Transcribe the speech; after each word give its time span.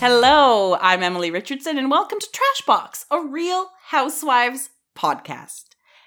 Hello, 0.00 0.78
I'm 0.80 1.02
Emily 1.02 1.30
Richardson, 1.30 1.76
and 1.76 1.90
welcome 1.90 2.18
to 2.18 2.28
Trash 2.32 2.62
Box, 2.66 3.04
a 3.10 3.20
real 3.20 3.68
housewives 3.88 4.70
podcast. 4.96 5.64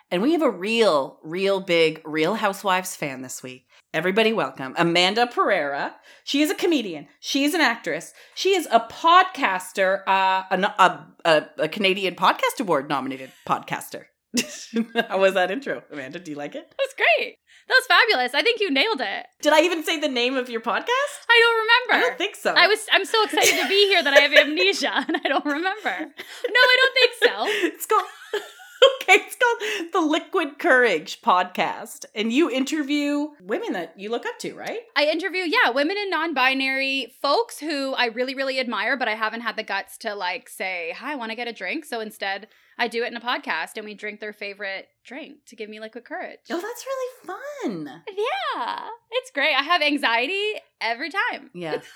And 0.09 0.23
we 0.23 0.31
have 0.31 0.41
a 0.41 0.49
real, 0.49 1.19
real 1.21 1.59
big 1.59 2.01
Real 2.03 2.33
Housewives 2.33 2.95
fan 2.95 3.21
this 3.21 3.43
week. 3.43 3.67
Everybody, 3.93 4.33
welcome 4.33 4.73
Amanda 4.79 5.27
Pereira. 5.27 5.93
She 6.23 6.41
is 6.41 6.49
a 6.49 6.55
comedian. 6.55 7.05
She 7.19 7.43
is 7.43 7.53
an 7.53 7.61
actress. 7.61 8.13
She 8.33 8.55
is 8.55 8.67
a 8.71 8.79
podcaster, 8.79 9.99
uh, 10.07 10.41
a, 10.49 11.05
a, 11.23 11.49
a, 11.59 11.67
Canadian 11.67 12.15
Podcast 12.15 12.59
Award 12.61 12.89
nominated 12.89 13.31
podcaster. 13.47 14.05
How 15.07 15.19
was 15.19 15.35
that 15.35 15.51
intro, 15.51 15.83
Amanda? 15.91 16.17
Do 16.17 16.31
you 16.31 16.37
like 16.37 16.55
it? 16.55 16.67
That 16.67 16.79
was 16.79 16.95
great. 16.97 17.35
That 17.67 17.75
was 17.75 17.85
fabulous. 17.87 18.33
I 18.33 18.41
think 18.41 18.59
you 18.59 18.71
nailed 18.71 19.01
it. 19.01 19.25
Did 19.41 19.53
I 19.53 19.61
even 19.61 19.83
say 19.83 19.99
the 19.99 20.09
name 20.09 20.35
of 20.35 20.49
your 20.49 20.61
podcast? 20.61 21.15
I 21.29 21.37
don't 21.41 21.59
remember. 21.63 22.05
I 22.05 22.09
don't 22.09 22.17
think 22.17 22.35
so. 22.35 22.53
I 22.55 22.67
was 22.67 22.79
I'm 22.91 23.05
so 23.05 23.23
excited 23.23 23.61
to 23.61 23.67
be 23.67 23.87
here 23.87 24.03
that 24.03 24.13
I 24.13 24.19
have 24.19 24.33
amnesia 24.33 24.91
and 25.07 25.17
I 25.23 25.27
don't 25.29 25.45
remember. 25.45 25.95
No, 25.99 26.59
I 26.73 26.77
don't 26.81 26.93
think 26.93 27.11
so. 27.23 27.33
It's 27.73 27.85
called 27.85 28.05
Okay, 28.83 29.13
it's 29.15 29.35
called 29.35 29.93
the 29.93 29.99
Liquid 30.09 30.59
Courage 30.59 31.21
podcast. 31.21 32.05
And 32.15 32.31
you 32.31 32.49
interview 32.49 33.29
women 33.41 33.73
that 33.73 33.93
you 33.97 34.09
look 34.09 34.25
up 34.25 34.39
to, 34.39 34.53
right? 34.53 34.79
I 34.95 35.05
interview, 35.05 35.41
yeah, 35.41 35.69
women 35.69 35.97
and 35.97 36.09
non-binary 36.09 37.13
folks 37.21 37.59
who 37.59 37.93
I 37.93 38.05
really, 38.07 38.35
really 38.35 38.59
admire, 38.59 38.97
but 38.97 39.07
I 39.07 39.15
haven't 39.15 39.41
had 39.41 39.55
the 39.55 39.63
guts 39.63 39.97
to 39.99 40.15
like 40.15 40.49
say, 40.49 40.93
Hi, 40.97 41.13
I 41.13 41.15
want 41.15 41.31
to 41.31 41.35
get 41.35 41.47
a 41.47 41.53
drink. 41.53 41.85
So 41.85 41.99
instead 41.99 42.47
I 42.77 42.87
do 42.87 43.03
it 43.03 43.07
in 43.07 43.17
a 43.17 43.21
podcast 43.21 43.77
and 43.77 43.85
we 43.85 43.93
drink 43.93 44.19
their 44.19 44.33
favorite 44.33 44.87
drink 45.05 45.45
to 45.47 45.55
give 45.55 45.69
me 45.69 45.79
liquid 45.79 46.05
courage. 46.05 46.39
Oh, 46.49 46.61
that's 46.61 46.85
really 46.85 47.27
fun. 47.73 48.03
Yeah. 48.07 48.87
It's 49.11 49.31
great. 49.31 49.53
I 49.53 49.63
have 49.63 49.81
anxiety 49.81 50.53
every 50.81 51.09
time. 51.09 51.51
Yeah. 51.53 51.81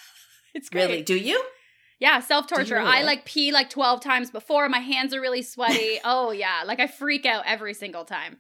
It's 0.54 0.70
great. 0.70 0.88
Really? 0.88 1.02
Do 1.04 1.16
you? 1.16 1.44
Yeah, 2.00 2.20
self 2.20 2.48
torture. 2.48 2.78
I 2.80 3.02
like 3.04 3.26
pee 3.26 3.52
like 3.52 3.70
12 3.70 4.02
times 4.02 4.30
before. 4.32 4.70
My 4.70 4.80
hands 4.80 5.14
are 5.14 5.22
really 5.22 5.42
sweaty. 5.42 6.00
oh, 6.06 6.32
yeah. 6.32 6.64
Like 6.66 6.80
I 6.80 6.88
freak 6.88 7.26
out 7.26 7.44
every 7.48 7.74
single 7.74 8.06
time. 8.06 8.38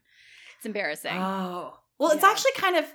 It's 0.57 0.65
embarrassing. 0.65 1.17
Oh. 1.17 1.77
Well, 1.99 2.11
it's 2.11 2.23
Yeah. 2.23 2.29
actually 2.29 2.51
kind 2.55 2.75
of 2.77 2.85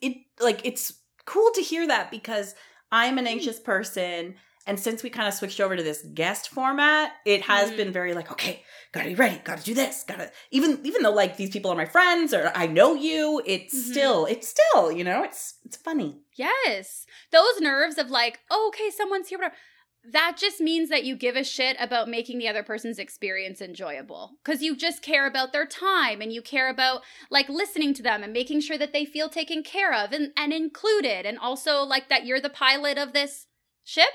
it 0.00 0.16
like 0.40 0.60
it's 0.64 0.92
cool 1.24 1.50
to 1.54 1.60
hear 1.62 1.86
that 1.88 2.10
because 2.10 2.54
I'm 2.92 3.18
an 3.18 3.24
Mm. 3.24 3.28
anxious 3.30 3.58
person 3.58 4.36
and 4.66 4.78
since 4.78 5.02
we 5.02 5.08
kind 5.08 5.26
of 5.26 5.32
switched 5.32 5.60
over 5.60 5.74
to 5.76 5.82
this 5.82 6.02
guest 6.14 6.50
format, 6.50 7.12
it 7.24 7.40
has 7.42 7.70
Mm. 7.70 7.76
been 7.78 7.92
very 7.92 8.12
like, 8.12 8.30
okay, 8.30 8.62
gotta 8.92 9.08
be 9.08 9.14
ready, 9.14 9.40
gotta 9.42 9.62
do 9.62 9.72
this, 9.74 10.04
gotta 10.04 10.30
even 10.50 10.78
even 10.84 11.02
though 11.02 11.10
like 11.12 11.36
these 11.36 11.50
people 11.50 11.72
are 11.72 11.76
my 11.76 11.86
friends 11.86 12.32
or 12.34 12.52
I 12.54 12.66
know 12.66 12.94
you, 12.94 13.42
it's 13.46 13.74
Mhm. 13.74 13.90
still, 13.90 14.26
it's 14.26 14.46
still, 14.48 14.92
you 14.92 15.02
know, 15.04 15.22
it's 15.24 15.54
it's 15.64 15.76
funny. 15.76 16.20
yes. 16.36 17.06
Those 17.32 17.60
nerves 17.60 17.98
of 17.98 18.10
like, 18.10 18.40
oh, 18.50 18.68
okay, 18.68 18.90
someone's 18.90 19.28
here. 19.28 19.38
Whatever. 19.38 19.56
That 20.04 20.36
just 20.38 20.60
means 20.60 20.88
that 20.88 21.04
you 21.04 21.16
give 21.16 21.36
a 21.36 21.44
shit 21.44 21.76
about 21.78 22.08
making 22.08 22.38
the 22.38 22.48
other 22.48 22.62
person's 22.62 22.98
experience 22.98 23.60
enjoyable. 23.60 24.32
Because 24.42 24.62
you 24.62 24.76
just 24.76 25.02
care 25.02 25.26
about 25.26 25.52
their 25.52 25.66
time 25.66 26.20
and 26.20 26.32
you 26.32 26.40
care 26.40 26.70
about 26.70 27.02
like 27.30 27.48
listening 27.48 27.92
to 27.94 28.02
them 28.02 28.22
and 28.22 28.32
making 28.32 28.60
sure 28.60 28.78
that 28.78 28.92
they 28.92 29.04
feel 29.04 29.28
taken 29.28 29.62
care 29.62 29.92
of 29.92 30.12
and, 30.12 30.32
and 30.36 30.52
included. 30.52 31.26
And 31.26 31.38
also 31.38 31.82
like 31.82 32.08
that 32.08 32.24
you're 32.24 32.40
the 32.40 32.48
pilot 32.48 32.96
of 32.96 33.12
this 33.12 33.46
ship? 33.84 34.10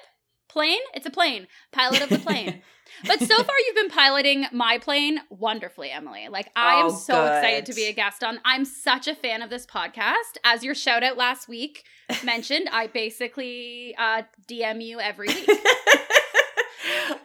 Plane? 0.50 0.82
It's 0.94 1.06
a 1.06 1.12
plane. 1.12 1.48
Pilot 1.72 2.02
of 2.02 2.10
the 2.10 2.20
plane. 2.20 2.62
But 3.06 3.20
so 3.20 3.36
far, 3.44 3.56
you've 3.68 3.76
been 3.76 3.90
piloting 3.90 4.46
my 4.52 4.78
plane 4.78 5.20
wonderfully, 5.30 5.92
Emily. 5.92 6.28
Like, 6.30 6.50
I 6.56 6.76
am 6.76 6.86
Oh, 6.88 6.96
so 6.96 7.14
good. 7.14 7.38
excited 7.38 7.66
to 7.68 7.74
be 7.74 7.86
a 7.86 7.94
guest 7.94 8.24
on. 8.24 8.40
I'm 8.46 8.66
such 8.66 9.08
a 9.08 9.16
fan 9.16 9.42
of 9.42 9.50
this 9.50 9.66
podcast. 9.66 10.38
As 10.44 10.64
your 10.64 10.76
shout 10.76 11.04
out 11.04 11.18
last 11.18 11.48
week 11.48 11.84
mentioned, 12.24 12.70
I 12.72 12.88
basically 12.88 13.96
uh, 13.98 14.24
DM 14.48 14.84
you 14.84 15.00
every 15.00 15.28
week. 15.28 15.50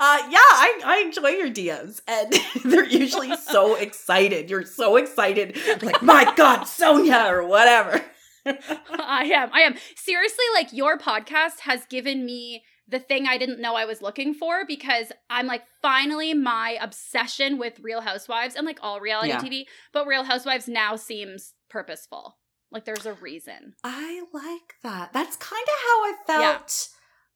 Uh, 0.01 0.19
yeah, 0.31 0.39
I, 0.39 0.81
I 0.85 0.97
enjoy 1.05 1.31
your 1.31 1.51
DMs, 1.51 2.01
and 2.07 2.33
they're 2.65 2.85
usually 2.85 3.35
so 3.37 3.75
excited. 3.75 4.49
You're 4.49 4.65
so 4.65 4.95
excited, 4.97 5.57
like 5.83 6.01
my 6.03 6.33
God, 6.37 6.61
Sonja 6.61 7.29
or 7.29 7.45
whatever. 7.45 8.05
I 8.47 9.25
am. 9.35 9.51
I 9.53 9.63
am. 9.63 9.75
Seriously, 9.97 10.45
like, 10.55 10.73
your 10.73 10.99
podcast 10.99 11.61
has 11.61 11.85
given 11.87 12.25
me 12.25 12.63
the 12.89 12.99
thing 12.99 13.27
I 13.27 13.37
didn't 13.39 13.61
know 13.61 13.75
I 13.75 13.85
was 13.85 14.01
looking 14.03 14.33
for 14.35 14.65
because 14.67 15.13
I'm 15.29 15.47
like, 15.47 15.63
finally, 15.83 16.33
my 16.35 16.79
obsession 16.81 17.59
with 17.59 17.79
Real 17.81 18.01
Housewives 18.01 18.55
and 18.57 18.67
like 18.67 18.79
all 18.83 19.01
reality 19.01 19.29
Yeah. 19.31 19.41
TV, 19.41 19.65
but 19.93 20.07
Real 20.07 20.25
Housewives 20.25 20.69
now 20.69 20.97
seems 20.97 21.53
purposeful. 21.69 22.39
Like, 22.71 22.85
there's 22.85 23.07
a 23.07 23.15
reason. 23.15 23.75
I 23.83 24.23
like 24.33 24.75
that. 24.83 25.13
That's 25.15 25.37
kind 25.37 25.63
of 25.63 25.75
how 25.87 26.03
I 26.05 26.15
felt 26.27 26.89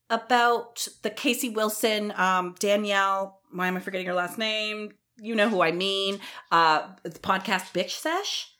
about 0.09 0.87
the 1.01 1.09
Casey 1.09 1.49
Wilson, 1.49 2.13
um, 2.15 2.55
Danielle. 2.59 3.39
Why 3.51 3.67
am 3.67 3.75
I 3.77 3.79
forgetting 3.79 4.07
her 4.07 4.13
last 4.13 4.37
name? 4.37 4.91
You 5.17 5.35
know 5.35 5.49
who 5.49 5.61
I 5.61 5.71
mean. 5.71 6.19
Uh, 6.51 6.87
the 7.03 7.09
podcast 7.11 7.73
Bitch 7.73 7.91
Sesh. 7.91 8.52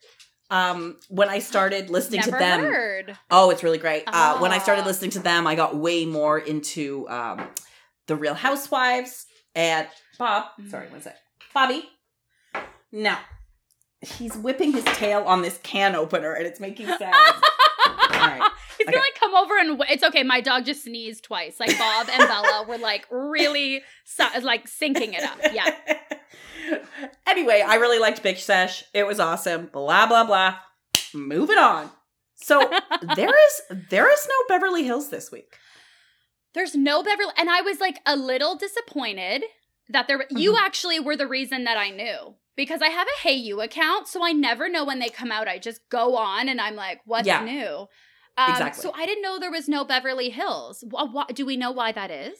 Um, 0.53 0.97
when 1.09 1.29
I 1.29 1.39
started 1.39 1.89
listening 1.89 2.19
Never 2.19 2.31
to 2.31 2.37
them, 2.37 2.59
heard. 2.61 3.17
Oh, 3.31 3.49
it's 3.49 3.63
really 3.63 3.79
great. 3.79 4.03
Uh, 4.05 4.37
when 4.37 4.51
I 4.51 4.59
started 4.59 4.83
Ah. 4.83 4.87
listening 4.87 5.11
to 5.11 5.19
them, 5.19 5.47
I 5.47 5.55
got 5.55 5.75
way 5.75 6.05
more 6.05 6.37
into 6.37 7.09
um, 7.09 7.47
the 8.07 8.15
Real 8.15 8.35
Housewives 8.35 9.25
and 9.55 9.87
Bob. 10.19 10.45
Sorry, 10.69 10.87
one 10.89 11.01
sec. 11.01 11.17
Bobby. 11.53 11.89
No, 12.91 13.15
he's 14.01 14.35
whipping 14.37 14.73
his 14.73 14.83
tail 14.83 15.23
on 15.25 15.41
this 15.41 15.59
can 15.63 15.95
opener, 15.95 16.33
and 16.33 16.45
it's 16.45 16.59
making 16.59 16.85
sounds. 16.85 17.01
right. 18.11 18.51
He's 18.77 18.85
gonna 18.85 18.97
like 18.97 19.15
come 19.19 19.33
over 19.35 19.57
and 19.57 19.69
w- 19.79 19.91
it's 19.91 20.03
okay. 20.03 20.23
My 20.23 20.41
dog 20.41 20.65
just 20.65 20.83
sneezed 20.83 21.23
twice. 21.23 21.59
Like 21.59 21.75
Bob 21.77 22.07
and 22.11 22.27
Bella 22.27 22.65
were 22.67 22.77
like 22.77 23.05
really 23.09 23.81
su- 24.05 24.23
like 24.41 24.65
syncing 24.67 25.13
it 25.17 25.23
up. 25.23 25.39
Yeah. 25.51 25.75
anyway, 27.28 27.63
I 27.66 27.75
really 27.75 28.00
liked 28.00 28.24
Bitch 28.24 28.40
Sesh. 28.40 28.84
It 28.94 29.06
was 29.07 29.19
awesome. 29.19 29.68
Blah 29.72 30.06
blah 30.07 30.24
blah. 30.25 30.57
Moving 31.13 31.57
on. 31.57 31.90
So 32.35 32.59
there 33.16 33.29
is 33.29 33.78
there 33.90 34.12
is 34.12 34.28
no 34.28 34.35
Beverly 34.56 34.84
Hills 34.84 35.09
this 35.09 35.31
week. 35.31 35.56
There's 36.53 36.75
no 36.75 37.01
Beverly, 37.03 37.31
and 37.38 37.50
I 37.50 37.62
was 37.62 37.79
like 37.79 37.97
a 38.06 38.16
little 38.16 38.56
disappointed 38.56 39.44
that 39.90 40.07
there. 40.07 40.25
You 40.29 40.51
Mm-hmm. 40.53 40.66
actually 40.66 41.00
were 41.00 41.16
the 41.18 41.28
reason 41.28 41.63
that 41.63 41.78
I 41.78 41.90
knew 41.90 42.35
because 42.56 42.81
I 42.81 42.90
have 42.90 43.07
a 43.07 43.28
Hayu 43.28 43.63
account, 43.63 44.07
so 44.07 44.24
I 44.24 44.31
never 44.31 44.69
know 44.69 44.85
when 44.85 45.00
they 45.00 45.09
come 45.09 45.31
out. 45.31 45.47
I 45.47 45.57
just 45.57 45.81
go 45.90 46.16
on 46.16 46.47
and 46.50 46.62
I'm 46.62 46.75
like, 46.75 47.01
what's 47.06 47.28
Yeah. 47.28 47.44
new? 47.44 47.88
Um, 48.38 48.50
Exactly. 48.51 48.81
So 48.81 48.91
I 48.95 49.06
didn't 49.06 49.22
know 49.24 49.40
there 49.40 49.51
was 49.51 49.68
no 49.69 49.84
Beverly 49.85 50.30
Hills. 50.30 50.84
Do 51.34 51.45
we 51.45 51.57
know 51.57 51.72
why 51.72 51.91
that 51.91 52.09
is? 52.12 52.38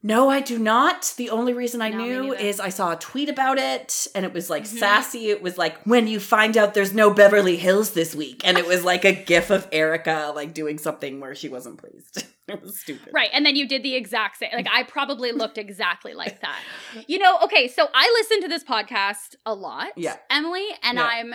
No, 0.00 0.28
I 0.30 0.40
do 0.40 0.60
not. 0.60 1.12
The 1.16 1.30
only 1.30 1.52
reason 1.52 1.82
I 1.82 1.88
No, 1.90 1.98
knew 1.98 2.32
is 2.32 2.60
I 2.60 2.68
saw 2.68 2.92
a 2.92 2.96
tweet 2.96 3.28
about 3.28 3.58
it 3.58 4.06
and 4.14 4.24
it 4.24 4.32
was 4.32 4.48
like 4.48 4.62
Mhm. 4.62 4.78
sassy. 4.78 5.30
It 5.30 5.42
was 5.42 5.58
like, 5.58 5.82
when 5.84 6.06
you 6.06 6.20
find 6.20 6.56
out 6.56 6.72
there's 6.74 6.94
no 6.94 7.10
Beverly 7.12 7.56
Hills 7.56 7.94
this 7.94 8.14
week. 8.14 8.42
And 8.44 8.56
it 8.58 8.64
was 8.66 8.84
like 8.84 9.04
a 9.04 9.12
gif 9.12 9.50
of 9.50 9.66
Erika 9.72 10.32
like 10.36 10.54
doing 10.54 10.78
something 10.78 11.18
where 11.18 11.34
she 11.34 11.48
wasn't 11.48 11.78
pleased. 11.78 12.24
it 12.48 12.62
was 12.62 12.78
stupid. 12.80 13.10
Right. 13.12 13.30
And 13.32 13.44
then 13.44 13.56
you 13.56 13.66
did 13.66 13.82
the 13.82 13.96
exact 13.96 14.36
same. 14.36 14.50
Like 14.52 14.68
I 14.70 14.84
probably 14.84 15.32
looked 15.32 15.58
exactly 15.58 16.14
like 16.14 16.40
that. 16.42 16.60
You 17.08 17.18
know, 17.18 17.38
okay, 17.42 17.66
so 17.66 17.88
I 17.92 18.08
listen 18.20 18.42
to 18.42 18.48
this 18.48 18.62
podcast 18.62 19.34
a 19.44 19.52
lot. 19.54 19.88
Yeah. 19.96 20.16
Emily, 20.30 20.66
and 20.84 20.98
Yeah. 20.98 21.06
I'm 21.10 21.34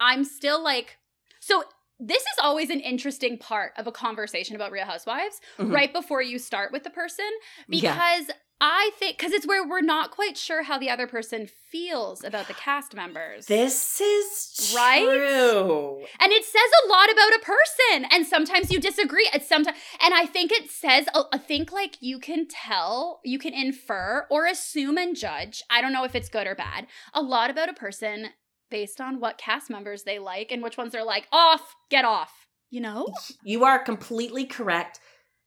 I'm 0.00 0.24
still 0.24 0.62
like 0.64 0.96
so 1.40 1.62
this 2.00 2.22
is 2.22 2.38
always 2.42 2.70
an 2.70 2.80
interesting 2.80 3.38
part 3.38 3.72
of 3.76 3.86
a 3.86 3.92
conversation 3.92 4.54
about 4.56 4.70
Real 4.72 4.84
Housewives 4.84 5.40
Mhm. 5.58 5.72
right 5.74 5.92
before 5.92 6.22
you 6.22 6.38
start 6.38 6.72
with 6.72 6.84
the 6.84 6.90
person 6.90 7.28
Yeah. 7.68 7.92
because 7.92 8.36
I 8.60 8.90
think 8.98 9.16
because 9.18 9.32
it's 9.32 9.46
where 9.46 9.64
we're 9.64 9.80
not 9.82 10.10
quite 10.10 10.36
sure 10.36 10.64
how 10.64 10.78
the 10.78 10.90
other 10.90 11.06
person 11.06 11.46
feels 11.70 12.24
about 12.24 12.48
the 12.48 12.54
cast 12.54 12.92
members. 12.92 13.46
This 13.46 14.00
is 14.00 14.72
Right? 14.74 15.04
true. 15.04 16.04
And 16.18 16.32
it 16.32 16.44
says 16.44 16.70
a 16.84 16.88
lot 16.88 17.08
about 17.08 17.34
a 17.34 17.38
person. 17.38 18.06
And 18.10 18.26
sometimes 18.26 18.72
you 18.72 18.80
disagree. 18.80 19.28
And 19.32 19.44
sometimes, 19.44 19.76
and 20.00 20.12
I 20.12 20.26
think 20.26 20.50
it 20.50 20.72
says, 20.72 21.06
I 21.32 21.38
think 21.38 21.70
like 21.70 21.98
you 22.00 22.18
can 22.18 22.48
tell, 22.48 23.20
you 23.24 23.38
can 23.38 23.54
infer 23.54 24.26
or 24.28 24.46
assume 24.46 24.98
and 24.98 25.14
judge. 25.14 25.62
I 25.70 25.80
don't 25.80 25.92
know 25.92 26.02
if 26.04 26.16
it's 26.16 26.28
good 26.28 26.48
or 26.48 26.56
bad. 26.56 26.88
A 27.14 27.22
lot 27.22 27.50
about 27.50 27.68
a 27.68 27.74
person 27.74 28.30
based 28.70 29.00
on 29.00 29.20
what 29.20 29.38
cast 29.38 29.70
members 29.70 30.02
they 30.04 30.18
like 30.18 30.52
and 30.52 30.62
which 30.62 30.76
ones 30.76 30.92
they're 30.92 31.04
like 31.04 31.26
off, 31.32 31.74
get 31.90 32.04
off. 32.04 32.32
You 32.70 32.80
know? 32.82 33.08
You 33.42 33.64
are 33.64 33.78
completely 33.78 34.44
correct. 34.44 35.00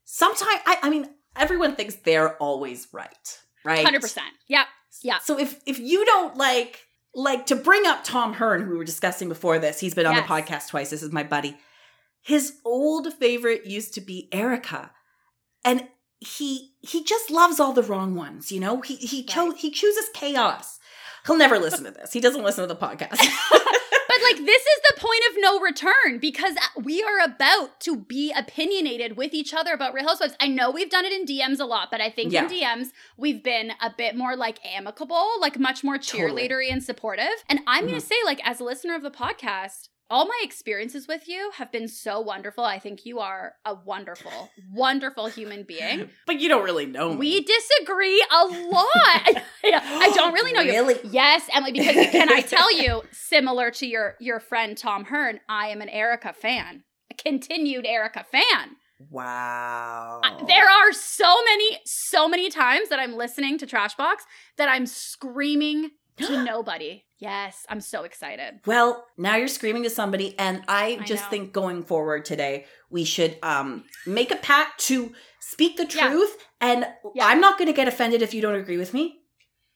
Sometimes, 0.04 0.60
I, 0.66 0.78
I 0.82 0.90
mean, 0.90 1.08
everyone 1.36 1.76
thinks 1.76 1.94
they're 1.94 2.36
always 2.38 2.88
right, 2.92 3.38
right? 3.64 3.84
Hundred 3.84 4.00
percent. 4.02 4.26
Yeah. 4.48 4.64
Yeah. 5.02 5.18
So 5.18 5.38
if 5.38 5.60
if 5.66 5.78
you 5.78 6.04
don't 6.04 6.36
like 6.36 6.80
like 7.14 7.46
to 7.46 7.54
bring 7.56 7.86
up 7.86 8.02
Tom 8.04 8.34
Hearn, 8.34 8.62
who 8.62 8.70
we 8.72 8.76
were 8.78 8.84
discussing 8.84 9.28
before 9.28 9.58
this, 9.60 9.78
he's 9.78 9.94
been 9.94 10.06
on 10.06 10.14
Yes. 10.14 10.26
the 10.26 10.32
podcast 10.34 10.68
twice. 10.68 10.90
This 10.90 11.02
is 11.02 11.12
my 11.12 11.22
buddy. 11.22 11.56
His 12.22 12.54
old 12.64 13.12
favorite 13.14 13.66
used 13.66 13.94
to 13.94 14.00
be 14.00 14.28
Erika, 14.32 14.90
and 15.64 15.86
he 16.20 16.72
he 16.80 17.04
just 17.04 17.30
loves 17.30 17.58
all 17.60 17.72
the 17.72 17.82
wrong 17.82 18.14
ones. 18.14 18.50
You 18.52 18.60
know, 18.60 18.80
he 18.80 18.96
he 18.96 19.22
cho- 19.24 19.50
Right. 19.50 19.56
he 19.58 19.70
chooses 19.70 20.08
chaos. 20.12 20.78
He'll 21.26 21.36
never 21.36 21.58
listen 21.58 21.84
to 21.84 21.90
this. 21.90 22.12
He 22.12 22.20
doesn't 22.20 22.42
listen 22.42 22.66
to 22.66 22.74
the 22.74 22.80
podcast. 22.80 23.18
But 24.08 24.20
like 24.24 24.44
this 24.44 24.60
is 24.62 24.80
the 24.90 25.00
point 25.00 25.22
of 25.30 25.36
no 25.38 25.58
return 25.60 26.18
because 26.18 26.54
we 26.76 27.02
are 27.02 27.24
about 27.24 27.80
to 27.80 27.96
be 27.96 28.30
opinionated 28.36 29.16
with 29.16 29.32
each 29.32 29.54
other 29.54 29.72
about 29.72 29.94
Real 29.94 30.06
Housewives. 30.06 30.34
I 30.38 30.48
know 30.48 30.70
we've 30.70 30.90
done 30.90 31.06
it 31.06 31.12
in 31.12 31.24
DMs 31.24 31.60
a 31.60 31.64
lot, 31.64 31.90
but 31.90 32.02
I 32.02 32.10
think 32.10 32.30
Yeah. 32.30 32.42
in 32.44 32.50
DMs 32.50 32.88
we've 33.16 33.42
been 33.42 33.72
a 33.80 33.90
bit 33.96 34.14
more 34.14 34.36
like 34.36 34.58
amicable, 34.66 35.26
like 35.40 35.58
much 35.58 35.82
more 35.82 35.96
Totally. 35.96 36.46
cheerleadery 36.46 36.70
and 36.70 36.82
supportive. 36.84 37.24
And 37.48 37.60
I'm 37.66 37.84
going 37.86 37.94
Mhm. 37.94 38.00
to 38.00 38.06
say, 38.06 38.14
like, 38.26 38.46
as 38.46 38.60
a 38.60 38.64
listener 38.64 38.94
of 38.94 39.02
the 39.02 39.10
podcast, 39.10 39.88
all 40.12 40.26
my 40.26 40.40
experiences 40.42 41.08
with 41.08 41.26
you 41.26 41.50
have 41.56 41.72
been 41.72 41.88
so 41.88 42.20
wonderful. 42.20 42.64
I 42.64 42.78
think 42.78 43.06
you 43.06 43.18
are 43.20 43.54
a 43.64 43.74
wonderful, 43.74 44.50
wonderful 44.72 45.26
human 45.26 45.62
being. 45.64 46.10
But 46.26 46.38
you 46.38 46.48
don't 46.48 46.62
really 46.64 46.86
know 46.86 47.10
me. 47.10 47.16
We 47.16 47.40
disagree 47.44 48.24
a 48.30 48.44
lot. 48.46 49.42
I 49.64 50.12
don't 50.14 50.34
really 50.34 50.52
know 50.52 50.60
you. 50.60 50.72
Really? 50.72 51.00
Yes, 51.04 51.48
Emily, 51.52 51.72
because 51.72 52.10
can 52.10 52.30
I 52.30 52.40
tell 52.56 52.70
you, 52.72 53.02
similar 53.10 53.70
to 53.72 53.86
your 53.86 54.16
your 54.20 54.38
friend 54.38 54.76
Tom 54.76 55.04
Hearn, 55.06 55.40
I 55.48 55.68
am 55.68 55.80
an 55.80 55.88
Erika 55.88 56.32
fan. 56.32 56.84
A 57.10 57.14
continued 57.14 57.86
Erika 57.86 58.24
fan. 58.30 58.76
Wow. 59.10 60.20
I- 60.22 60.44
There 60.46 60.68
are 60.68 60.92
so 60.92 61.34
many, 61.44 61.78
so 61.84 62.28
many 62.28 62.50
times 62.50 62.88
that 62.88 62.98
I'm 62.98 63.14
listening 63.14 63.58
to 63.58 63.66
Trashbox 63.66 64.16
that 64.58 64.68
I'm 64.68 64.86
screaming 64.86 65.90
to 66.18 66.42
nobody. 66.44 67.04
Yes, 67.22 67.64
I'm 67.68 67.80
so 67.80 68.02
excited. 68.02 68.58
Well, 68.66 69.06
now 69.16 69.36
you're 69.36 69.46
screaming 69.46 69.84
to 69.84 69.90
somebody, 69.90 70.36
and 70.40 70.64
I, 70.66 70.98
I 71.00 71.04
just 71.04 71.24
know. 71.24 71.30
think 71.30 71.52
going 71.52 71.84
forward 71.84 72.24
today, 72.24 72.66
we 72.90 73.04
should 73.04 73.38
um 73.44 73.84
make 74.06 74.32
a 74.32 74.36
pact 74.36 74.80
to 74.88 75.12
speak 75.38 75.76
the 75.76 75.84
Yeah. 75.84 76.08
truth. 76.08 76.36
And 76.60 76.84
Yeah. 77.14 77.26
I'm 77.26 77.40
not 77.40 77.58
going 77.58 77.68
to 77.68 77.72
get 77.72 77.86
offended 77.86 78.22
if 78.22 78.34
you 78.34 78.42
don't 78.42 78.56
agree 78.56 78.76
with 78.76 78.92
me. 78.92 79.21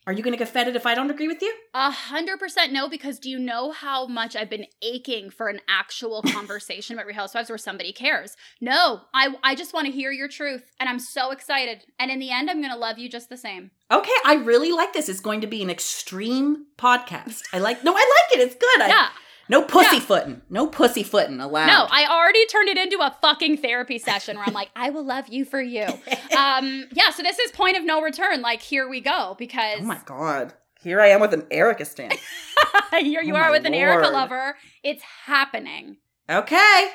Are 0.06 0.12
you 0.12 0.22
going 0.22 0.32
to 0.32 0.38
get 0.38 0.48
offended 0.48 0.76
if 0.76 0.86
I 0.86 0.94
don't 0.94 1.10
agree 1.10 1.26
with 1.26 1.42
you? 1.42 1.52
A 1.74 1.90
hundred 1.90 2.38
percent 2.38 2.72
no, 2.72 2.88
because 2.88 3.18
do 3.18 3.28
you 3.28 3.40
know 3.40 3.72
how 3.72 4.06
much 4.06 4.36
I've 4.36 4.48
been 4.48 4.66
aching 4.80 5.30
for 5.30 5.48
an 5.48 5.60
actual 5.68 6.22
conversation 6.26 6.94
about 6.94 7.06
Real 7.06 7.16
Housewives 7.16 7.48
where 7.48 7.58
somebody 7.58 7.92
cares? 7.92 8.36
No, 8.60 9.00
I 9.12 9.34
I 9.42 9.56
just 9.56 9.74
want 9.74 9.86
to 9.86 9.92
hear 9.92 10.12
your 10.12 10.28
truth, 10.28 10.70
and 10.78 10.88
I'm 10.88 11.00
so 11.00 11.32
excited. 11.32 11.84
And 11.98 12.12
in 12.12 12.20
the 12.20 12.30
end, 12.30 12.48
I'm 12.48 12.62
gonna 12.62 12.76
love 12.76 12.98
you 12.98 13.08
just 13.08 13.28
the 13.28 13.36
same. 13.36 13.72
Okay, 13.90 14.12
I 14.24 14.34
really 14.34 14.70
like 14.70 14.92
this. 14.92 15.08
It's 15.08 15.20
going 15.20 15.40
to 15.40 15.48
be 15.48 15.60
an 15.62 15.70
extreme 15.70 16.66
podcast. 16.78 17.42
I 17.52 17.58
like. 17.58 17.82
No, 17.82 17.92
I 17.92 18.26
like 18.30 18.38
it. 18.38 18.42
It's 18.42 18.54
good. 18.54 18.82
I, 18.82 18.88
Yeah, 18.88 19.08
No 19.48 19.62
pussyfooting. 19.62 20.42
No 20.50 20.66
pussyfooting 20.66 21.40
allowed. 21.40 21.66
no, 21.68 21.86
I 21.90 22.06
already 22.06 22.44
turned 22.46 22.68
it 22.68 22.76
into 22.78 22.98
a 22.98 23.16
fucking 23.20 23.58
therapy 23.58 23.98
session 23.98 24.36
where 24.36 24.44
I'm 24.46 24.52
like, 24.54 24.70
I 24.74 24.90
will 24.90 25.04
love 25.04 25.28
you 25.28 25.44
for 25.44 25.60
you. 25.60 25.86
Um, 26.36 26.84
yeah. 26.92 27.10
So 27.10 27.22
this 27.22 27.38
is 27.38 27.50
point 27.52 27.78
of 27.78 27.84
no 27.84 28.02
return. 28.02 28.42
Like, 28.42 28.60
here 28.60 28.86
we 28.88 29.00
go, 29.00 29.36
because 29.38 29.78
oh 29.80 29.84
my 29.84 30.00
god. 30.04 30.52
Here 30.82 31.00
I 31.00 31.06
am 31.08 31.20
with 31.20 31.32
an 31.32 31.46
Erika 31.50 31.84
stand. 31.86 32.12
here 33.00 33.22
you 33.22 33.34
Oh 33.34 33.38
are 33.38 33.50
with 33.50 33.64
an 33.64 33.72
Erika 33.74 34.08
lover. 34.08 34.56
It's 34.82 35.02
happening. 35.24 35.96
okay. 36.28 36.88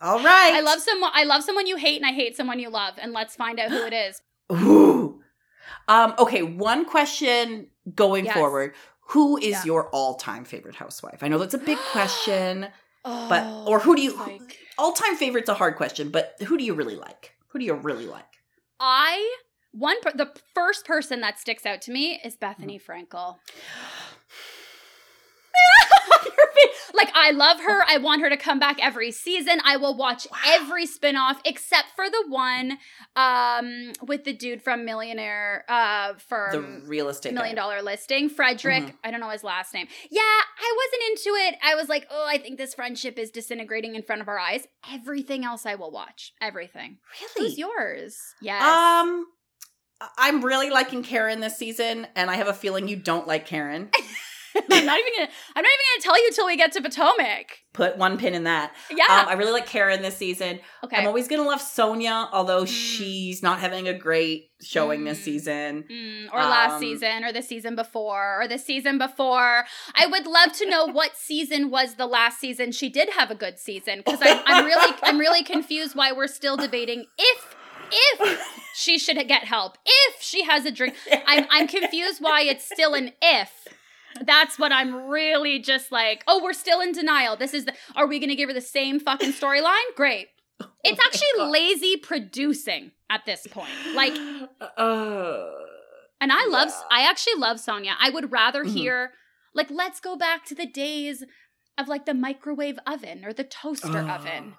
All 0.00 0.18
right. 0.22 0.52
I 0.54 0.60
love 0.60 0.80
someone. 0.80 1.10
I 1.12 1.24
love 1.24 1.42
someone 1.44 1.66
you 1.66 1.76
hate, 1.76 2.00
and 2.00 2.06
I 2.06 2.12
hate 2.12 2.36
someone 2.36 2.58
you 2.60 2.70
love. 2.70 2.94
And 2.98 3.12
let's 3.12 3.36
find 3.36 3.60
out 3.60 3.70
who 3.70 3.84
it 3.84 3.92
is. 3.92 4.22
Ooh. 4.52 5.20
Um, 5.86 6.14
okay, 6.18 6.42
one 6.42 6.84
question 6.84 7.66
going 7.94 8.24
Yes. 8.24 8.34
forward. 8.34 8.74
Who 9.08 9.38
is 9.38 9.50
Yeah. 9.50 9.64
your 9.64 9.88
all-time 9.88 10.44
favorite 10.44 10.74
housewife? 10.74 11.22
I 11.22 11.28
know 11.28 11.38
that's 11.38 11.54
a 11.54 11.58
big 11.58 11.78
question. 11.92 12.68
But 13.04 13.44
Oh, 13.44 13.64
or 13.66 13.78
who 13.78 13.96
do 13.96 14.02
you 14.02 14.12
like- 14.12 14.58
all-time 14.76 15.16
favorite's 15.16 15.48
a 15.48 15.54
hard 15.54 15.76
question, 15.76 16.10
but 16.10 16.34
who 16.42 16.58
do 16.58 16.64
you 16.64 16.74
really 16.74 16.96
like? 16.96 17.34
Who 17.48 17.58
do 17.58 17.64
you 17.64 17.74
really 17.74 18.06
like? 18.06 18.24
I 18.78 19.36
one 19.72 19.96
the 20.14 20.34
first 20.54 20.84
person 20.84 21.20
that 21.20 21.38
sticks 21.38 21.64
out 21.64 21.80
to 21.82 21.92
me 21.92 22.20
is 22.24 22.36
Bethenny 22.36 22.80
mm-hmm. 22.80 22.92
Frankel. 22.92 23.36
like 26.94 27.10
I 27.14 27.30
love 27.32 27.60
her. 27.60 27.82
I 27.86 27.98
want 27.98 28.22
her 28.22 28.28
to 28.30 28.36
come 28.36 28.58
back 28.58 28.78
every 28.82 29.10
season. 29.12 29.60
I 29.64 29.76
will 29.76 29.96
watch 29.96 30.26
Wow. 30.30 30.38
every 30.46 30.86
spin-off 30.86 31.40
except 31.44 31.88
for 31.96 32.08
the 32.10 32.24
one 32.28 32.78
um 33.16 33.92
with 34.06 34.24
the 34.24 34.32
dude 34.32 34.62
from 34.62 34.84
Millionaire 34.84 35.64
uh 35.68 36.14
the 36.30 36.82
real 36.86 37.08
estate 37.08 37.34
Million 37.34 37.54
guy. 37.54 37.60
Dollar 37.62 37.82
Listing, 37.82 38.28
Fredrik. 38.30 38.84
Mhm. 38.86 38.94
I 39.04 39.10
don't 39.10 39.20
know 39.20 39.30
his 39.30 39.44
last 39.44 39.74
name. 39.74 39.86
Yeah, 40.10 40.20
I 40.22 40.76
wasn't 40.76 41.10
into 41.10 41.36
it. 41.48 41.54
I 41.62 41.74
was 41.74 41.88
like, 41.88 42.06
oh, 42.10 42.26
I 42.28 42.38
think 42.38 42.58
this 42.58 42.74
friendship 42.74 43.18
is 43.18 43.30
disintegrating 43.30 43.94
in 43.94 44.02
front 44.02 44.22
of 44.22 44.28
our 44.28 44.38
eyes. 44.38 44.66
Everything 44.90 45.44
else 45.44 45.66
I 45.66 45.74
will 45.74 45.90
watch. 45.90 46.32
Everything. 46.40 46.98
Really? 47.36 47.48
Who's 47.50 47.58
yours? 47.58 48.16
Yes. 48.40 48.62
Um 48.62 49.26
I'm 50.16 50.44
really 50.44 50.70
liking 50.70 51.02
Karen 51.02 51.40
this 51.40 51.56
season, 51.56 52.06
and 52.14 52.30
I 52.30 52.36
have 52.36 52.46
a 52.46 52.54
feeling 52.54 52.86
you 52.86 52.94
don't 52.94 53.26
like 53.26 53.46
Karen. 53.46 53.90
I'm 54.70 54.86
not 54.86 54.98
even 54.98 55.12
gonna. 55.16 55.30
I'm 55.56 55.62
not 55.62 55.70
even 55.70 55.84
gonna 55.94 56.02
tell 56.02 56.22
you 56.22 56.32
till 56.32 56.46
we 56.46 56.56
get 56.56 56.72
to 56.72 56.82
Potomac. 56.82 57.58
Put 57.72 57.96
one 57.96 58.18
pin 58.18 58.34
in 58.34 58.44
that. 58.44 58.74
Yeah. 58.90 59.04
Um, 59.08 59.28
I 59.28 59.34
really 59.34 59.52
like 59.52 59.66
Karen 59.66 60.02
this 60.02 60.16
season. 60.16 60.60
okay. 60.84 60.96
I'm 60.96 61.06
always 61.06 61.28
gonna 61.28 61.42
love 61.44 61.60
Sonja, 61.60 62.28
although 62.32 62.64
Mm. 62.64 62.68
she's 62.68 63.42
not 63.42 63.60
having 63.60 63.86
a 63.88 63.94
great 63.96 64.50
showing 64.60 65.04
this 65.04 65.20
Mm. 65.20 65.22
season. 65.24 65.84
Mm, 65.90 66.32
or 66.32 66.40
last 66.40 66.72
Um, 66.74 66.80
season, 66.80 67.24
or 67.24 67.32
the 67.32 67.42
season 67.42 67.76
before, 67.76 68.42
or 68.42 68.48
the 68.48 68.58
season 68.58 68.98
before. 68.98 69.66
I 69.94 70.06
would 70.06 70.26
love 70.26 70.52
to 70.54 70.66
know 70.68 70.86
what 70.86 71.16
season 71.16 71.70
was 71.70 71.94
the 71.94 72.06
last 72.06 72.40
season 72.40 72.72
she 72.72 72.88
did 72.88 73.10
have 73.10 73.30
a 73.30 73.34
good 73.36 73.58
season 73.58 74.02
because 74.04 74.20
I'm, 74.22 74.40
I'm 74.46 74.64
really, 74.64 74.94
I'm 75.02 75.18
really 75.18 75.44
confused 75.44 75.94
why 75.94 76.10
we're 76.12 76.26
still 76.26 76.56
debating 76.56 77.06
if, 77.16 77.54
if 77.92 78.40
she 78.74 78.98
should 78.98 79.16
get 79.28 79.44
help, 79.44 79.78
if 79.86 80.20
she 80.20 80.42
has 80.44 80.64
a 80.64 80.70
drink. 80.70 80.94
I'm, 81.26 81.46
I'm 81.50 81.66
confused 81.68 82.20
why 82.20 82.42
it's 82.42 82.64
still 82.64 82.94
an 82.94 83.12
if. 83.22 83.68
That's 84.22 84.58
what 84.58 84.72
I'm 84.72 85.08
really 85.08 85.58
just 85.58 85.92
like. 85.92 86.24
Oh, 86.26 86.42
we're 86.42 86.52
still 86.52 86.80
in 86.80 86.92
denial. 86.92 87.36
This 87.36 87.54
is 87.54 87.64
the. 87.64 87.74
Are 87.96 88.06
we 88.06 88.18
going 88.18 88.30
to 88.30 88.36
give 88.36 88.48
her 88.48 88.54
the 88.54 88.60
same 88.60 88.98
fucking 89.00 89.32
storyline? 89.32 89.94
Great. 89.96 90.28
It's 90.84 90.98
Oh 91.00 91.04
actually 91.06 91.50
lazy 91.50 91.96
producing 91.96 92.92
at 93.10 93.26
this 93.26 93.46
point. 93.48 93.70
Like, 93.94 94.12
uh, 94.76 95.46
and 96.20 96.32
I 96.32 96.46
love, 96.46 96.68
Yeah. 96.68 96.82
I 96.90 97.02
actually 97.08 97.34
love 97.34 97.58
Sonja. 97.58 97.94
I 97.98 98.10
would 98.10 98.32
rather 98.32 98.64
Mhm. 98.64 98.72
hear, 98.72 99.12
like, 99.54 99.70
let's 99.70 100.00
go 100.00 100.16
back 100.16 100.44
to 100.46 100.54
the 100.54 100.66
days 100.66 101.24
of 101.76 101.88
like 101.88 102.06
the 102.06 102.14
microwave 102.14 102.78
oven 102.86 103.24
or 103.24 103.32
the 103.32 103.44
toaster 103.44 103.98
oh, 103.98 104.08
oven. 104.14 104.54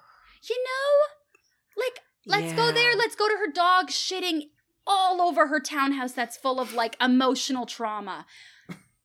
You 0.48 0.64
know? 0.64 1.82
Like, 1.84 2.00
let's 2.26 2.52
go 2.54 2.70
there. 2.72 2.94
Let's 2.96 3.16
go 3.16 3.28
to 3.28 3.36
her 3.36 3.50
dog 3.50 3.88
shitting 3.88 4.50
all 4.86 5.20
over 5.20 5.46
her 5.48 5.60
townhouse 5.60 6.12
that's 6.12 6.36
full 6.36 6.60
of 6.60 6.72
like 6.74 6.96
emotional 7.00 7.66
trauma. 7.66 8.26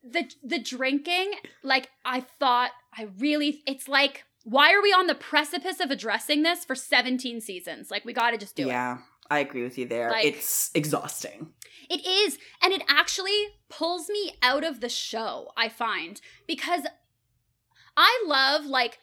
The 0.07 0.31
the 0.43 0.59
drinking, 0.59 1.33
like 1.63 1.89
I 2.03 2.21
thought 2.21 2.71
I 2.95 3.07
really 3.19 3.63
it's 3.65 3.87
like 3.87 4.23
why 4.43 4.71
are 4.71 4.81
we 4.81 4.93
on 4.93 5.07
the 5.07 5.15
precipice 5.15 5.79
of 5.79 5.89
addressing 5.89 6.43
this 6.43 6.63
for 6.63 6.75
17 6.75 7.41
seasons? 7.41 7.89
Like 7.89 8.05
we 8.05 8.13
got 8.13 8.29
to 8.29 8.37
just 8.37 8.55
do 8.55 8.65
it. 8.65 8.67
yeah, 8.67 8.99
I 9.31 9.39
agree 9.39 9.63
with 9.63 9.77
you 9.79 9.87
there. 9.87 10.11
Like- 10.11 10.25
it's 10.25 10.69
exhausting. 10.75 11.47
It 11.89 12.05
is. 12.05 12.37
And 12.63 12.71
it 12.71 12.83
actually 12.87 13.47
pulls 13.69 14.07
me 14.09 14.33
out 14.43 14.63
of 14.63 14.81
the 14.81 14.89
show, 14.89 15.51
I 15.57 15.69
find, 15.69 16.19
because 16.47 16.81
I 17.97 18.23
love, 18.27 18.65
like, 18.65 18.99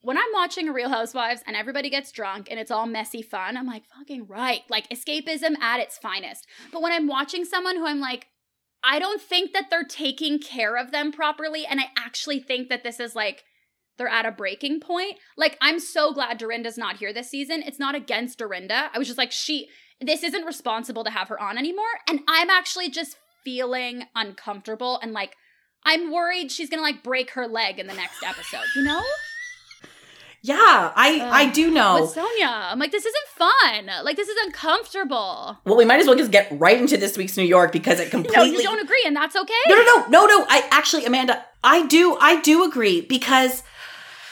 when 0.00 0.18
I'm 0.18 0.32
watching 0.32 0.66
Real 0.66 0.88
Housewives 0.90 1.42
and 1.46 1.56
everybody 1.56 1.88
gets 1.88 2.12
drunk 2.12 2.48
and 2.50 2.58
it's 2.60 2.70
all 2.70 2.86
messy 2.86 3.22
fun, 3.22 3.56
I'm 3.56 3.66
like, 3.66 3.84
fucking 3.96 4.26
right. 4.26 4.62
Like, 4.68 4.88
escapism 4.90 5.58
at 5.60 5.80
its 5.80 5.96
finest. 5.98 6.46
But 6.72 6.82
when 6.82 6.92
I'm 6.92 7.06
watching 7.06 7.44
someone 7.44 7.76
who 7.76 7.86
I'm 7.86 8.00
like, 8.00 8.26
I 8.86 8.98
don't 8.98 9.20
think 9.20 9.52
that 9.52 9.70
they're 9.70 9.84
taking 9.84 10.38
care 10.38 10.76
of 10.76 10.92
them 10.92 11.10
properly, 11.10 11.64
and 11.66 11.80
I 11.80 11.86
actually 11.96 12.40
think 12.40 12.68
that 12.68 12.82
this 12.82 13.00
is 13.00 13.14
like, 13.14 13.44
they're 13.96 14.08
at 14.08 14.26
a 14.26 14.32
breaking 14.32 14.80
point. 14.80 15.16
Like, 15.36 15.56
I'm 15.60 15.78
so 15.78 16.12
glad 16.12 16.38
Dorinda's 16.38 16.76
not 16.76 16.96
here 16.96 17.12
this 17.12 17.30
season. 17.30 17.62
It's 17.64 17.78
not 17.78 17.94
against 17.94 18.38
Dorinda. 18.38 18.90
I 18.92 18.98
was 18.98 19.06
just 19.06 19.18
like, 19.18 19.32
she, 19.32 19.68
this 20.00 20.22
isn't 20.22 20.44
responsible 20.44 21.04
to 21.04 21.10
have 21.10 21.28
her 21.28 21.40
on 21.40 21.56
anymore. 21.56 21.84
And 22.08 22.20
I'm 22.28 22.50
actually 22.50 22.90
just 22.90 23.16
feeling 23.44 24.04
uncomfortable 24.14 24.98
and 25.02 25.12
like, 25.12 25.36
I'm 25.84 26.10
worried 26.10 26.50
she's 26.50 26.70
gonna 26.70 26.82
like 26.82 27.02
break 27.02 27.30
her 27.32 27.46
leg 27.46 27.78
in 27.78 27.86
the 27.86 27.94
next 27.94 28.22
episode, 28.22 28.64
you 28.74 28.82
know? 28.82 29.02
Yeah, 30.44 30.92
I 30.94 31.26
I 31.32 31.50
do 31.50 31.70
know. 31.70 32.02
With 32.02 32.14
Sonja. 32.14 32.70
I'm 32.70 32.78
like, 32.78 32.92
this 32.92 33.06
isn't 33.06 33.28
fun. 33.28 34.04
Like, 34.04 34.16
this 34.16 34.28
is 34.28 34.36
uncomfortable. 34.44 35.56
well, 35.64 35.76
we 35.76 35.86
might 35.86 36.00
as 36.00 36.06
well 36.06 36.16
just 36.16 36.30
get 36.30 36.48
right 36.52 36.78
into 36.78 36.98
this 36.98 37.16
week's 37.16 37.34
New 37.38 37.44
York 37.44 37.72
because 37.72 37.98
it 37.98 38.04
No, 38.12 38.22
completely 38.22 38.58
you 38.58 38.62
don't 38.62 38.78
agree, 38.78 39.02
and 39.06 39.16
that's 39.16 39.34
okay. 39.34 39.54
No, 39.70 39.76
no, 39.76 39.84
no, 39.84 40.06
no, 40.08 40.26
no. 40.26 40.44
I 40.50 40.68
actually, 40.70 41.06
Amanda, 41.06 41.42
I 41.64 41.86
do, 41.86 42.18
I 42.20 42.42
do 42.42 42.62
agree 42.62 43.00
because 43.00 43.62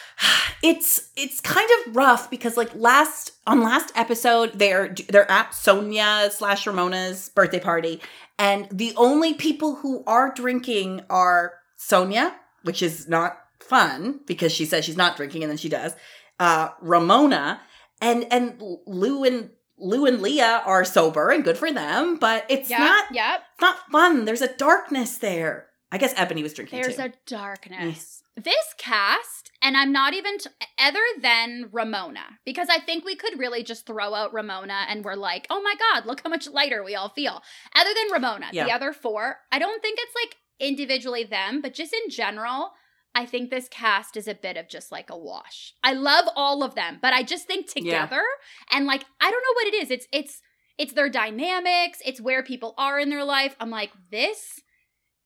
it's 0.62 1.08
it's 1.16 1.40
kind 1.40 1.68
of 1.86 1.96
rough 1.96 2.28
because 2.28 2.58
like 2.58 2.74
last 2.74 3.32
on 3.46 3.62
last 3.62 3.90
episode 3.94 4.52
they're 4.58 4.94
they're 5.08 5.30
at 5.30 5.52
Sonja 5.52 6.30
slash 6.30 6.66
Ramona's 6.66 7.30
birthday 7.30 7.58
party, 7.60 8.02
and 8.38 8.68
the 8.70 8.92
only 8.98 9.32
people 9.32 9.76
who 9.76 10.04
are 10.06 10.30
drinking 10.34 11.00
are 11.08 11.54
Sonja, 11.78 12.34
which 12.64 12.82
is 12.82 13.08
not 13.08 13.38
fun 13.62 14.20
because 14.26 14.52
she 14.52 14.64
says 14.64 14.84
she's 14.84 14.96
not 14.96 15.16
drinking 15.16 15.42
and 15.42 15.50
then 15.50 15.56
she 15.58 15.68
does. 15.68 15.94
Uh, 16.38 16.68
Ramona 16.80 17.60
and 18.00 18.26
and 18.32 18.60
Lou 18.86 19.24
and 19.24 19.50
Lou 19.78 20.06
and 20.06 20.20
Leah 20.22 20.62
are 20.64 20.84
sober 20.84 21.30
and 21.30 21.42
good 21.44 21.58
for 21.58 21.72
them, 21.72 22.16
but 22.16 22.44
it's 22.48 22.70
Yeah, 22.70 22.78
not 22.78 23.04
it's 23.10 23.60
not 23.60 23.76
fun. 23.90 24.24
There's 24.24 24.42
a 24.42 24.54
darkness 24.56 25.18
there. 25.18 25.66
I 25.90 25.98
guess 25.98 26.14
Eboni 26.14 26.42
was 26.42 26.54
drinking 26.54 26.80
There's 26.80 26.96
too. 26.96 27.02
a 27.02 27.12
darkness. 27.26 28.22
This 28.34 28.74
cast, 28.78 29.50
and 29.60 29.76
I'm 29.76 29.92
not 29.92 30.14
even 30.14 30.38
t- 30.38 30.48
other 30.78 31.02
than 31.20 31.68
Ramona, 31.70 32.38
because 32.46 32.68
I 32.70 32.78
think 32.78 33.04
we 33.04 33.14
could 33.14 33.38
really 33.38 33.62
just 33.62 33.84
throw 33.86 34.14
out 34.14 34.32
Ramona 34.32 34.86
and 34.88 35.04
we're 35.04 35.16
like, 35.16 35.46
oh 35.50 35.60
my 35.62 35.74
God, 35.78 36.06
look 36.06 36.22
how 36.24 36.30
much 36.30 36.48
lighter 36.48 36.82
we 36.82 36.94
all 36.94 37.10
feel. 37.10 37.42
Other 37.76 37.90
than 37.94 38.10
Ramona, 38.10 38.46
Yeah. 38.52 38.64
the 38.64 38.72
other 38.72 38.94
four, 38.94 39.36
I 39.52 39.58
don't 39.58 39.82
think 39.82 39.98
it's 40.00 40.14
like 40.14 40.36
individually 40.58 41.24
them, 41.24 41.60
but 41.60 41.74
just 41.74 41.92
in 41.92 42.08
general, 42.08 42.72
I 43.14 43.26
think 43.26 43.50
this 43.50 43.68
cast 43.68 44.16
is 44.16 44.26
a 44.26 44.34
bit 44.34 44.56
of 44.56 44.68
just 44.68 44.90
like 44.90 45.10
a 45.10 45.18
wash. 45.18 45.74
I 45.82 45.92
love 45.92 46.26
all 46.34 46.62
of 46.62 46.74
them, 46.74 46.98
but 47.02 47.12
I 47.12 47.22
just 47.22 47.46
think 47.46 47.66
Yeah. 47.76 47.82
together 48.02 48.22
and 48.70 48.86
like 48.86 49.04
I 49.20 49.30
don't 49.30 49.42
know 49.42 49.54
what 49.54 49.66
it 49.66 49.74
is. 49.82 49.90
It's 49.90 50.06
it's 50.12 50.40
it's 50.78 50.92
their 50.94 51.10
dynamics, 51.10 51.98
it's 52.06 52.20
where 52.20 52.42
people 52.42 52.74
are 52.78 52.98
in 52.98 53.10
their 53.10 53.24
life. 53.24 53.54
I'm 53.60 53.70
like, 53.70 53.90
this 54.10 54.60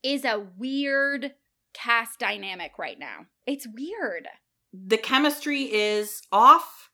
is 0.03 0.25
a 0.25 0.45
weird 0.59 1.33
cast 1.75 2.19
dynamic 2.19 2.73
right 2.79 2.99
now. 2.99 3.27
It's 3.47 3.67
weird. 3.67 4.27
the 4.73 4.97
chemistry 4.99 5.63
is 5.63 6.23
off. 6.33 6.91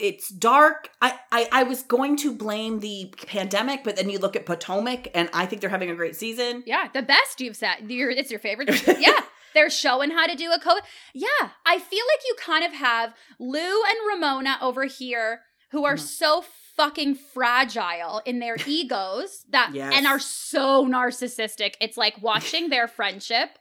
It's 0.00 0.28
dark. 0.30 0.90
I, 1.00 1.18
I 1.30 1.48
I 1.52 1.62
was 1.64 1.82
going 1.84 2.16
to 2.18 2.34
blame 2.34 2.80
the 2.80 3.12
pandemic, 3.26 3.84
but 3.84 3.94
then 3.96 4.10
you 4.10 4.18
look 4.18 4.34
at 4.34 4.44
Potomac, 4.44 5.06
and 5.14 5.30
I 5.32 5.46
think 5.46 5.60
they're 5.60 5.70
having 5.70 5.90
a 5.90 5.94
great 5.94 6.16
season. 6.16 6.64
Yeah, 6.66 6.88
the 6.92 7.02
best 7.02 7.40
you've 7.40 7.54
said. 7.56 7.88
Your, 7.88 8.10
it's 8.10 8.30
your 8.32 8.40
favorite. 8.40 8.68
yeah, 8.98 9.20
they're 9.54 9.70
showing 9.70 10.10
how 10.10 10.26
to 10.26 10.34
do 10.34 10.50
a 10.52 10.58
COVID. 10.60 10.80
Yeah, 11.14 11.50
I 11.66 11.78
feel 11.78 12.04
like 12.08 12.20
you 12.26 12.34
kind 12.38 12.64
of 12.64 12.72
have 12.72 13.14
Lou 13.38 13.58
and 13.82 13.98
Ramona 14.08 14.58
over 14.60 14.84
here 14.84 15.42
who 15.70 15.84
are 15.84 15.94
Mhm. 15.96 16.00
so 16.00 16.44
fucking 16.76 17.14
fragile 17.14 18.22
in 18.24 18.38
their 18.38 18.56
egos 18.66 19.44
that 19.50 19.70
Yes. 19.74 19.94
and 19.96 20.06
are 20.06 20.18
so 20.18 20.86
narcissistic. 20.86 21.74
It's 21.80 21.96
like 21.96 22.20
watching 22.22 22.68
their 22.70 22.88
friendship 22.98 23.58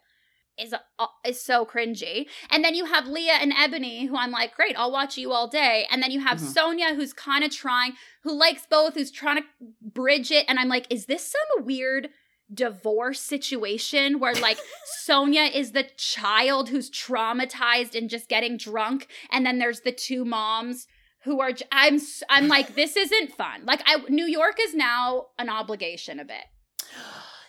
is 0.58 0.74
uh, 0.74 1.08
is 1.26 1.42
so 1.42 1.66
cringy. 1.66 2.28
And 2.50 2.64
then 2.66 2.76
you 2.76 2.84
have 2.86 3.08
Leah 3.08 3.36
and 3.42 3.54
Eboni, 3.54 4.08
who 4.10 4.18
I'm 4.18 4.32
like, 4.32 4.56
great, 4.56 4.76
I'll 4.78 4.92
watch 4.92 5.18
you 5.18 5.32
all 5.32 5.48
day. 5.48 5.88
And 5.90 6.04
then 6.04 6.12
you 6.12 6.20
have 6.20 6.40
Mhm. 6.40 6.54
Sonja, 6.54 6.96
who's 6.96 7.14
kind 7.14 7.44
of 7.46 7.52
trying, 7.52 7.94
who 8.24 8.34
likes 8.34 8.66
both, 8.70 8.96
who's 8.96 9.12
trying 9.12 9.38
to 9.38 9.48
bridge 9.82 10.32
it. 10.32 10.46
And 10.50 10.60
I'm 10.60 10.68
like, 10.68 10.86
is 10.90 11.06
this 11.06 11.32
some 11.32 11.66
weird 11.66 12.10
divorce 12.54 13.20
situation 13.20 14.20
where 14.20 14.34
like 14.36 14.60
Sonja 15.08 15.54
is 15.54 15.72
the 15.72 15.86
child 15.98 16.70
who's 16.70 16.90
traumatized 16.90 17.96
and 17.96 18.10
just 18.10 18.30
getting 18.30 18.58
drunk, 18.58 19.08
and 19.32 19.46
then 19.46 19.60
there's 19.60 19.82
the 19.82 19.92
two 19.92 20.26
moms 20.26 20.88
who 21.24 21.42
are. 21.42 21.52
I'm 21.72 22.00
I'm 22.30 22.48
like, 22.48 22.76
this 22.76 22.96
isn't 22.96 23.34
fun. 23.34 23.66
Like, 23.66 23.82
I 23.86 23.98
New 24.10 24.26
York 24.26 24.58
is 24.62 24.74
now 24.74 25.28
an 25.38 25.50
obligation 25.50 26.20
a 26.20 26.26
bit. 26.26 26.46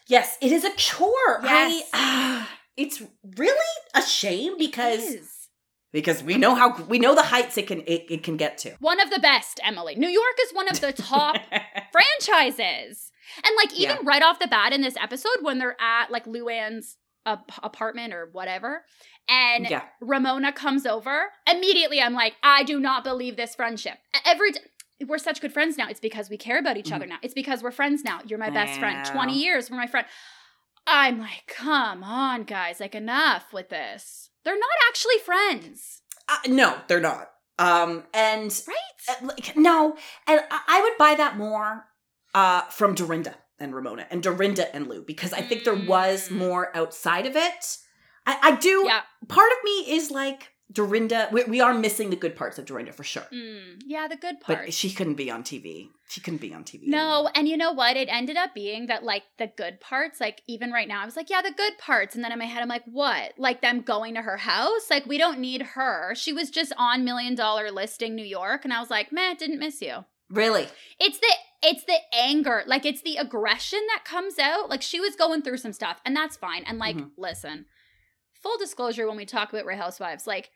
Yes, 0.07 0.37
it 0.41 0.53
is 0.53 0.65
a 0.65 0.75
chore. 0.75 1.41
Yes. 1.43 1.89
I, 1.93 2.47
it's 2.77 3.03
really 3.37 3.57
a 3.95 4.03
shame 4.03 4.59
because 4.59 5.49
because 5.93 6.23
we 6.23 6.37
know 6.37 6.55
how 6.55 6.83
we 6.85 6.99
know 6.99 7.15
the 7.15 7.23
heights 7.23 7.57
it 7.59 7.67
can 7.67 7.81
it, 7.87 8.07
it 8.09 8.23
can 8.23 8.37
get 8.37 8.59
to. 8.59 8.75
One 8.81 9.01
of 9.01 9.11
the 9.11 9.21
best, 9.21 9.61
Emily. 9.63 9.95
New 9.95 10.09
York 10.09 10.35
is 10.45 10.53
one 10.53 10.69
of 10.69 10.81
the 10.81 10.93
top 10.93 11.37
franchises. 11.93 13.10
And 13.37 13.55
like 13.57 13.73
even 13.75 13.97
Yeah. 13.97 14.03
right 14.05 14.23
off 14.23 14.39
the 14.39 14.47
bat 14.49 14.73
in 14.73 14.81
this 14.83 14.97
episode 14.97 15.39
when 15.43 15.59
they're 15.59 15.77
at 15.81 16.11
like 16.11 16.27
Luann's 16.27 16.97
ap- 17.27 17.51
apartment 17.63 18.13
or 18.15 18.29
whatever 18.33 18.85
and 19.29 19.69
yeah, 19.71 19.83
Ramona 20.01 20.53
comes 20.53 20.87
over, 20.87 21.27
immediately 21.49 22.01
I'm 22.01 22.15
like, 22.15 22.35
I 22.43 22.65
do 22.65 22.81
not 22.81 23.05
believe 23.05 23.37
this 23.37 23.55
friendship. 23.55 23.99
Every 24.25 24.53
d- 24.53 24.61
we're 25.07 25.19
such 25.19 25.41
good 25.41 25.53
friends 25.53 25.79
now. 25.79 25.89
It's 25.89 26.01
because 26.01 26.29
we 26.29 26.37
care 26.37 26.59
about 26.59 26.77
each 26.77 26.91
other 26.93 27.07
now. 27.07 27.17
It's 27.23 27.33
because 27.35 27.63
we're 27.63 27.71
friends 27.71 28.03
now. 28.05 28.21
You're 28.27 28.39
my 28.41 28.51
best 28.51 28.79
friend. 28.81 29.05
20 29.05 29.33
years, 29.39 29.71
we're 29.71 29.77
my 29.77 29.87
friend. 29.87 30.07
I'm 30.87 31.21
like, 31.21 31.45
come 31.47 32.03
on, 32.03 32.43
guys, 32.45 32.81
like 32.81 32.95
enough 32.95 33.53
with 33.53 33.69
this. 33.69 34.31
They're 34.45 34.59
not 34.59 34.69
actually 34.89 35.19
friends. 35.25 36.03
uh, 36.29 36.39
no, 36.49 36.79
they're 36.89 37.01
not. 37.01 37.31
Um, 37.59 38.05
and 38.15 38.51
Right? 38.67 38.77
uh, 39.23 39.27
like, 39.27 39.57
no, 39.57 39.97
and 40.27 40.41
I, 40.51 40.61
I 40.67 40.83
would 40.83 40.97
buy 40.99 41.15
that 41.15 41.37
more 41.37 41.85
uh 42.35 42.63
from 42.71 42.95
Dorinda 42.95 43.35
and 43.59 43.75
Ramona 43.75 44.07
and 44.11 44.23
Dorinda 44.23 44.75
and 44.75 44.87
Lou 44.87 45.03
because 45.03 45.33
I 45.33 45.43
think 45.43 45.65
there 45.65 45.75
was 45.75 46.29
Mm. 46.29 46.33
more 46.37 46.75
outside 46.77 47.27
of 47.27 47.37
it. 47.37 47.79
I, 48.27 48.39
I 48.43 48.57
do. 48.57 48.85
Yeah. 48.87 49.01
Part 49.29 49.51
of 49.51 49.59
me 49.65 49.95
is 49.97 50.11
like 50.11 50.51
Dorinda. 50.73 51.29
We, 51.33 51.45
we 51.45 51.61
are 51.61 51.75
missing 51.75 52.11
the 52.11 52.17
good 52.17 52.37
parts 52.37 52.59
of 52.59 52.65
Dorinda 52.67 52.93
for 52.93 53.03
sure. 53.03 53.27
Mm, 53.33 53.83
yeah, 53.87 54.07
the 54.09 54.17
good 54.17 54.41
part. 54.41 54.67
But 54.67 54.75
she 54.75 54.91
couldn't 54.93 55.15
be 55.15 55.31
on 55.31 55.43
TV. 55.43 55.89
She 56.09 56.21
couldn't 56.21 56.41
be 56.41 56.53
on 56.55 56.65
TV. 56.65 56.87
No, 56.87 57.29
and 57.35 57.49
you 57.49 57.57
know 57.57 57.73
what? 57.73 57.97
It 57.97 58.09
ended 58.11 58.37
up 58.37 58.55
being 58.55 58.87
that 58.87 59.03
like 59.03 59.25
the 59.39 59.51
good 59.57 59.81
parts, 59.81 60.21
like 60.21 60.43
even 60.47 60.71
right 60.71 60.87
now, 60.87 61.03
I 61.03 61.05
was 61.07 61.17
like, 61.17 61.31
yeah, 61.31 61.43
the 61.43 61.51
good 61.53 61.77
parts. 61.79 62.15
And 62.15 62.23
then 62.23 62.31
in 62.33 62.39
my 62.39 62.45
head, 62.47 62.63
I'm 62.63 62.69
like, 62.69 62.85
what? 62.87 63.33
Like 63.39 63.63
them 63.63 63.81
going 63.81 64.15
to 64.15 64.23
her 64.23 64.37
house? 64.37 64.89
Like, 64.91 65.07
we 65.07 65.19
don't 65.19 65.41
need 65.41 65.63
her. 65.63 66.15
She 66.15 66.33
was 66.33 66.51
just 66.51 66.73
on 66.79 67.05
Million 67.05 67.35
Dollar 67.35 67.71
Listing 67.71 68.15
New 68.15 68.25
York. 68.25 68.65
And 68.65 68.73
I 68.73 68.81
was 68.81 68.91
like, 68.91 69.11
meh, 69.13 69.35
didn't 69.35 69.59
miss 69.59 69.81
you. 69.83 70.05
Really? 70.31 70.69
It's 71.01 71.19
the 71.19 71.33
it's 71.63 71.85
the 71.85 71.99
anger, 72.15 72.63
like 72.67 72.85
it's 72.87 73.03
the 73.03 73.17
aggression 73.17 73.81
that 73.89 74.05
comes 74.05 74.39
out. 74.39 74.71
Like 74.71 74.83
she 74.83 75.01
was 75.01 75.15
going 75.17 75.43
through 75.43 75.59
some 75.59 75.73
stuff, 75.73 76.01
and 76.05 76.17
that's 76.17 76.37
fine. 76.37 76.65
And 76.65 76.79
like, 76.79 76.97
Mhm. 76.97 77.11
listen, 77.19 77.67
full 78.43 78.57
disclosure 78.59 79.07
when 79.07 79.17
we 79.17 79.27
talk 79.27 79.53
about 79.53 79.67
Real 79.67 79.77
Housewives, 79.79 80.27
like 80.27 80.51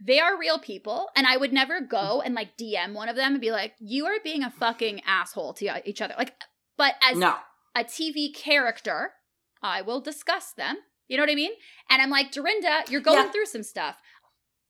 they 0.00 0.20
are 0.20 0.38
real 0.38 0.58
people, 0.58 1.10
and 1.16 1.26
I 1.26 1.36
would 1.36 1.52
never 1.52 1.80
go 1.80 2.20
and 2.20 2.34
like 2.34 2.56
DM 2.56 2.94
one 2.94 3.08
of 3.08 3.16
them 3.16 3.32
and 3.32 3.40
be 3.40 3.50
like, 3.50 3.74
"You 3.80 4.06
are 4.06 4.20
being 4.22 4.42
a 4.44 4.50
fucking 4.50 5.02
asshole 5.04 5.54
to 5.54 5.82
each 5.88 6.00
other." 6.00 6.14
Like, 6.16 6.34
but 6.76 6.94
as 7.02 7.18
No. 7.18 7.36
a 7.74 7.84
TV 7.84 8.32
character, 8.32 9.14
I 9.62 9.82
will 9.82 10.00
discuss 10.00 10.52
them. 10.52 10.78
You 11.08 11.16
know 11.16 11.22
what 11.24 11.30
I 11.30 11.34
mean? 11.36 11.52
And 11.90 12.00
I'm 12.02 12.10
like, 12.10 12.30
Dorinda, 12.30 12.84
you're 12.88 13.00
going 13.00 13.24
Yeah. 13.26 13.30
through 13.32 13.46
some 13.46 13.62
stuff. 13.64 14.00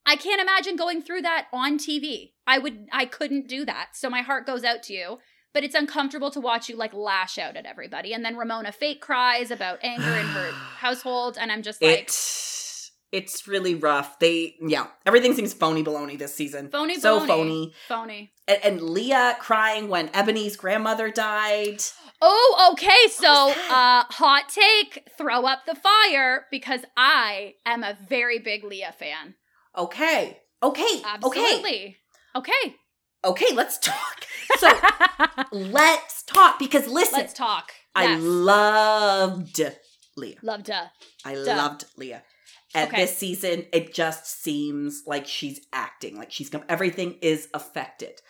I 0.06 0.16
can't 0.16 0.40
imagine 0.40 0.76
going 0.76 1.02
through 1.02 1.20
that 1.22 1.48
on 1.52 1.76
TV. 1.76 2.34
I 2.46 2.58
would 2.58 2.88
I 2.92 3.04
couldn't 3.04 3.48
do 3.48 3.66
that. 3.66 3.96
So 3.96 4.08
my 4.08 4.22
heart 4.22 4.46
goes 4.46 4.64
out 4.64 4.82
to 4.84 4.94
you. 4.94 5.18
But 5.58 5.64
it's 5.64 5.74
uncomfortable 5.74 6.30
to 6.30 6.40
watch 6.40 6.68
you 6.68 6.76
like 6.76 6.94
lash 6.94 7.36
out 7.36 7.56
at 7.56 7.66
everybody. 7.66 8.12
And 8.12 8.24
then 8.24 8.36
Ramona 8.36 8.70
fake 8.70 9.00
cries 9.00 9.50
about 9.50 9.80
anger 9.82 10.14
in 10.14 10.26
her 10.26 10.52
household. 10.52 11.36
And 11.36 11.50
I'm 11.50 11.62
just 11.62 11.82
like, 11.82 11.98
it 11.98 12.90
it's 13.10 13.48
really 13.48 13.74
rough. 13.74 14.20
They 14.20 14.54
yeah, 14.60 14.86
everything 15.04 15.34
seems 15.34 15.52
phony 15.52 15.82
baloney 15.82 16.16
this 16.16 16.32
season. 16.32 16.68
phony 16.68 17.00
so 17.00 17.18
baloney. 17.18 17.26
phony. 17.26 17.72
Phony. 17.88 18.32
And, 18.46 18.64
and 18.64 18.82
Leah 18.82 19.36
crying 19.40 19.88
when 19.88 20.10
Eboni's 20.10 20.54
grandmother 20.54 21.10
died. 21.10 21.82
Oh, 22.22 22.70
okay. 22.74 23.08
So, 23.10 23.50
uh, 23.50 24.04
hot 24.10 24.48
take, 24.48 25.08
throw 25.18 25.44
up 25.44 25.66
the 25.66 25.74
fire 25.74 26.46
because 26.52 26.82
I 26.96 27.54
am 27.66 27.82
a 27.82 27.98
very 28.08 28.38
big 28.38 28.62
Leah 28.62 28.94
fan. 28.96 29.34
Okay. 29.76 30.38
Okay. 30.62 30.82
Okay. 30.82 31.02
Absolutely. 31.04 31.68
Okay. 31.68 31.96
Okay, 32.36 32.76
let's 33.54 33.78
talk. 33.78 34.24
So 34.58 34.72
let's 35.52 36.22
talk 36.24 36.58
because 36.58 36.88
listen, 36.88 37.20
Let's 37.20 37.34
talk. 37.34 37.70
I 37.94 38.04
Yes. 38.04 38.22
loved 38.22 39.60
Leah. 40.16 40.36
Loved 40.42 40.68
her. 40.68 40.90
I 41.24 41.34
Duh. 41.34 41.54
loved 41.56 41.84
Leah. 41.96 42.22
And 42.74 42.88
Okay. 42.88 43.02
this 43.02 43.16
season, 43.16 43.66
it 43.72 43.94
just 43.94 44.26
seems 44.42 45.02
like 45.06 45.26
she's 45.26 45.60
acting, 45.72 46.16
like 46.16 46.32
she's 46.32 46.48
come. 46.50 46.64
Everything 46.68 47.18
is 47.22 47.48
affected. 47.54 48.20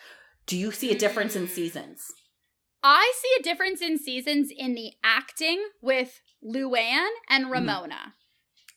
Do 0.45 0.57
you 0.57 0.71
see 0.71 0.91
a 0.91 0.97
difference 0.99 1.35
in 1.35 1.47
Mm. 1.47 1.49
seasons? 1.55 2.11
I 2.83 3.11
see 3.21 3.31
a 3.39 3.43
difference 3.43 3.81
in 3.81 3.97
seasons 3.97 4.51
in 4.55 4.75
the 4.75 4.93
acting 5.03 5.67
with 5.81 6.21
Luann 6.43 7.09
and 7.29 7.49
Ramona. 7.49 8.13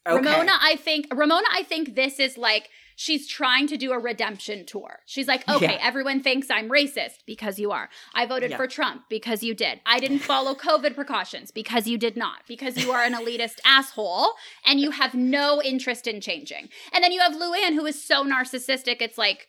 Okay. 0.06 0.16
Ramona, 0.24 0.52
I 0.60 0.76
think 0.76 1.06
Ramona, 1.12 1.46
I 1.52 1.62
think 1.64 1.94
this 1.94 2.18
is 2.18 2.38
like 2.38 2.70
she's 3.04 3.26
trying 3.26 3.66
to 3.66 3.76
do 3.76 3.90
a 3.92 3.98
redemption 3.98 4.64
tour. 4.64 5.00
She's 5.06 5.26
like, 5.26 5.42
okay, 5.48 5.74
Yeah. 5.74 5.88
everyone 5.88 6.22
thinks 6.22 6.48
I'm 6.50 6.68
racist 6.68 7.18
because 7.26 7.58
you 7.58 7.72
are. 7.72 7.88
I 8.14 8.26
voted 8.26 8.50
Yeah. 8.52 8.56
for 8.58 8.68
Trump 8.68 9.02
because 9.08 9.42
you 9.42 9.54
did. 9.54 9.80
I 9.84 9.98
didn't 9.98 10.20
follow 10.20 10.54
COVID 10.54 10.94
precautions 10.94 11.50
because 11.50 11.88
you 11.88 11.98
did 11.98 12.16
not. 12.16 12.40
Because 12.46 12.76
you 12.82 12.92
are 12.92 13.02
an 13.02 13.14
elitist 13.14 13.58
asshole 13.64 14.28
and 14.64 14.78
you 14.78 14.92
have 14.92 15.14
no 15.14 15.60
interest 15.62 16.06
in 16.06 16.20
changing. 16.20 16.68
And 16.92 17.02
then 17.02 17.10
you 17.10 17.20
have 17.20 17.32
Luann, 17.34 17.74
who 17.74 17.86
is 17.86 18.02
so 18.02 18.24
narcissistic. 18.24 18.98
It's 19.00 19.18
like 19.18 19.48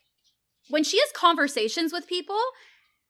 when 0.70 0.84
she 0.84 1.00
has 1.00 1.12
conversations 1.14 1.94
with 1.94 2.08
people, 2.08 2.40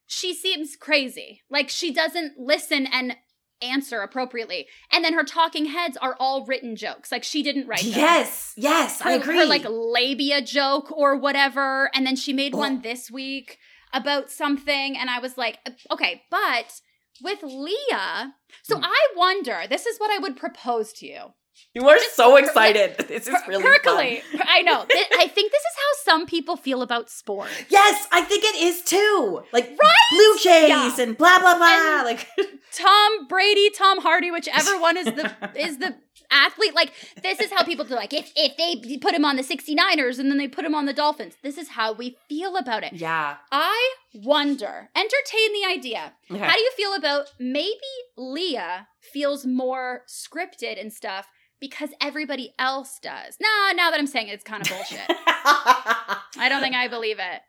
she 0.07 0.33
seems 0.33 0.75
crazy. 0.75 1.41
Like 1.49 1.69
she 1.69 1.93
doesn't 1.93 2.37
listen 2.37 2.85
and 2.85 3.15
answer 3.63 4.01
appropriately. 4.01 4.67
And 4.91 5.03
then 5.03 5.13
her 5.13 5.23
talking 5.23 5.65
heads 5.65 5.97
are 5.97 6.15
all 6.19 6.45
written 6.45 6.75
jokes. 6.75 7.11
Like 7.11 7.23
she 7.23 7.41
didn't 7.43 7.67
write 7.67 7.81
them. 7.83 7.93
Yes, 7.95 8.53
yes, 8.57 9.01
Her, 9.01 9.09
I 9.11 9.13
agree. 9.13 9.37
her 9.37 9.45
like 9.45 9.65
labia 9.67 10.41
joke 10.41 10.91
or 10.91 11.15
whatever. 11.17 11.89
And 11.95 12.05
then 12.05 12.15
she 12.15 12.33
made 12.33 12.53
Oh. 12.53 12.59
one 12.59 12.81
this 12.81 13.09
week 13.09 13.57
about 13.93 14.29
something. 14.31 14.97
And 14.97 15.09
I 15.09 15.19
was 15.19 15.37
like, 15.37 15.59
okay, 15.91 16.23
but 16.29 16.81
with 17.21 17.43
Leah, 17.43 18.33
so 18.63 18.75
Mm. 18.77 18.83
I 18.83 19.07
wonder, 19.15 19.63
this 19.69 19.85
is 19.85 19.97
what 19.99 20.11
I 20.11 20.17
would 20.17 20.35
propose 20.35 20.91
to 20.93 21.05
you. 21.05 21.33
you 21.75 21.87
are 21.87 21.99
so 22.13 22.31
per- 22.31 22.39
excited. 22.39 22.97
This 23.07 23.27
is 23.27 23.35
really 23.47 23.61
percolate. 23.63 24.23
fun. 24.23 24.41
I 24.47 24.63
know. 24.63 24.81
I 24.89 25.27
think 25.27 25.51
this 25.51 25.61
is 25.61 25.75
how 25.77 26.11
some 26.11 26.25
people 26.25 26.55
feel 26.57 26.81
about 26.81 27.11
sports. 27.11 27.53
Yes, 27.69 28.07
I 28.11 28.21
think 28.21 28.43
it 28.43 28.55
is 28.55 28.81
too. 28.81 29.43
Like 29.53 29.69
Right? 29.69 30.07
Blue 30.11 30.35
Jays 30.39 30.69
Yeah. 30.69 30.95
and 31.01 31.15
blah 31.17 31.37
blah 31.39 31.55
blah. 31.55 31.67
And- 31.99 32.05
like 32.05 32.27
Tom 32.73 33.27
Brady, 33.27 33.69
Tom 33.69 34.01
Hardy, 34.01 34.31
whichever 34.31 34.77
one 34.79 34.97
is 34.97 35.05
the 35.05 35.31
is 35.55 35.77
the 35.77 35.95
athlete. 36.31 36.73
Like, 36.73 36.91
this 37.21 37.39
is 37.39 37.51
how 37.51 37.63
people 37.63 37.85
do 37.85 37.95
like 37.95 38.13
if 38.13 38.31
if 38.35 38.57
they 38.57 38.97
put 38.97 39.13
him 39.13 39.25
on 39.25 39.35
the 39.35 39.43
69ers 39.43 40.19
and 40.19 40.29
then 40.29 40.37
they 40.37 40.47
put 40.47 40.65
him 40.65 40.75
on 40.75 40.85
the 40.85 40.93
Dolphins. 40.93 41.35
This 41.43 41.57
is 41.57 41.69
how 41.69 41.93
we 41.93 42.17
feel 42.27 42.57
about 42.57 42.83
it. 42.83 42.93
Yeah. 42.93 43.37
I 43.51 43.93
wonder, 44.13 44.89
entertain 44.95 45.53
the 45.53 45.67
idea. 45.69 46.13
Okay. 46.29 46.39
How 46.39 46.53
do 46.53 46.61
you 46.61 46.71
feel 46.75 46.93
about 46.93 47.27
maybe 47.39 47.79
Leah 48.17 48.87
feels 48.99 49.45
more 49.45 50.01
scripted 50.07 50.79
and 50.79 50.91
stuff 50.91 51.27
because 51.59 51.89
everybody 52.01 52.53
else 52.57 52.99
does? 53.01 53.37
No, 53.39 53.71
now 53.75 53.91
that 53.91 53.99
I'm 53.99 54.07
saying 54.07 54.27
it, 54.27 54.33
it's 54.33 54.43
kind 54.43 54.63
of 54.63 54.69
bullshit. 54.69 55.05
I 55.07 56.47
don't 56.49 56.61
think 56.61 56.75
I 56.75 56.87
believe 56.87 57.19
it. 57.19 57.41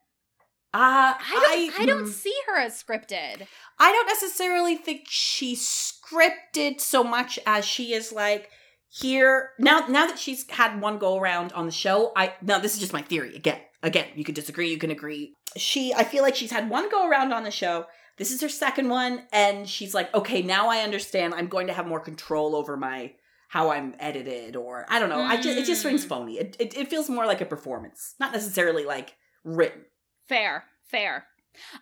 Uh, 0.75 1.15
I 1.17 1.69
don't 1.71 1.81
I, 1.83 1.87
don't 1.87 2.05
mm, 2.07 2.13
see 2.13 2.35
her 2.49 2.59
as 2.59 2.83
scripted. 2.83 3.47
I 3.79 3.93
don't 3.93 4.07
necessarily 4.09 4.75
think 4.75 5.03
she's 5.09 5.63
scripted 5.63 6.81
so 6.81 7.05
much 7.05 7.39
as 7.47 7.65
she 7.65 7.93
is 7.93 8.11
like 8.13 8.51
here 8.89 9.51
now. 9.61 9.87
Now 9.87 10.09
that 10.09 10.19
she's 10.19 10.51
had 10.51 10.81
one 10.81 10.99
go 10.99 11.17
around 11.17 11.53
on 11.53 11.67
the 11.67 11.73
show, 11.73 12.11
I 12.17 12.35
now 12.43 12.59
this 12.59 12.75
is 12.75 12.81
just 12.81 12.93
my 12.93 13.03
theory. 13.03 13.37
Again, 13.37 13.61
again, 13.85 14.09
you 14.17 14.25
could 14.25 14.35
disagree, 14.35 14.69
you 14.69 14.79
can 14.79 14.91
agree. 14.91 15.35
She, 15.57 15.95
I 15.95 16.03
feel 16.03 16.25
like 16.25 16.35
she's 16.35 16.51
had 16.51 16.69
one 16.69 16.91
go 16.91 17.09
around 17.09 17.33
on 17.33 17.45
the 17.45 17.53
show. 17.53 17.87
This 18.19 18.33
is 18.33 18.41
her 18.41 18.49
second 18.49 18.89
one, 18.89 19.23
and 19.33 19.69
she's 19.69 19.95
like, 19.95 20.13
okay, 20.13 20.43
now 20.43 20.69
I 20.69 20.79
understand. 20.79 21.35
I'm 21.35 21.47
going 21.47 21.69
to 21.69 21.73
have 21.73 21.87
more 21.87 22.01
control 22.01 22.57
over 22.57 22.77
my 22.77 23.13
how 23.49 23.71
I'm 23.71 23.95
edited, 24.01 24.57
or 24.57 24.87
I 24.89 24.99
don't 24.99 25.09
know. 25.09 25.21
I 25.21 25.37
just 25.37 25.57
it 25.57 25.67
just 25.67 25.85
rings 25.85 26.05
Mm. 26.05 26.09
phony. 26.09 26.39
It, 26.39 26.57
it 26.59 26.77
it 26.77 26.91
feels 26.91 27.09
more 27.09 27.27
like 27.27 27.41
a 27.41 27.47
performance, 27.47 28.17
not 28.19 28.33
necessarily 28.33 28.85
like 28.85 29.15
written. 29.45 29.85
Fair, 30.29 30.65
fair. 30.83 31.27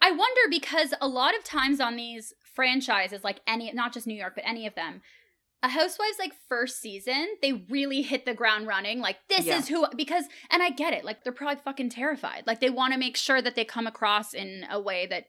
I 0.01 0.11
wonder 0.11 0.41
because 0.51 0.93
a 1.01 1.09
lot 1.09 1.37
of 1.37 1.45
times 1.45 1.81
on 1.81 1.97
these 1.97 2.35
franchises, 2.55 3.25
like 3.25 3.41
any, 3.47 3.73
not 3.73 3.93
just 3.95 4.07
New 4.07 4.15
York, 4.19 4.35
but 4.35 4.45
any 4.47 4.67
of 4.67 4.75
them, 4.75 5.01
a 5.63 5.69
Housewives 5.69 6.19
like 6.19 6.33
first 6.49 6.81
season, 6.81 7.29
they 7.41 7.53
really 7.71 8.03
hit 8.03 8.25
the 8.27 8.35
ground 8.35 8.67
running. 8.67 9.01
Like 9.01 9.19
this 9.29 9.47
Yeah. 9.47 9.59
is 9.59 9.69
who 9.69 9.87
because, 9.97 10.25
and 10.51 10.63
I 10.63 10.71
get 10.71 10.93
it. 10.93 11.05
Like 11.05 11.23
they're 11.25 11.33
probably 11.33 11.63
fucking 11.65 11.91
terrified. 11.91 12.45
Like 12.47 12.61
they 12.61 12.69
want 12.71 12.93
to 12.93 12.99
make 12.99 13.17
sure 13.17 13.41
that 13.41 13.55
they 13.55 13.65
come 13.65 13.87
across 13.87 14.35
in 14.35 14.67
a 14.71 14.81
way 14.81 15.07
that, 15.07 15.25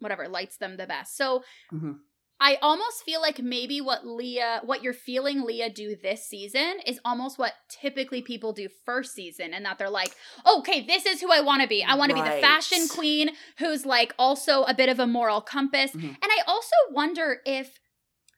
whatever, 0.00 0.28
lights 0.28 0.56
them 0.58 0.76
the 0.76 0.86
best. 0.86 1.16
So. 1.16 1.44
Mhm. 1.72 1.98
I 2.40 2.56
almost 2.62 3.02
feel 3.04 3.20
like 3.20 3.40
maybe 3.42 3.80
what 3.80 4.06
Leah, 4.06 4.60
what 4.64 4.82
you're 4.82 4.92
feeling 4.92 5.42
Leah 5.42 5.70
do 5.70 5.96
this 5.96 6.24
season 6.24 6.78
is 6.86 7.00
almost 7.04 7.38
what 7.38 7.54
typically 7.68 8.22
people 8.22 8.52
do 8.52 8.68
first 8.84 9.14
season, 9.14 9.52
and 9.52 9.64
that 9.64 9.78
they're 9.78 9.90
like, 9.90 10.14
okay, 10.46 10.86
this 10.86 11.04
is 11.04 11.20
who 11.20 11.32
I 11.32 11.40
want 11.40 11.62
to 11.62 11.68
be. 11.68 11.82
I 11.82 11.96
want 11.96 12.10
to 12.10 12.14
be 12.14 12.22
the 12.22 12.40
fashion 12.40 12.86
queen 12.88 13.30
who's 13.58 13.84
like 13.84 14.14
also 14.18 14.62
a 14.64 14.74
bit 14.74 14.88
of 14.88 15.00
a 15.00 15.06
moral 15.06 15.40
compass. 15.40 15.90
Mhm. 15.92 16.04
And 16.04 16.18
I 16.22 16.42
also 16.46 16.76
wonder 16.92 17.40
if, 17.44 17.80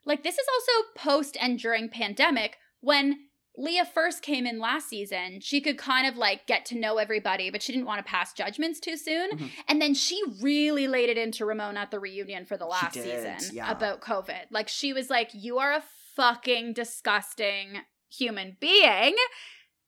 like, 0.07 0.23
this 0.23 0.39
is 0.39 0.47
also 0.55 0.89
post 0.97 1.37
and 1.39 1.59
during 1.59 1.89
pandemic 1.91 2.57
when 2.81 3.27
Leah 3.57 3.85
first 3.85 4.23
came 4.23 4.47
in 4.47 4.59
last 4.59 4.89
season, 4.89 5.41
she 5.41 5.61
could 5.61 5.77
kind 5.77 6.07
of 6.07 6.17
like 6.17 6.47
get 6.47 6.65
to 6.67 6.79
know 6.79 6.99
everybody, 6.99 7.51
but 7.51 7.63
she 7.63 7.73
didn't 7.73 7.87
want 7.87 7.99
to 7.99 8.09
pass 8.11 8.33
judgments 8.33 8.79
too 8.81 8.97
soon. 8.97 9.31
Mhm. 9.31 9.51
And 9.69 9.83
then 9.83 9.93
she 9.93 10.23
really 10.41 10.87
laid 10.87 11.09
it 11.09 11.19
into 11.19 11.45
Ramona 11.45 11.81
at 11.81 11.91
the 11.91 11.99
reunion 11.99 12.47
for 12.47 12.57
the 12.57 12.67
last 12.67 12.95
did, 12.95 13.05
season 13.05 13.57
yeah. 13.57 13.71
about 13.71 14.01
COVID. 14.01 14.47
Like, 14.51 14.69
she 14.69 14.93
was 14.93 15.11
like, 15.11 15.31
You 15.35 15.59
are 15.59 15.73
a 15.73 15.83
fucking 16.15 16.75
disgusting 16.75 17.81
human 18.09 18.57
being. 18.61 19.17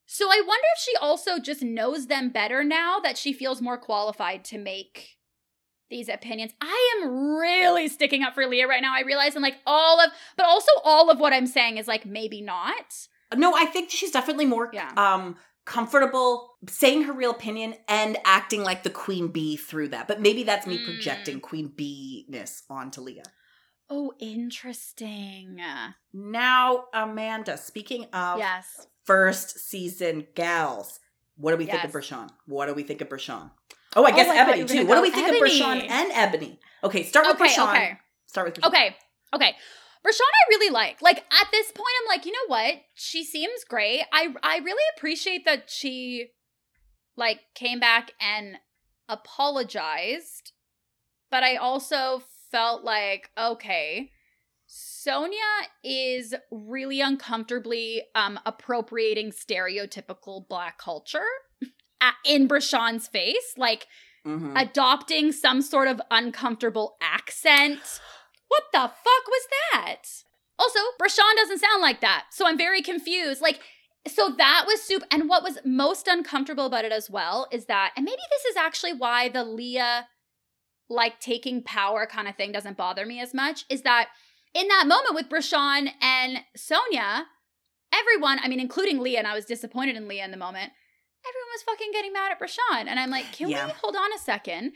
So 0.07 0.29
I 0.29 0.43
wonder 0.47 0.67
if 0.77 0.83
she 0.83 0.97
also 0.97 1.39
just 1.39 1.63
knows 1.63 2.07
them 2.07 2.31
better 2.31 2.63
now 2.63 2.99
that 3.01 3.17
she 3.17 3.33
feels 3.33 3.63
more 3.63 3.79
qualified 3.79 4.45
to 4.47 4.59
make 4.59 5.17
these 5.89 6.09
opinions. 6.09 6.53
I 6.61 6.97
am 6.97 7.37
really 7.37 7.89
sticking 7.89 8.23
up 8.23 8.35
for 8.35 8.47
Leah 8.47 8.67
right 8.67 8.83
now. 8.83 8.95
I 8.95 9.03
realize 9.03 9.37
I'm 9.37 9.43
like 9.43 9.59
all 9.67 10.01
of, 10.01 10.11
but 10.37 10.47
also 10.47 10.71
all 10.85 11.11
of 11.11 11.21
what 11.21 11.33
I'm 11.33 11.47
saying 11.47 11.77
is 11.79 11.87
like 11.87 12.05
maybe 12.05 12.41
not. 12.41 13.09
No, 13.37 13.55
I 13.55 13.65
think 13.67 13.91
she's 13.91 14.11
definitely 14.11 14.47
more 14.47 14.71
Yeah. 14.73 14.91
um 14.97 15.37
comfortable 15.65 16.57
saying 16.69 17.05
her 17.05 17.13
real 17.13 17.31
opinion 17.31 17.75
and 17.89 18.19
acting 18.25 18.63
like 18.65 18.83
the 18.83 18.91
queen 18.91 19.29
bee 19.29 19.57
through 19.57 19.89
that. 19.89 20.09
But 20.09 20.21
maybe 20.21 20.43
that's 20.43 20.67
me 20.67 20.79
Mm. 20.79 20.85
projecting 20.85 21.41
queen 21.41 21.69
bee 21.69 22.27
ness 22.29 22.65
onto 22.69 23.01
Leah. 23.01 23.23
Oh, 23.89 24.13
interesting. 24.19 25.61
Now, 26.13 26.87
Amanda, 26.95 27.57
speaking 27.59 28.07
of 28.13 28.39
yes. 28.39 28.87
first 29.05 29.59
season 29.61 30.27
gals, 30.35 30.99
what 31.37 31.51
do 31.53 31.57
we 31.59 31.67
think 31.67 31.85
of 31.85 31.95
Yes. 31.95 32.09
Bershan? 32.11 32.31
What 32.47 32.67
do 32.67 32.75
we 32.75 32.83
think 32.83 33.01
of 33.01 33.09
Bershan? 33.09 33.51
Oh, 33.95 34.05
I 34.05 34.11
guess 34.13 34.29
I 34.29 34.37
Eboni 34.39 34.67
too. 34.69 34.87
What 34.87 34.97
do 34.97 35.03
we 35.03 35.11
think 35.11 35.29
Eboni. 35.29 35.37
of 35.37 35.43
Bershan 35.49 35.91
and 35.91 36.13
Eboni? 36.13 36.59
Okay, 36.83 37.03
start 37.05 37.27
with 37.27 37.37
Okay, 37.41 37.51
Bershan. 37.55 37.69
okay. 37.69 37.99
Start 38.27 38.47
with 38.49 38.55
Bershan. 38.57 38.69
Okay. 38.69 38.97
Okay. 39.35 39.57
Rashawn 40.07 40.21
I 40.21 40.49
really 40.49 40.71
like. 40.71 41.01
Like 41.01 41.19
at 41.19 41.47
this 41.53 41.67
point 41.71 41.95
I'm 42.03 42.09
like, 42.09 42.27
you 42.27 42.33
know 42.33 42.49
what? 42.49 42.75
She 42.95 43.25
seems 43.25 43.65
great. 43.65 44.03
I 44.13 44.35
I 44.43 44.59
really 44.59 44.83
appreciate 44.97 45.45
that 45.45 45.71
she 45.71 46.29
like 47.17 47.41
came 47.55 47.79
back 47.79 48.13
and 48.21 48.57
apologized. 49.09 50.53
But 51.31 51.45
I 51.45 51.57
also 51.57 52.23
felt 52.51 52.85
like, 52.85 53.31
okay, 53.39 54.11
Sonja 54.69 55.67
is 55.85 56.35
really 56.51 57.01
uncomfortably 57.01 58.03
um 58.15 58.41
appropriating 58.45 59.31
stereotypical 59.31 60.47
black 60.49 60.79
culture 60.79 61.27
at, 62.01 62.15
in 62.27 62.49
Bershan's 62.49 63.07
face. 63.07 63.55
Like 63.57 63.87
Mhm. 64.25 64.53
adopting 64.55 65.33
some 65.33 65.61
sort 65.61 65.89
of 65.89 66.01
uncomfortable 66.09 66.97
accent. 67.01 67.81
What 68.53 68.65
the 68.73 68.81
fuck 68.81 69.27
was 69.29 69.47
that? 69.73 70.03
Also, 70.59 70.79
Bershan 71.01 71.35
doesn't 71.37 71.61
sound 71.61 71.81
like 71.81 72.03
that. 72.03 72.27
So 72.31 72.47
I'm 72.47 72.59
very 72.59 72.83
confused. 72.83 73.41
Like, 73.41 73.61
so 74.07 74.29
that 74.37 74.65
was 74.67 74.83
soup. 74.83 75.03
And 75.11 75.27
what 75.27 75.43
was 75.43 75.59
most 75.65 76.07
uncomfortable 76.07 76.67
about 76.67 76.85
it 76.85 76.93
as 76.93 77.09
well 77.09 77.49
is 77.51 77.65
that, 77.67 77.93
and 77.97 78.05
maybe 78.05 78.21
this 78.31 78.45
is 78.51 78.57
actually 78.57 78.93
why 78.93 79.31
the 79.31 79.43
Leah, 79.43 80.07
like, 80.91 81.19
taking 81.19 81.63
power 81.63 82.07
kind 82.07 82.29
of 82.29 82.37
thing 82.37 82.53
doesn't 82.53 82.77
bother 82.77 83.07
me 83.07 83.21
as 83.21 83.33
much, 83.33 83.65
is 83.71 83.83
that 83.83 84.09
in 84.53 84.69
that 84.69 84.87
moment 84.87 85.15
with 85.15 85.31
Bershan 85.31 85.89
and 86.03 86.41
Sonja, 86.57 87.23
everyone, 87.91 88.39
I 88.43 88.49
mean, 88.49 88.61
including 88.61 88.99
Leah, 89.01 89.21
and 89.21 89.27
I 89.27 89.35
was 89.35 89.47
disappointed 89.47 89.97
in 89.97 90.09
Leah 90.09 90.27
in 90.27 90.31
the 90.31 90.37
moment, 90.37 90.73
everyone 91.27 91.49
was 91.55 91.63
fucking 91.63 91.93
getting 91.93 92.13
mad 92.13 92.33
at 92.33 92.41
Bershan. 92.41 92.87
And 92.87 93.01
I'm 93.01 93.11
like, 93.11 93.33
can 93.33 93.49
Yeah. 93.49 93.67
we 93.67 93.73
hold 93.81 93.97
on 93.97 94.13
a 94.13 94.19
second? 94.19 94.73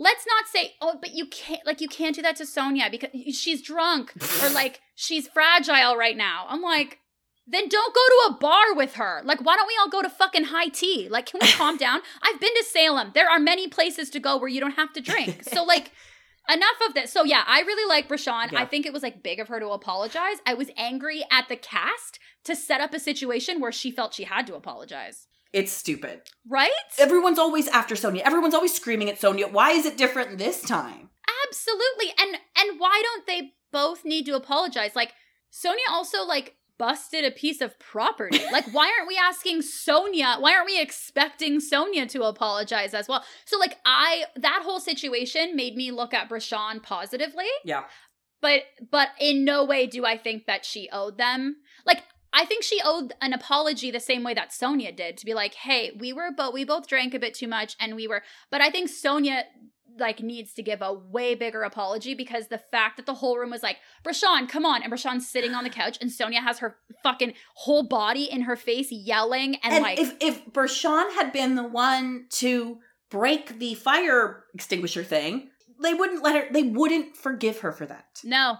Let's 0.00 0.24
not 0.26 0.46
say, 0.46 0.76
oh, 0.80 0.96
but 0.98 1.14
you 1.14 1.26
can't, 1.26 1.60
like, 1.66 1.82
you 1.82 1.86
can't 1.86 2.16
do 2.16 2.22
that 2.22 2.36
to 2.36 2.44
Sonja 2.44 2.90
because 2.90 3.10
she's 3.36 3.60
drunk 3.60 4.14
or 4.42 4.48
like 4.54 4.80
she's 4.94 5.28
fragile 5.28 5.94
right 5.94 6.16
now. 6.16 6.46
I'm 6.48 6.62
like, 6.62 7.00
then 7.46 7.68
don't 7.68 7.94
go 7.94 8.00
to 8.00 8.34
a 8.34 8.38
bar 8.38 8.74
with 8.74 8.94
her. 8.94 9.20
Like, 9.24 9.44
why 9.44 9.56
don't 9.56 9.66
we 9.66 9.76
all 9.78 9.90
go 9.90 10.00
to 10.00 10.08
fucking 10.08 10.44
high 10.44 10.68
tea? 10.68 11.08
Like, 11.10 11.26
can 11.26 11.40
we 11.42 11.52
calm 11.52 11.76
down? 11.76 12.00
I've 12.22 12.40
been 12.40 12.54
to 12.54 12.64
Salem. 12.64 13.10
There 13.14 13.28
are 13.28 13.38
many 13.38 13.68
places 13.68 14.08
to 14.10 14.20
go 14.20 14.38
where 14.38 14.48
you 14.48 14.58
don't 14.60 14.72
have 14.72 14.92
to 14.94 15.02
drink. 15.02 15.44
So, 15.44 15.64
like, 15.64 15.90
enough 16.50 16.76
of 16.88 16.94
this. 16.94 17.12
So, 17.12 17.24
yeah, 17.24 17.42
I 17.46 17.60
really 17.60 17.88
like 17.88 18.08
Rashawn. 18.08 18.52
Yeah. 18.52 18.60
I 18.60 18.64
think 18.64 18.86
it 18.86 18.94
was 18.94 19.02
like 19.02 19.22
big 19.22 19.38
of 19.38 19.48
her 19.48 19.60
to 19.60 19.68
apologize. 19.68 20.36
I 20.46 20.54
was 20.54 20.70
angry 20.78 21.24
at 21.30 21.48
the 21.48 21.56
cast 21.56 22.18
to 22.44 22.56
set 22.56 22.80
up 22.80 22.94
a 22.94 23.00
situation 23.00 23.60
where 23.60 23.72
she 23.72 23.90
felt 23.90 24.14
she 24.14 24.24
had 24.24 24.46
to 24.46 24.54
apologize. 24.54 25.26
It's 25.52 25.72
stupid. 25.72 26.22
Right? 26.48 26.70
Everyone's 26.98 27.38
always 27.38 27.66
after 27.68 27.94
Sonja. 27.94 28.20
Everyone's 28.20 28.54
always 28.54 28.72
screaming 28.74 29.08
at 29.10 29.18
Sonja. 29.20 29.50
Why 29.50 29.70
is 29.72 29.84
it 29.86 29.96
different 29.96 30.38
this 30.38 30.62
time? 30.62 31.10
Absolutely. 31.46 32.12
And 32.18 32.36
and 32.56 32.78
why 32.80 33.00
don't 33.02 33.26
they 33.26 33.52
both 33.72 34.04
need 34.04 34.26
to 34.26 34.36
apologize? 34.36 34.94
Like 34.94 35.12
Sonja 35.52 35.90
also 35.90 36.22
like 36.24 36.56
busted 36.78 37.24
a 37.24 37.30
piece 37.30 37.60
of 37.60 37.78
property. 37.78 38.40
like 38.52 38.72
why 38.72 38.92
aren't 38.96 39.08
we 39.08 39.16
asking 39.18 39.60
Sonja? 39.62 40.40
Why 40.40 40.54
aren't 40.54 40.66
we 40.66 40.80
expecting 40.80 41.60
Sonja 41.60 42.08
to 42.10 42.22
apologize 42.22 42.94
as 42.94 43.08
well? 43.08 43.24
So 43.44 43.58
like 43.58 43.76
I 43.84 44.24
that 44.36 44.62
whole 44.64 44.80
situation 44.80 45.56
made 45.56 45.74
me 45.74 45.90
look 45.90 46.14
at 46.14 46.28
Bershan 46.28 46.82
positively, 46.82 47.46
Yeah. 47.64 47.84
but 48.40 48.62
but 48.90 49.08
in 49.20 49.44
no 49.44 49.64
way 49.64 49.86
do 49.88 50.06
I 50.06 50.16
think 50.16 50.46
that 50.46 50.64
she 50.64 50.88
owed 50.92 51.18
them. 51.18 51.56
Like 51.84 52.02
I 52.32 52.44
think 52.44 52.62
she 52.62 52.80
owed 52.84 53.12
an 53.20 53.32
apology 53.32 53.90
the 53.90 54.00
same 54.00 54.22
way 54.22 54.34
that 54.34 54.50
Sonja 54.50 54.94
did 54.94 55.16
to 55.18 55.26
be 55.26 55.34
like, 55.34 55.54
"Hey, 55.54 55.92
we 55.98 56.12
were 56.12 56.30
but 56.36 56.52
we 56.52 56.64
both 56.64 56.86
drank 56.86 57.14
a 57.14 57.18
bit 57.18 57.34
too 57.34 57.48
much 57.48 57.76
and 57.80 57.96
we 57.96 58.06
were." 58.06 58.22
But 58.50 58.60
I 58.60 58.70
think 58.70 58.90
Sonja 58.90 59.44
like 59.98 60.20
needs 60.20 60.54
to 60.54 60.62
give 60.62 60.80
a 60.80 60.92
way 60.92 61.34
bigger 61.34 61.62
apology 61.62 62.14
because 62.14 62.48
the 62.48 62.58
fact 62.58 62.96
that 62.96 63.06
the 63.06 63.14
whole 63.14 63.36
room 63.36 63.50
was 63.50 63.62
like, 63.62 63.78
"Bershan, 64.04 64.48
come 64.48 64.64
on." 64.64 64.82
And 64.82 64.92
Bershan's 64.92 65.28
sitting 65.28 65.54
on 65.54 65.64
the 65.64 65.70
couch 65.70 65.98
and 66.00 66.10
Sonja 66.10 66.42
has 66.42 66.58
her 66.60 66.76
fucking 67.02 67.34
whole 67.54 67.82
body 67.82 68.24
in 68.24 68.42
her 68.42 68.56
face 68.56 68.90
yelling 68.90 69.56
and, 69.56 69.74
And 69.74 69.82
like 69.82 69.98
if 69.98 70.14
if 70.20 70.46
Bershan 70.46 71.14
had 71.14 71.32
been 71.32 71.56
the 71.56 71.66
one 71.66 72.26
to 72.30 72.78
break 73.10 73.58
the 73.58 73.74
fire 73.74 74.44
extinguisher 74.54 75.02
thing, 75.02 75.50
they 75.82 75.94
wouldn't 75.94 76.22
let 76.22 76.36
her. 76.36 76.52
They 76.52 76.62
wouldn't 76.62 77.16
forgive 77.16 77.60
her 77.60 77.72
for 77.72 77.86
that. 77.86 78.20
No. 78.24 78.58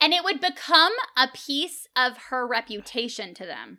And 0.00 0.12
it 0.12 0.24
would 0.24 0.40
become 0.40 0.92
a 1.16 1.28
piece 1.28 1.86
of 1.96 2.16
her 2.30 2.46
reputation 2.46 3.34
to 3.34 3.46
them. 3.46 3.78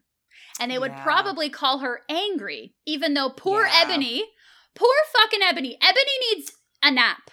And 0.60 0.70
they 0.72 0.80
would 0.80 0.92
Yeah. 0.92 1.04
probably 1.04 1.50
call 1.50 1.80
her 1.80 2.04
angry, 2.10 2.76
even 2.86 3.14
though 3.14 3.30
poor 3.30 3.66
Yeah. 3.66 3.86
Eboni, 3.86 4.22
poor 4.76 4.96
fucking 5.14 5.42
Eboni, 5.42 5.78
Eboni 5.80 6.20
needs 6.32 6.52
a 6.84 6.92
nap. 6.92 7.32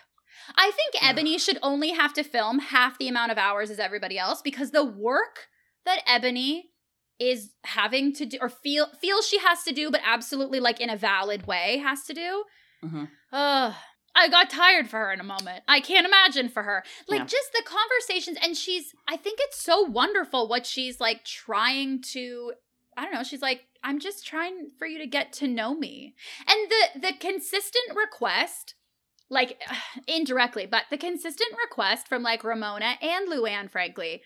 I 0.57 0.71
think 0.71 0.95
Yeah. 0.95 1.13
Eboni 1.13 1.41
should 1.41 1.59
only 1.63 1.91
have 1.91 2.13
to 2.15 2.25
film 2.25 2.59
half 2.59 2.99
the 2.99 3.09
amount 3.09 3.33
of 3.33 3.39
hours 3.39 3.71
as 3.71 3.79
everybody 3.79 4.19
else 4.19 4.43
because 4.43 4.71
the 4.71 4.85
work 4.85 5.49
that 5.85 6.05
Eboni 6.07 6.65
is 7.19 7.53
having 7.65 8.13
to 8.15 8.25
do 8.25 8.39
or 8.41 8.49
feel 8.49 8.87
feels 9.01 9.29
she 9.29 9.39
has 9.39 9.63
to 9.65 9.73
do, 9.73 9.91
but 9.91 10.01
absolutely 10.05 10.59
like 10.59 10.81
in 10.81 10.89
a 10.91 10.97
valid 10.97 11.47
way 11.47 11.77
has 11.79 12.05
to 12.05 12.15
do. 12.15 12.45
Mhm. 12.83 13.11
Ugh. 13.33 13.75
I 14.15 14.29
got 14.29 14.51
tired 14.51 14.89
for 14.89 14.99
her 14.99 15.13
in 15.13 15.21
a 15.21 15.25
moment. 15.25 15.63
I 15.69 15.81
can't 15.81 16.07
imagine 16.07 16.49
for 16.49 16.63
her. 16.63 16.85
Like 17.09 17.21
Yeah. 17.21 17.27
just 17.27 17.53
the 17.53 17.63
conversations 17.65 18.39
and 18.43 18.57
she's 18.57 18.95
I 19.09 19.17
think 19.17 19.39
it's 19.43 19.63
so 19.63 19.83
wonderful 19.83 20.49
what 20.49 20.67
she's 20.67 21.01
like 21.01 21.25
trying 21.25 22.03
to 22.13 22.55
I 22.97 23.05
don't 23.05 23.15
know, 23.15 23.23
she's 23.23 23.43
like 23.43 23.63
I'm 23.83 23.99
just 23.99 24.27
trying 24.27 24.71
for 24.79 24.87
you 24.87 24.99
to 24.99 25.07
get 25.07 25.33
to 25.35 25.49
know 25.49 25.75
me. 25.75 26.15
And 26.47 26.71
the 26.71 27.01
the 27.09 27.13
consistent 27.19 27.97
request 27.97 28.75
like 29.31 29.61
indirectly, 30.07 30.67
but 30.67 30.85
the 30.91 30.99
consistent 30.99 31.51
request 31.65 32.09
from 32.09 32.23
like 32.23 32.45
Ramona 32.45 32.95
and 33.01 33.29
Luann 33.29 33.71
frankly 33.71 34.23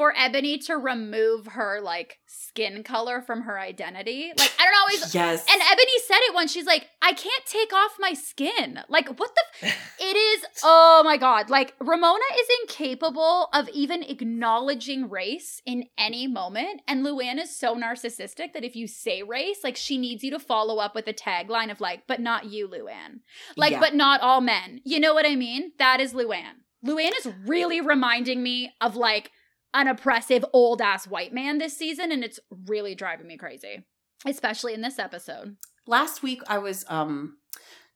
for 0.00 0.14
Eboni 0.14 0.64
to 0.64 0.78
remove 0.78 1.44
her 1.48 1.78
like 1.82 2.16
skin 2.26 2.82
color 2.82 3.20
from 3.20 3.42
her 3.42 3.60
identity. 3.60 4.32
Like 4.38 4.50
I 4.58 4.64
don't 4.64 4.80
always 4.80 5.14
Yes. 5.14 5.44
and 5.52 5.60
Eboni 5.60 6.06
said 6.06 6.16
it 6.22 6.32
once. 6.34 6.50
She's 6.50 6.64
like, 6.64 6.86
I 7.02 7.12
can't 7.12 7.44
take 7.44 7.70
off 7.74 7.96
my 7.98 8.14
skin. 8.14 8.80
Like, 8.88 9.08
what 9.20 9.30
the? 9.34 9.66
F- 9.66 9.94
it 10.00 10.16
is, 10.16 10.44
oh 10.64 11.02
my 11.04 11.18
God. 11.18 11.50
Like, 11.50 11.74
Ramona 11.80 12.24
is 12.40 12.48
incapable 12.62 13.50
of 13.52 13.68
even 13.74 14.02
acknowledging 14.02 15.10
race 15.10 15.60
in 15.66 15.84
any 15.98 16.26
moment. 16.26 16.80
And 16.88 17.04
Luann 17.04 17.38
is 17.38 17.54
so 17.54 17.76
narcissistic 17.76 18.54
that 18.54 18.64
if 18.64 18.74
you 18.74 18.86
say 18.88 19.22
race, 19.22 19.58
like, 19.62 19.76
she 19.76 19.98
needs 19.98 20.22
you 20.24 20.30
to 20.30 20.38
follow 20.38 20.78
up 20.78 20.94
with 20.94 21.08
a 21.08 21.12
tagline 21.12 21.70
of, 21.70 21.78
like, 21.78 22.06
but 22.06 22.20
not 22.20 22.46
you, 22.46 22.66
Luann. 22.68 23.20
Like, 23.54 23.72
Yeah. 23.72 23.80
but 23.80 23.94
not 23.94 24.22
all 24.22 24.40
men. 24.40 24.80
You 24.82 24.98
know 24.98 25.12
what 25.12 25.26
I 25.26 25.36
mean? 25.36 25.72
That 25.78 26.00
is 26.00 26.14
Luann. 26.14 26.64
Luann 26.86 27.12
is 27.18 27.28
really 27.44 27.82
reminding 27.82 28.42
me 28.42 28.72
of, 28.80 28.96
like, 28.96 29.30
an 29.74 29.88
oppressive 29.88 30.44
old 30.52 30.80
ass 30.80 31.06
white 31.06 31.32
man 31.32 31.58
this 31.58 31.76
season. 31.76 32.10
And 32.12 32.22
it's 32.24 32.40
really 32.66 32.94
driving 32.94 33.26
me 33.26 33.36
crazy, 33.36 33.84
especially 34.26 34.74
in 34.74 34.80
this 34.80 34.98
episode. 34.98 35.56
last 35.86 36.22
week 36.22 36.42
I 36.48 36.58
was 36.58 36.84
um 36.88 37.36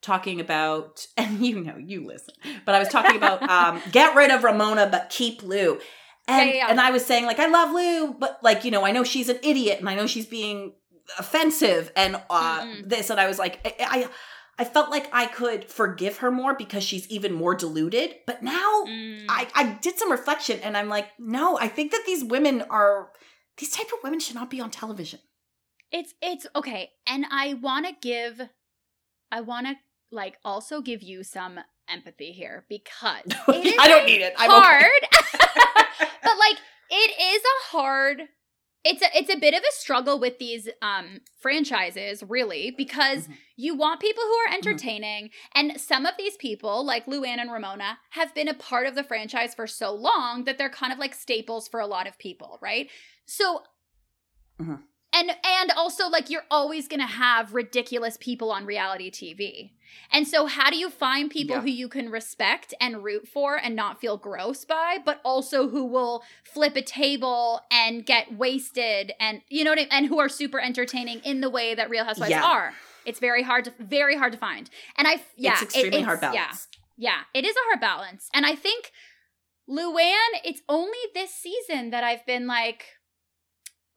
talking 0.02 0.38
about 0.40 1.06
and 1.16 1.44
you 1.44 1.60
know 1.60 1.76
you 1.78 2.06
listen 2.06 2.34
but 2.66 2.74
I 2.74 2.78
was 2.78 2.88
talking 2.88 3.16
about 3.16 3.42
um 3.56 3.80
get 3.92 4.14
rid 4.14 4.30
of 4.30 4.44
Ramona 4.44 4.88
but 4.90 5.08
keep 5.10 5.42
Lou 5.42 5.78
and 6.28 6.48
Yeah, 6.48 6.54
yeah, 6.54 6.54
yeah. 6.54 6.66
and 6.70 6.80
I 6.80 6.90
was 6.90 7.04
saying 7.04 7.24
like 7.26 7.38
I 7.38 7.46
love 7.46 7.70
Lou 7.72 8.14
but 8.14 8.38
like 8.42 8.64
you 8.64 8.70
know 8.70 8.84
I 8.84 8.92
know 8.92 9.04
she's 9.04 9.28
an 9.28 9.38
idiot 9.42 9.80
and 9.80 9.88
I 9.88 9.94
know 9.94 10.06
she's 10.06 10.26
being 10.26 10.74
offensive 11.18 11.90
and 11.96 12.16
uh 12.30 12.62
Mm-mm. 12.62 12.88
this 12.88 13.10
and 13.10 13.18
I 13.20 13.26
was 13.26 13.38
like 13.38 13.60
I, 13.64 13.74
I 13.80 14.08
I 14.58 14.64
felt 14.64 14.90
like 14.90 15.08
I 15.12 15.26
could 15.26 15.64
forgive 15.70 16.18
her 16.18 16.30
more 16.30 16.54
because 16.54 16.84
she's 16.84 17.08
even 17.08 17.32
more 17.32 17.54
deluded 17.54 18.16
but 18.26 18.42
now 18.42 18.84
Mm. 18.86 19.26
I 19.28 19.48
I 19.54 19.64
did 19.80 19.98
some 19.98 20.10
reflection 20.12 20.60
and 20.60 20.76
I'm 20.76 20.88
like 20.88 21.08
no 21.18 21.58
I 21.58 21.68
think 21.68 21.90
that 21.92 22.02
these 22.06 22.22
women 22.24 22.62
are 22.70 23.10
these 23.56 23.70
type 23.70 23.86
of 23.86 23.98
women 24.02 24.20
should 24.20 24.34
not 24.34 24.50
be 24.50 24.60
on 24.60 24.70
television 24.70 25.20
It's 25.92 26.12
it's 26.20 26.46
okay, 26.56 26.90
and 27.06 27.24
I 27.30 27.54
want 27.54 27.86
to 27.86 27.92
give, 28.02 28.40
I 29.30 29.40
want 29.42 29.66
to 29.68 29.74
like 30.10 30.38
also 30.44 30.80
give 30.80 31.02
you 31.02 31.22
some 31.22 31.60
empathy 31.88 32.32
here 32.32 32.64
because 32.68 33.22
I 33.48 33.86
don't 33.88 34.06
need 34.06 34.22
it 34.22 34.34
I'm 34.36 34.50
okay. 34.50 34.60
hard, 34.60 35.02
but 36.22 36.36
like 36.38 36.58
it 36.90 37.10
is 37.34 37.42
a 37.42 37.58
hard. 37.76 38.22
It's 38.84 39.02
a 39.02 39.06
it's 39.16 39.32
a 39.32 39.38
bit 39.38 39.54
of 39.54 39.60
a 39.62 39.72
struggle 39.72 40.18
with 40.20 40.38
these 40.38 40.68
um 40.82 41.20
franchises, 41.40 42.22
really, 42.22 42.70
because 42.70 43.28
Mhm. 43.28 43.36
you 43.56 43.74
want 43.76 44.00
people 44.00 44.22
who 44.22 44.34
are 44.34 44.54
entertaining, 44.54 45.30
and 45.54 45.80
some 45.80 46.04
of 46.06 46.14
these 46.18 46.36
people, 46.36 46.84
like 46.84 47.06
Luann 47.06 47.38
and 47.38 47.50
Ramona, 47.50 47.98
have 48.10 48.34
been 48.34 48.48
a 48.48 48.54
part 48.54 48.86
of 48.86 48.94
the 48.94 49.04
franchise 49.04 49.54
for 49.54 49.66
so 49.66 49.92
long 49.94 50.44
that 50.44 50.58
they're 50.58 50.68
kind 50.70 50.92
of 50.92 50.98
like 50.98 51.14
staples 51.14 51.66
for 51.68 51.80
a 51.80 51.86
lot 51.86 52.06
of 52.06 52.18
people, 52.18 52.58
right? 52.60 52.90
So 53.26 53.62
Mhm. 54.60 54.82
And 55.14 55.30
and 55.44 55.70
also 55.76 56.08
like 56.08 56.28
you're 56.30 56.44
always 56.50 56.88
going 56.88 57.00
to 57.00 57.06
have 57.06 57.54
ridiculous 57.54 58.16
people 58.20 58.50
on 58.50 58.66
reality 58.66 59.10
TV. 59.10 59.70
And 60.12 60.26
so 60.26 60.46
how 60.46 60.70
do 60.70 60.76
you 60.76 60.90
find 60.90 61.30
people 61.30 61.56
Yeah. 61.56 61.62
who 61.62 61.68
you 61.68 61.88
can 61.88 62.10
respect 62.10 62.74
and 62.80 63.04
root 63.04 63.28
for 63.28 63.56
and 63.56 63.76
not 63.76 64.00
feel 64.00 64.16
gross 64.16 64.64
by, 64.64 64.98
but 65.04 65.20
also 65.24 65.68
who 65.68 65.84
will 65.84 66.24
flip 66.42 66.74
a 66.76 66.82
table 66.82 67.60
and 67.70 68.04
get 68.04 68.36
wasted 68.36 69.12
and 69.20 69.40
you 69.48 69.62
know 69.64 69.70
what 69.70 69.78
I 69.78 69.82
mean? 69.82 69.88
and 69.92 70.06
who 70.06 70.18
are 70.18 70.28
super 70.28 70.60
entertaining 70.60 71.20
in 71.20 71.40
the 71.40 71.50
way 71.50 71.74
that 71.74 71.88
Real 71.90 72.04
Housewives 72.04 72.30
Yeah. 72.30 72.44
are. 72.44 72.74
It's 73.06 73.20
very 73.20 73.42
hard 73.42 73.64
to 73.66 73.72
very 73.78 74.16
hard 74.16 74.32
to 74.32 74.38
find. 74.38 74.68
And 74.98 75.06
I 75.06 75.22
yeah, 75.36 75.52
it's 75.52 75.62
it- 75.62 75.64
extremely 75.66 75.88
it's- 75.98 76.04
hard 76.06 76.20
balance. 76.20 76.68
Yeah. 76.72 76.80
Yeah, 76.96 77.20
it 77.32 77.44
is 77.44 77.54
a 77.56 77.64
hard 77.68 77.80
balance. 77.80 78.30
And 78.34 78.44
I 78.46 78.54
think 78.54 78.90
Luann, 79.68 80.40
it's 80.44 80.60
only 80.68 80.98
this 81.14 81.32
season 81.34 81.90
that 81.90 82.04
I've 82.04 82.24
been 82.26 82.46
like, 82.46 82.93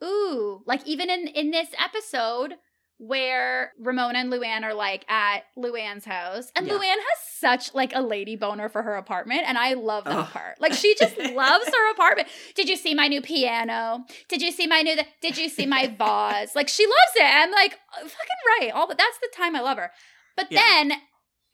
ooh, 0.03 0.61
like 0.65 0.85
even 0.87 1.09
in 1.09 1.27
in 1.27 1.51
this 1.51 1.69
episode 1.77 2.55
where 2.99 3.73
Ramona 3.79 4.17
and 4.17 4.33
Luann 4.33 4.63
are 4.63 4.73
like 4.73 5.05
at 5.07 5.43
Luann's 5.55 6.03
house, 6.05 6.51
and 6.55 6.65
Yeah. 6.65 6.73
Luann 6.73 6.95
has 6.97 7.19
such 7.39 7.73
like 7.75 7.93
a 7.93 8.01
lady 8.01 8.35
boner 8.35 8.69
for 8.69 8.81
her 8.81 8.95
apartment, 8.95 9.41
and 9.45 9.55
I 9.57 9.73
love 9.73 10.05
that 10.05 10.29
part. 10.31 10.59
Like 10.59 10.73
she 10.73 10.95
just 10.95 11.15
loves 11.35 11.67
her 11.67 11.91
apartment. 11.91 12.27
Did 12.55 12.67
you 12.67 12.75
see 12.75 12.95
my 12.95 13.07
new 13.07 13.21
piano? 13.21 14.03
Did 14.29 14.41
you 14.41 14.51
see 14.51 14.65
my 14.65 14.81
new? 14.81 14.95
Did 15.21 15.37
you 15.37 15.47
see 15.47 15.67
my 15.67 15.87
vase? 15.97 16.55
Like 16.55 16.69
she 16.69 16.85
loves 16.85 17.15
it. 17.17 17.23
I'm 17.35 17.51
like 17.51 17.77
"Uh, 17.95 17.99
fucking 18.01 18.61
right. 18.61 18.71
All 18.73 18.87
but 18.87 18.97
that's 18.97 19.19
the 19.19 19.29
time 19.35 19.55
I 19.55 19.61
love 19.61 19.77
her. 19.77 19.91
But 20.35 20.47
Yeah. 20.51 20.61
then, 20.65 20.93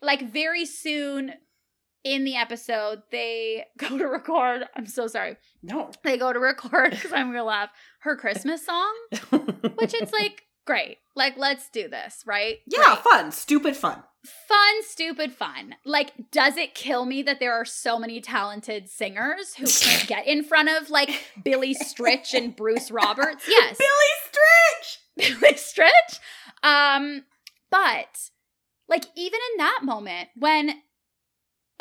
like 0.01 0.32
very 0.32 0.65
soon 0.65 1.34
in 2.04 2.24
the 2.26 2.36
episode, 2.36 3.04
they 3.12 3.66
go 3.78 3.98
to 3.98 4.06
record. 4.08 4.63
I'm 4.76 4.86
so 4.88 5.08
sorry. 5.08 5.38
No. 5.62 5.92
They 6.04 6.18
go 6.18 6.34
to 6.34 6.39
record 6.39 6.92
because 6.92 7.13
I'm 7.13 7.28
gonna 7.28 7.44
laugh. 7.44 7.70
Her 8.00 8.16
Christmas 8.18 8.66
song, 8.66 8.94
which 9.76 9.94
it's 9.94 10.12
like 10.13 10.44
great. 10.66 10.98
Like 11.16 11.38
let's 11.38 11.70
do 11.70 11.88
this, 11.88 12.24
right? 12.26 12.58
yeah, 12.68 12.96
Great. 12.96 13.04
fun, 13.04 13.32
stupid 13.32 13.76
fun. 13.78 14.04
fun, 14.48 14.84
stupid 14.84 15.32
fun. 15.32 15.76
Like, 15.86 16.12
does 16.32 16.58
it 16.58 16.74
kill 16.76 17.06
me 17.06 17.22
that 17.24 17.39
there 17.39 17.54
are 17.54 17.66
so 17.66 17.98
many 18.00 18.20
talented 18.22 18.89
singers 18.89 19.54
who 19.56 19.66
can't 19.66 20.08
get 20.08 20.28
in 20.28 20.44
front 20.44 20.70
of 20.70 20.89
like 20.89 21.10
Billy 21.44 21.76
Stritch 21.76 22.34
and 22.34 22.56
Bruce 22.56 22.92
Roberts? 22.92 23.46
Yes, 23.48 23.78
Billy 23.78 25.30
Stritch. 25.30 25.39
Billy 25.39 25.54
Stritch. 25.54 26.20
Um, 26.63 27.24
but 27.72 28.30
like 28.89 29.06
even 29.16 29.39
in 29.54 29.58
that 29.60 29.80
moment 29.84 30.30
when 30.36 30.74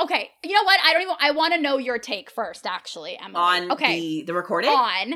okay, 0.05 0.31
you 0.45 0.53
know 0.53 0.65
what? 0.65 0.79
I 0.85 0.93
don't 0.93 1.03
even 1.03 1.15
I 1.21 1.31
want 1.33 1.55
to 1.55 1.61
know 1.61 1.79
your 1.79 1.99
take 1.99 2.31
first, 2.31 2.67
actually, 2.67 3.19
Emily. 3.19 3.35
On 3.37 3.73
okay. 3.73 4.01
the 4.01 4.23
the 4.27 4.35
recording. 4.35 4.71
on 4.71 5.15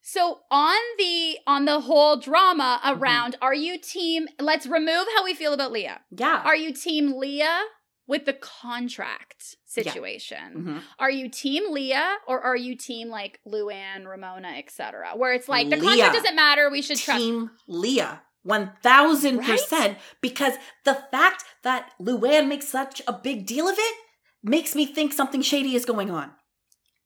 so 0.00 0.38
on 0.50 0.78
the 0.96 1.38
on 1.46 1.64
the 1.64 1.80
whole 1.80 2.16
drama 2.18 2.80
Mm-hmm. 2.84 3.00
around 3.02 3.36
are 3.42 3.54
you 3.54 3.78
team 3.78 4.26
let's 4.40 4.66
remove 4.66 5.06
how 5.16 5.24
we 5.24 5.34
feel 5.34 5.52
about 5.52 5.72
Leah. 5.72 6.00
yeah. 6.10 6.42
Are 6.44 6.56
you 6.56 6.72
team 6.72 7.18
Leah 7.18 7.60
with 8.06 8.24
the 8.24 8.32
contract 8.32 9.56
Yeah. 9.76 9.82
situation? 9.92 10.54
Mhm. 10.56 10.82
Are 10.98 11.10
you 11.10 11.28
team 11.28 11.72
Leah 11.72 12.16
or 12.26 12.40
are 12.40 12.56
you 12.56 12.74
team 12.76 13.08
like 13.08 13.40
Luann, 13.46 14.06
Ramona, 14.06 14.48
etc.? 14.56 15.10
Where 15.16 15.32
it's 15.34 15.48
like 15.48 15.68
the 15.68 15.76
Leah. 15.76 15.88
contract 15.88 16.14
doesn't 16.14 16.36
matter, 16.36 16.70
we 16.70 16.80
should 16.80 16.98
trust 16.98 17.20
Team 17.20 17.50
Leah. 17.66 18.22
One 18.44 18.72
thousand 18.82 19.40
percent. 19.42 19.98
Because 20.22 20.54
the 20.84 20.94
fact 21.10 21.44
that 21.64 21.90
Luann 22.00 22.46
makes 22.48 22.68
such 22.68 23.02
a 23.06 23.12
big 23.12 23.44
deal 23.46 23.68
of 23.68 23.76
it 23.78 23.94
makes 24.42 24.74
me 24.74 24.86
think 24.86 25.12
something 25.12 25.42
shady 25.42 25.74
is 25.74 25.84
going 25.84 26.10
on. 26.10 26.30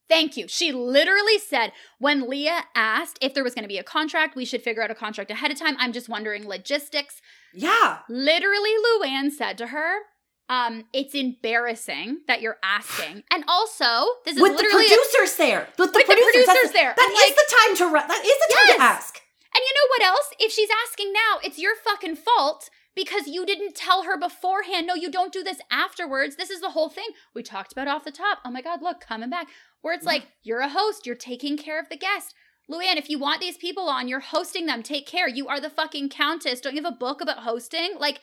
Thank 0.08 0.36
you. 0.36 0.46
She 0.48 0.72
literally 0.72 1.38
said 1.38 1.72
when 1.98 2.28
Leah 2.28 2.64
asked 2.74 3.18
if 3.22 3.32
there 3.32 3.44
was 3.44 3.54
going 3.54 3.62
to 3.64 3.68
be 3.68 3.78
a 3.78 3.82
contract, 3.84 4.36
we 4.36 4.44
should 4.44 4.60
figure 4.62 4.82
out 4.82 4.90
a 4.90 4.94
contract 4.94 5.30
ahead 5.30 5.50
of 5.50 5.58
time. 5.58 5.74
I'm 5.78 5.92
just 5.92 6.08
wondering 6.08 6.46
logistics. 6.46 7.22
Yeah. 7.54 7.98
Literally, 8.10 8.72
Luann 9.00 9.30
said 9.30 9.56
to 9.58 9.68
her, 9.68 10.00
um, 10.50 10.84
it's 10.92 11.14
embarrassing 11.14 12.18
that 12.28 12.42
you're 12.42 12.58
asking. 12.62 13.22
And 13.32 13.44
also, 13.48 14.06
this 14.26 14.36
is 14.36 14.42
With 14.42 14.58
the 14.58 14.64
producers 14.70 15.36
there. 15.38 15.68
With 15.78 15.92
the 15.92 15.98
With 15.98 16.06
producers, 16.06 16.44
that's- 16.46 16.46
producers 16.46 16.72
there. 16.72 16.94
That 16.96 17.10
is 17.10 17.30
like- 17.30 17.36
the 17.36 17.56
time 17.56 17.76
to 17.76 18.06
that 18.08 18.24
is 18.24 18.36
the 18.48 18.54
time 18.54 18.66
Yes. 18.66 18.76
to 18.76 18.82
ask. 18.82 19.20
And 19.54 19.62
you 19.62 19.74
know 19.74 19.88
what 19.88 20.02
else? 20.02 20.28
If 20.40 20.52
she's 20.52 20.68
asking 20.86 21.12
now, 21.12 21.38
it's 21.42 21.58
your 21.58 21.74
fucking 21.76 22.16
fault 22.16 22.68
because 22.94 23.26
you 23.26 23.44
didn't 23.46 23.74
tell 23.74 24.02
her 24.04 24.18
beforehand. 24.18 24.86
No, 24.86 24.94
you 24.94 25.10
don't 25.10 25.32
do 25.32 25.42
this 25.42 25.58
afterwards. 25.70 26.36
This 26.36 26.50
is 26.50 26.60
the 26.60 26.70
whole 26.70 26.88
thing 26.88 27.08
we 27.34 27.42
talked 27.42 27.72
about 27.72 27.88
off 27.88 28.04
the 28.04 28.10
top. 28.10 28.38
Oh 28.44 28.50
my 28.50 28.62
God, 28.62 28.82
look, 28.82 29.00
coming 29.00 29.30
back. 29.30 29.48
Where 29.80 29.94
it's 29.94 30.04
Yeah. 30.04 30.10
like, 30.12 30.26
you're 30.42 30.60
a 30.60 30.68
host, 30.68 31.06
you're 31.06 31.16
taking 31.16 31.56
care 31.56 31.80
of 31.80 31.88
the 31.88 31.96
guest. 31.96 32.34
Luann, 32.70 32.96
if 32.96 33.10
you 33.10 33.18
want 33.18 33.40
these 33.40 33.56
people 33.56 33.88
on, 33.88 34.06
you're 34.08 34.20
hosting 34.20 34.66
them. 34.66 34.82
Take 34.82 35.06
care. 35.06 35.26
You 35.28 35.48
are 35.48 35.60
the 35.60 35.68
fucking 35.70 36.08
countess. 36.10 36.60
Don't 36.60 36.74
you 36.76 36.82
have 36.82 36.92
a 36.92 36.96
book 36.96 37.20
about 37.20 37.38
hosting? 37.38 37.94
Like, 37.98 38.20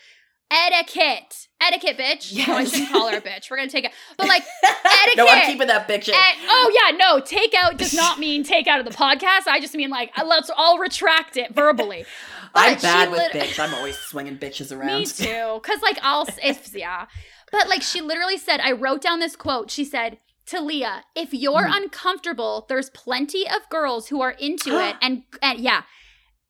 etiquette. 0.51 1.47
Etiquette, 1.61 1.97
bitch. 1.97 2.47
No, 2.47 2.55
I 2.55 2.63
shouldn't 2.63 2.89
call 2.89 3.09
her 3.09 3.17
a 3.17 3.21
bitch. 3.21 3.51
We're 3.51 3.57
going 3.57 3.67
to 3.69 3.71
take 3.71 3.85
it. 3.85 3.91
But 4.17 4.27
like, 4.27 4.43
etiquette. 4.63 5.17
no, 5.17 5.27
I'm 5.27 5.45
keeping 5.51 5.67
that 5.67 5.87
bitch 5.87 6.07
in. 6.07 6.15
And, 6.15 6.37
oh 6.47 6.71
yeah, 6.73 6.97
no, 6.97 7.19
take 7.19 7.53
out 7.53 7.77
does 7.77 7.93
not 7.93 8.17
mean 8.19 8.43
take 8.43 8.65
out 8.67 8.79
of 8.79 8.85
the 8.85 8.93
podcast. 8.93 9.47
I 9.47 9.59
just 9.59 9.75
mean 9.75 9.89
like 9.89 10.11
let's 10.25 10.49
all 10.55 10.79
retract 10.79 11.37
it 11.37 11.53
verbally. 11.53 12.05
I'm 12.55 12.77
bad 12.79 13.09
with 13.11 13.19
lit- 13.19 13.31
bitch. 13.33 13.59
I'm 13.59 13.73
always 13.73 13.97
swinging 13.97 14.37
bitches 14.37 14.71
around. 14.77 14.99
Me 14.99 15.05
too, 15.05 15.59
because 15.61 15.81
like 15.81 15.99
I'll 16.01 16.27
if 16.43 16.73
yeah, 16.75 17.05
but 17.51 17.67
like 17.69 17.81
she 17.81 18.01
literally 18.01 18.37
said, 18.37 18.59
I 18.59 18.71
wrote 18.73 19.01
down 19.01 19.19
this 19.19 19.35
quote. 19.35 19.69
She 19.71 19.83
said, 19.85 20.19
to 20.47 20.59
Leah, 20.61 21.03
if 21.15 21.33
you're 21.33 21.67
Mhm. 21.67 21.77
uncomfortable, 21.83 22.65
there's 22.69 22.89
plenty 22.89 23.47
of 23.47 23.69
girls 23.69 24.07
who 24.07 24.21
are 24.21 24.31
into 24.31 24.79
it 24.79 24.95
and 25.01 25.23
and 25.41 25.59
yeah. 25.59 25.83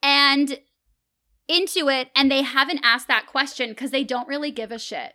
And 0.01 0.59
into 1.47 1.89
it 1.89 2.09
and 2.15 2.31
they 2.31 2.43
haven't 2.43 2.79
asked 2.83 3.07
that 3.07 3.25
question 3.25 3.73
cuz 3.75 3.91
they 3.91 4.03
don't 4.03 4.27
really 4.27 4.51
give 4.51 4.71
a 4.71 4.79
shit. 4.79 5.13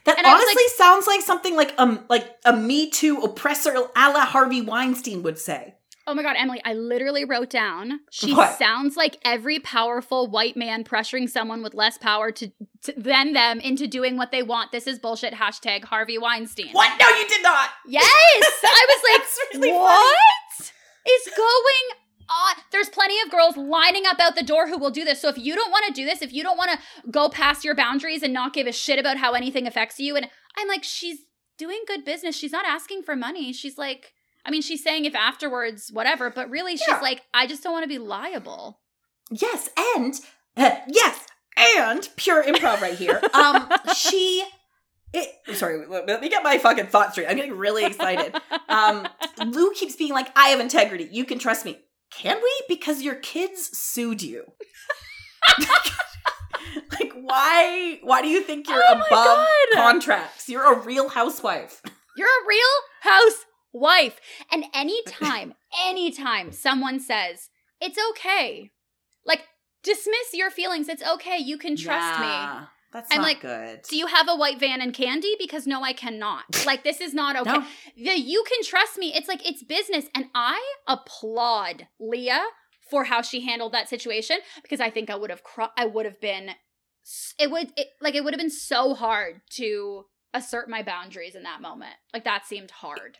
That 0.05 0.17
And 0.19 0.27
honestly 0.27 0.63
sounds 0.75 1.07
like 1.07 1.21
something 1.21 1.55
like 1.55 1.73
um 1.79 2.05
like 2.09 2.35
a 2.45 2.55
Me 2.55 2.89
Too 2.91 3.21
oppressor 3.21 3.71
a 3.73 3.79
la 4.09 4.25
Harvey 4.25 4.61
Weinstein 4.61 5.23
would 5.23 5.39
say. 5.39 5.74
Oh 6.07 6.13
my 6.13 6.21
god, 6.21 6.35
Emily, 6.37 6.61
I 6.63 6.73
literally 6.73 7.25
wrote 7.25 7.49
down 7.49 8.01
she 8.11 8.33
What? 8.33 8.57
sounds 8.59 8.95
like 8.95 9.17
every 9.25 9.59
powerful 9.59 10.27
white 10.27 10.55
man 10.55 10.83
pressuring 10.83 11.27
someone 11.29 11.63
with 11.63 11.73
less 11.73 11.97
power 11.97 12.31
to, 12.31 12.51
to 12.83 12.93
than 12.95 13.33
them 13.33 13.59
into 13.59 13.87
doing 13.87 14.15
what 14.15 14.31
they 14.31 14.43
want. 14.43 14.71
This 14.71 14.85
is 14.85 14.99
bullshit. 14.99 15.33
Hashtag 15.33 15.85
Harvey 15.85 16.17
Weinstein. 16.17 16.69
What? 16.73 16.91
No, 16.99 17.07
you 17.09 17.27
did 17.27 17.41
not. 17.41 17.69
Yes! 17.87 18.03
I 18.63 18.85
was 18.87 19.01
like, 19.11 19.61
really 19.61 19.71
what 19.77 20.71
is 21.07 21.33
going 21.35 21.99
on? 22.29 22.55
There's 22.71 22.89
plenty 22.89 23.15
of 23.23 23.31
girls 23.31 23.57
lining 23.57 24.03
up 24.05 24.19
out 24.19 24.35
the 24.35 24.43
door 24.43 24.67
who 24.67 24.77
will 24.77 24.91
do 24.91 25.03
this. 25.03 25.21
So 25.21 25.29
if 25.29 25.37
you 25.37 25.55
don't 25.55 25.71
want 25.71 25.85
to 25.87 25.93
do 25.93 26.05
this, 26.05 26.21
if 26.21 26.33
you 26.33 26.43
don't 26.43 26.57
want 26.57 26.71
to 26.71 27.09
go 27.11 27.29
past 27.29 27.63
your 27.63 27.75
boundaries 27.75 28.23
and 28.23 28.33
not 28.33 28.53
give 28.53 28.67
a 28.67 28.71
shit 28.71 28.99
about 28.99 29.17
how 29.17 29.33
anything 29.33 29.67
affects 29.67 29.99
you, 29.99 30.15
and 30.15 30.27
I'm 30.57 30.67
like, 30.67 30.83
she's 30.83 31.19
doing 31.57 31.81
good 31.87 32.03
business. 32.05 32.35
She's 32.35 32.51
not 32.51 32.65
asking 32.65 33.03
for 33.03 33.15
money. 33.15 33.53
She's 33.53 33.77
like, 33.77 34.13
I 34.45 34.51
mean, 34.51 34.61
she's 34.61 34.83
saying 34.83 35.05
if 35.05 35.15
afterwards, 35.15 35.89
whatever, 35.91 36.29
but 36.29 36.49
really, 36.49 36.77
she's 36.77 36.87
Yeah. 36.87 36.99
like, 36.99 37.23
I 37.33 37.47
just 37.47 37.63
don't 37.63 37.73
want 37.73 37.83
to 37.83 37.87
be 37.89 37.97
liable. 37.97 38.79
Yes, 39.31 39.69
and 39.95 40.13
uh, 40.55 40.75
yes, 40.87 41.25
and 41.57 42.07
pure 42.15 42.43
improv 42.43 42.81
right 42.81 42.93
here. 42.93 43.19
Um, 43.33 43.67
she. 43.95 44.43
It, 45.13 45.57
sorry, 45.57 45.85
let 45.87 46.21
me 46.21 46.29
get 46.29 46.43
my 46.43 46.57
fucking 46.57 46.87
thoughts 46.87 47.13
straight. 47.13 47.27
I'm 47.27 47.37
getting 47.37 47.57
really 47.57 47.85
excited. 47.85 48.35
Um, 48.67 49.07
Lou 49.45 49.71
keeps 49.73 49.95
being 49.95 50.11
like, 50.13 50.27
"I 50.37 50.49
have 50.49 50.59
integrity. 50.59 51.07
You 51.11 51.25
can 51.25 51.39
trust 51.39 51.65
me." 51.65 51.79
Can 52.11 52.37
we? 52.37 52.63
Because 52.67 53.01
your 53.01 53.15
kids 53.15 53.75
sued 53.77 54.21
you. 54.21 54.43
like, 56.91 57.11
why? 57.13 57.99
Why 58.03 58.21
do 58.21 58.27
you 58.27 58.41
think 58.41 58.67
you're 58.69 58.83
Oh 58.87 58.93
above 58.93 59.09
God. 59.09 59.47
contracts? 59.73 60.49
You're 60.49 60.71
a 60.73 60.79
real 60.79 61.09
housewife. 61.09 61.81
You're 62.17 62.27
a 62.27 62.47
real 62.47 62.75
housewife. 63.75 64.19
And 64.51 64.65
anytime, 64.73 65.53
anytime 65.85 66.51
someone 66.51 66.99
says, 66.99 67.49
it's 67.81 67.97
okay, 68.11 68.71
like 69.25 69.43
dismiss 69.83 70.33
your 70.33 70.49
feelings, 70.49 70.87
it's 70.87 71.03
okay, 71.03 71.37
you 71.37 71.57
can 71.57 71.75
trust 71.75 72.19
me. 72.19 72.25
Yeah, 72.25 72.65
That's 72.93 73.11
I'm 73.11 73.21
not 73.21 73.27
like, 73.27 73.41
good. 73.41 73.81
Do 73.89 73.97
you 73.97 74.07
have 74.07 74.27
a 74.29 74.35
white 74.35 74.59
van 74.59 74.81
and 74.81 74.93
candy? 74.93 75.35
Because 75.37 75.67
no, 75.67 75.83
I 75.83 75.93
cannot. 75.93 76.43
Like, 76.65 76.83
this 76.83 76.99
is 76.99 77.13
not 77.13 77.35
okay. 77.35 77.51
No. 77.51 77.65
The 77.95 78.19
you 78.19 78.43
can 78.47 78.63
trust 78.63 78.97
me. 78.97 79.13
It's 79.13 79.27
like, 79.27 79.47
it's 79.47 79.63
business. 79.63 80.05
And 80.15 80.25
I 80.33 80.61
applaud 80.87 81.87
Leah 81.99 82.45
for 82.89 83.03
how 83.05 83.21
she 83.21 83.45
handled 83.45 83.71
that 83.73 83.89
situation 83.89 84.37
because 84.61 84.79
I 84.79 84.89
think 84.89 85.09
I 85.09 85.15
would 85.15 85.29
have, 85.29 85.43
cr- 85.43 85.73
I 85.77 85.85
would 85.85 86.05
have 86.05 86.19
been, 86.19 86.51
it 87.39 87.51
would, 87.51 87.71
it, 87.77 87.87
like, 88.01 88.15
it 88.15 88.23
would 88.23 88.33
have 88.33 88.39
been 88.39 88.49
so 88.49 88.95
hard 88.95 89.41
to 89.51 90.05
assert 90.33 90.69
my 90.69 90.81
boundaries 90.81 91.35
in 91.35 91.43
that 91.43 91.61
moment. 91.61 91.93
Like, 92.13 92.23
that 92.23 92.45
seemed 92.45 92.71
hard. 92.71 93.19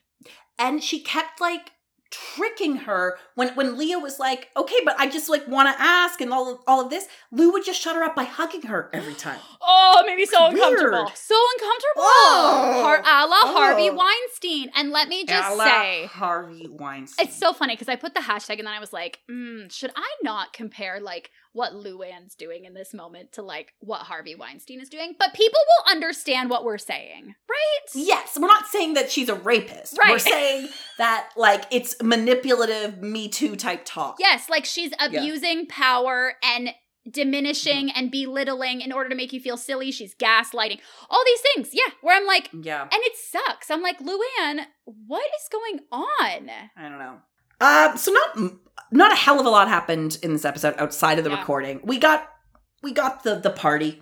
And 0.59 0.83
she 0.83 0.99
kept 1.01 1.41
like 1.41 1.71
tricking 2.11 2.77
her 2.77 3.17
when 3.33 3.49
when 3.55 3.77
Leah 3.77 3.99
was 3.99 4.19
like, 4.19 4.49
"Okay, 4.55 4.77
but 4.85 4.95
I 4.99 5.07
just 5.09 5.27
like 5.27 5.47
want 5.47 5.67
to 5.75 5.81
ask," 5.81 6.21
and 6.21 6.31
all 6.31 6.53
of, 6.53 6.59
all 6.67 6.81
of 6.81 6.89
this. 6.89 7.07
Lou 7.31 7.51
would 7.51 7.65
just 7.65 7.81
shut 7.81 7.95
her 7.95 8.03
up 8.03 8.15
by 8.15 8.23
hugging 8.23 8.63
her 8.63 8.89
every 8.93 9.13
time. 9.15 9.39
Oh, 9.67 10.01
it 10.03 10.05
made 10.05 10.17
me 10.17 10.25
so 10.27 10.45
uncomfortable. 10.45 11.05
weird. 11.05 11.17
So 11.17 11.33
uncomfortable. 11.53 12.03
Oh. 12.03 12.81
Har- 12.83 12.99
a 12.99 13.25
la 13.27 13.51
Harvey 13.51 13.89
Oh. 13.89 13.95
Weinstein. 13.95 14.69
And 14.75 14.91
let 14.91 15.07
me 15.07 15.25
just 15.25 15.49
A 15.51 15.55
la 15.55 15.63
say, 15.65 16.05
Harvey 16.05 16.67
Weinstein. 16.69 17.25
it's 17.25 17.35
so 17.35 17.51
funny 17.51 17.73
because 17.73 17.89
I 17.89 17.95
put 17.95 18.13
the 18.13 18.19
hashtag 18.19 18.59
and 18.59 18.67
then 18.67 18.73
I 18.75 18.79
was 18.79 18.93
like, 18.93 19.21
mm, 19.29 19.71
should 19.71 19.89
I 19.95 20.07
not 20.21 20.53
compare 20.53 20.99
like 20.99 21.31
what 21.53 21.73
Luann's 21.73 22.35
doing 22.35 22.65
in 22.65 22.75
this 22.75 22.93
moment 22.93 23.31
to 23.33 23.41
like 23.41 23.73
what 23.79 24.01
Harvey 24.01 24.35
Weinstein 24.35 24.81
is 24.81 24.89
doing? 24.89 25.15
But 25.17 25.33
people 25.33 25.59
will 25.65 25.91
understand 25.91 26.51
what 26.51 26.63
we're 26.63 26.77
saying, 26.77 27.33
right? 27.49 27.85
Yes, 27.95 28.37
we're 28.39 28.45
not 28.47 28.64
saying 28.85 28.93
that 28.95 29.11
she's 29.11 29.29
a 29.29 29.35
rapist. 29.35 29.97
We're 30.07 30.19
saying 30.19 30.69
that 30.97 31.29
like 31.35 31.65
it's 31.71 31.95
manipulative 32.01 33.01
Me 33.01 33.27
Too 33.27 33.55
type 33.55 33.81
talk. 33.85 34.17
Yes, 34.19 34.49
like 34.49 34.65
she's 34.65 34.91
abusing 34.99 35.65
power 35.67 36.33
and 36.43 36.69
diminishing 37.09 37.87
Mm-hmm. 37.89 37.97
and 37.99 38.11
belittling 38.11 38.81
in 38.81 38.91
order 38.91 39.09
to 39.09 39.15
make 39.15 39.31
you 39.33 39.39
feel 39.39 39.57
silly. 39.57 39.91
She's 39.91 40.15
gaslighting. 40.15 40.79
All 41.09 41.23
these 41.25 41.41
things. 41.53 41.69
Yeah, 41.73 41.91
where 42.01 42.17
I'm 42.17 42.25
like, 42.25 42.49
Yeah. 42.53 42.81
and 42.81 42.91
it 42.93 43.13
sucks. 43.15 43.69
I'm 43.69 43.81
like, 43.83 43.99
Luann, 43.99 44.61
what 44.85 45.23
is 45.23 45.47
going 45.51 45.81
on? 45.91 46.49
I 46.75 46.81
don't 46.89 46.97
know. 46.99 47.17
Uh, 47.61 47.95
so 47.95 48.11
not 48.11 48.51
not 48.91 49.11
a 49.11 49.15
hell 49.15 49.39
of 49.39 49.45
a 49.45 49.49
lot 49.49 49.67
happened 49.67 50.17
in 50.23 50.33
this 50.33 50.45
episode 50.45 50.75
outside 50.77 51.17
of 51.17 51.23
the 51.23 51.29
Yeah. 51.29 51.39
recording. 51.39 51.79
We 51.83 51.97
got 51.99 52.27
we 52.83 52.91
got 52.91 53.23
the 53.23 53.35
the 53.35 53.49
party. 53.51 54.01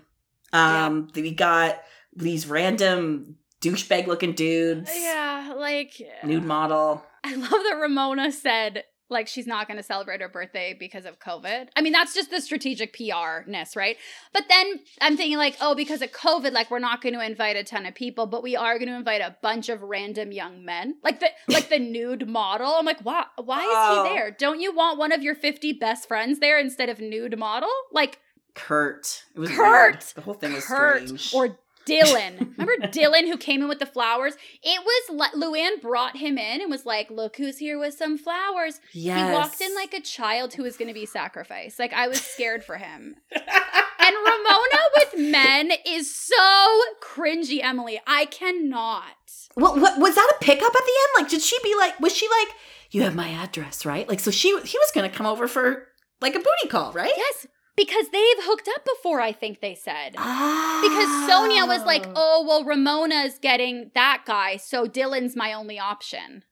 Um, 0.52 1.08
we 1.14 1.32
got 1.32 1.80
these 2.16 2.46
random 2.46 3.36
douchebag 3.64 4.06
looking 4.06 4.32
dudes. 4.32 4.90
Yeah, 4.94 5.54
like 5.56 6.00
Nude 6.22 6.44
model. 6.44 7.04
I 7.24 7.34
love 7.34 7.50
that 7.50 7.78
Ramona 7.80 8.30
said 8.32 8.84
like 9.10 9.28
she's 9.28 9.46
not 9.46 9.68
going 9.68 9.76
to 9.76 9.82
celebrate 9.82 10.20
her 10.22 10.28
birthday 10.30 10.74
because 10.78 11.04
of 11.04 11.20
COVID. 11.20 11.68
I 11.76 11.82
mean, 11.82 11.92
that's 11.92 12.14
just 12.14 12.30
the 12.30 12.40
strategic 12.40 12.96
PR-ness, 12.96 13.76
right? 13.76 13.96
But 14.32 14.44
then 14.48 14.80
I'm 15.00 15.16
thinking 15.16 15.36
like, 15.36 15.56
oh, 15.60 15.74
because 15.74 16.00
of 16.00 16.10
COVID, 16.10 16.52
like 16.52 16.70
we're 16.70 16.78
not 16.78 17.02
going 17.02 17.12
to 17.14 17.24
invite 17.24 17.54
a 17.56 17.62
ton 17.64 17.84
of 17.86 17.94
people, 17.94 18.26
but 18.26 18.42
we 18.42 18.56
are 18.56 18.78
going 18.78 18.88
to 18.88 18.96
invite 18.96 19.20
a 19.20 19.36
bunch 19.42 19.68
of 19.68 19.82
random 19.82 20.32
young 20.32 20.64
men. 20.64 20.96
Like 21.04 21.20
the 21.20 21.28
like 21.48 21.68
the 21.68 21.78
nude 21.96 22.26
model. 22.28 22.74
I'm 22.78 22.86
like, 22.86 23.00
why 23.02 23.24
why 23.36 23.60
is 23.60 23.66
Oh. 23.70 24.04
he 24.04 24.14
there? 24.14 24.30
Don't 24.30 24.60
you 24.60 24.74
want 24.74 24.98
one 24.98 25.12
of 25.12 25.22
your 25.22 25.34
50 25.34 25.74
best 25.74 26.08
friends 26.08 26.38
there 26.40 26.58
instead 26.58 26.88
of 26.88 26.98
nude 26.98 27.38
model? 27.38 27.70
Like 27.92 28.18
Kurt. 28.54 29.24
It 29.34 29.38
was 29.38 29.50
Kurt. 29.50 29.58
weird. 29.94 30.02
The 30.14 30.20
whole 30.22 30.34
thing 30.34 30.54
was 30.54 30.64
Kurt 30.64 31.08
strange. 31.08 31.34
or 31.34 31.58
Dylan. 31.88 32.52
Remember 32.58 32.86
Dylan 32.88 33.26
who 33.26 33.36
came 33.36 33.62
in 33.62 33.68
with 33.68 33.78
the 33.78 33.86
flowers? 33.86 34.34
It 34.62 34.82
was 34.84 35.32
Luann 35.34 35.80
brought 35.80 36.16
him 36.16 36.38
in 36.38 36.60
and 36.60 36.70
was 36.70 36.86
like, 36.86 37.10
"Look 37.10 37.36
who's 37.36 37.58
here 37.58 37.78
with 37.78 37.94
some 37.94 38.18
flowers." 38.18 38.80
yes. 38.92 39.28
He 39.28 39.32
walked 39.34 39.60
in 39.60 39.74
like 39.74 39.94
a 39.94 40.00
child 40.00 40.54
who 40.54 40.62
was 40.62 40.76
going 40.76 40.88
to 40.88 40.94
be 40.94 41.06
sacrificed. 41.06 41.78
Like 41.78 41.92
I 41.92 42.08
was 42.08 42.20
scared 42.20 42.64
for 42.64 42.76
him. 42.76 43.16
And 44.06 44.14
Ramona 44.16 44.82
with 44.96 45.30
men 45.30 45.72
is 45.86 46.14
so 46.14 46.80
cringy, 47.02 47.64
Emily. 47.64 47.98
I 48.06 48.26
cannot. 48.26 49.04
Well, 49.56 49.80
what 49.80 49.98
was 49.98 50.14
that 50.14 50.32
a 50.34 50.44
pickup 50.44 50.68
at 50.68 50.72
the 50.72 50.78
end? 50.78 51.22
Like, 51.22 51.30
did 51.30 51.40
she 51.40 51.56
be 51.62 51.74
like? 51.78 51.98
Was 52.00 52.14
she 52.14 52.28
like, 52.28 52.54
"You 52.90 53.00
have 53.02 53.14
my 53.14 53.28
address, 53.28 53.86
right?" 53.86 54.06
Like, 54.06 54.20
so 54.20 54.30
she 54.30 54.48
he 54.48 54.78
was 54.78 54.90
gonna 54.94 55.08
come 55.08 55.24
over 55.24 55.48
for 55.48 55.88
like 56.20 56.34
a 56.34 56.38
booty 56.38 56.68
call, 56.68 56.92
right? 56.92 57.14
Yes, 57.16 57.46
because 57.76 58.08
they've 58.10 58.22
hooked 58.40 58.68
up 58.68 58.84
before, 58.84 59.20
I 59.20 59.32
think 59.32 59.60
they 59.60 59.74
said. 59.74 60.14
Ah. 60.16 60.80
Because 60.82 61.08
Sonja 61.30 61.66
was 61.66 61.84
like, 61.84 62.06
"Oh, 62.14 62.44
well 62.46 62.64
Ramona's 62.64 63.38
getting 63.38 63.90
that 63.94 64.22
guy, 64.26 64.56
so 64.56 64.86
Dylan's 64.86 65.36
my 65.36 65.52
only 65.52 65.78
option." 65.78 66.44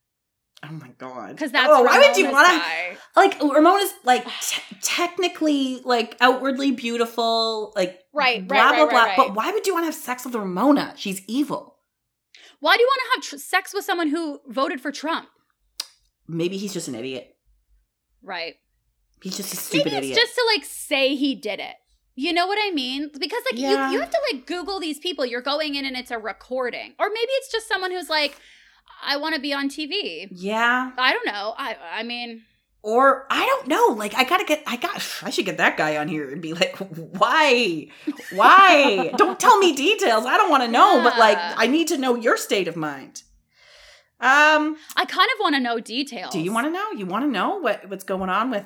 oh 0.64 0.72
my 0.72 0.90
god, 0.98 1.30
Because 1.30 1.50
that's 1.50 1.68
oh, 1.68 1.82
why 1.82 1.98
would 1.98 2.16
you 2.16 2.30
want 2.30 2.46
to? 2.46 2.96
Like, 3.16 3.42
Ramona's 3.42 3.92
like 4.04 4.24
t- 4.40 4.62
technically 4.80 5.80
like 5.85 6.16
outwardly 6.20 6.70
beautiful, 6.70 7.72
like 7.74 7.98
Right, 8.12 8.46
blah 8.46 8.56
right, 8.70 8.74
blah 8.76 8.85
right, 8.85 8.90
blah. 8.90 9.02
right, 9.04 9.16
But 9.16 9.35
why 9.35 9.50
would 9.50 9.66
you 9.66 9.74
want 9.74 9.82
to 9.82 9.87
have 9.87 9.94
sex 9.94 10.24
with 10.24 10.35
Ramona? 10.35 10.94
She's 10.96 11.20
evil. 11.26 11.76
Why 12.61 12.76
do 12.76 12.82
you 12.82 12.87
want 12.88 13.00
to 13.00 13.16
have 13.16 13.40
tr- 13.40 13.44
sex 13.44 13.74
with 13.74 13.85
someone 13.85 14.08
who 14.08 14.38
voted 14.46 14.80
for 14.80 14.92
Trump? 14.92 15.28
Maybe 16.28 16.56
he's 16.58 16.72
just 16.72 16.87
an 16.87 16.94
idiot. 16.94 17.35
Right. 18.22 18.54
He's 19.22 19.37
just 19.37 19.52
a 19.52 19.56
stupid 19.56 19.92
Maybe 19.92 19.96
it's 19.96 20.06
idiot. 20.06 20.18
just 20.18 20.35
to 20.35 20.44
like 20.54 20.64
say 20.64 21.14
he 21.14 21.35
did 21.35 21.61
it. 21.61 21.76
You 22.14 22.32
know 22.32 22.46
what 22.46 22.58
I 22.61 22.70
mean? 22.72 23.11
Because 23.18 23.42
like 23.50 23.58
Yeah. 23.61 23.87
you, 23.88 23.94
you 23.94 24.00
have 24.00 24.11
to 24.11 24.20
like 24.32 24.46
Google 24.46 24.80
these 24.80 24.98
people. 24.98 25.24
You're 25.24 25.40
going 25.40 25.74
in 25.76 25.85
and 25.87 25.96
it's 25.96 26.11
a 26.11 26.18
recording, 26.18 26.94
or 26.98 27.08
maybe 27.08 27.30
it's 27.38 27.50
just 27.50 27.68
someone 27.68 27.90
who's 27.90 28.11
like, 28.11 28.37
I 29.04 29.16
want 29.16 29.35
to 29.35 29.40
be 29.40 29.52
on 29.54 29.68
TV. 29.68 30.28
yeah. 30.30 30.90
I 30.98 31.12
don't 31.12 31.26
know. 31.26 31.54
I 31.56 31.76
I 31.94 32.02
mean, 32.02 32.42
Or 32.82 33.26
I 33.30 33.46
don't 33.46 33.68
know. 33.68 33.87
Like 33.96 34.14
I 34.14 34.24
gotta 34.24 34.44
get. 34.44 34.62
I 34.66 34.76
got. 34.76 34.96
I 35.22 35.30
should 35.30 35.46
get 35.46 35.56
that 35.58 35.76
guy 35.76 35.96
on 35.96 36.08
here 36.08 36.30
and 36.30 36.42
be 36.42 36.52
like, 36.52 36.76
why, 36.78 37.88
why? 38.32 39.12
don't 39.16 39.38
tell 39.40 39.58
me 39.58 39.72
details. 39.74 40.26
I 40.26 40.37
don't 40.37 40.50
want 40.50 40.64
to 40.64 40.68
know. 40.68 41.00
But 41.02 41.16
like, 41.18 41.38
I 41.40 41.66
need 41.68 41.88
to 41.88 41.96
know 41.96 42.14
your 42.16 42.37
state 42.37 42.68
of 42.68 42.76
mind. 42.76 43.22
Um. 44.20 44.76
I 44.96 45.04
kind 45.04 45.28
of 45.35 45.40
want 45.40 45.54
to 45.56 45.61
know 45.61 45.80
details. 45.80 46.32
Do 46.32 46.40
you 46.40 46.52
want 46.52 46.66
to 46.66 46.70
know? 46.72 46.90
You 46.92 47.06
want 47.06 47.24
to 47.24 47.30
know 47.30 47.56
what 47.56 47.88
what's 47.88 48.04
going 48.04 48.28
on 48.30 48.50
with 48.50 48.64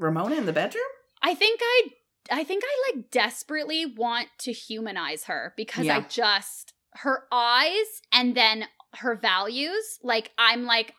Ramona 0.00 0.36
in 0.36 0.46
the 0.46 0.52
bedroom? 0.52 0.82
I 1.22 1.34
think 1.34 1.60
I 1.62 1.82
I 2.30 2.44
think 2.44 2.64
I 2.64 2.92
like 2.92 3.10
desperately 3.10 3.86
want 3.86 4.28
to 4.40 4.52
humanize 4.52 5.24
her 5.24 5.52
because 5.56 5.88
I 5.88 6.00
just 6.00 6.72
her 6.94 7.24
eyes 7.30 8.02
and 8.12 8.34
then 8.36 8.64
her 8.96 9.14
values. 9.14 9.98
Like 10.02 10.32
I'm 10.38 10.64
like, 10.64 10.94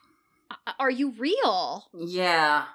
are 0.79 0.91
you 0.91 1.11
real? 1.17 1.87
Yeah. 1.93 2.65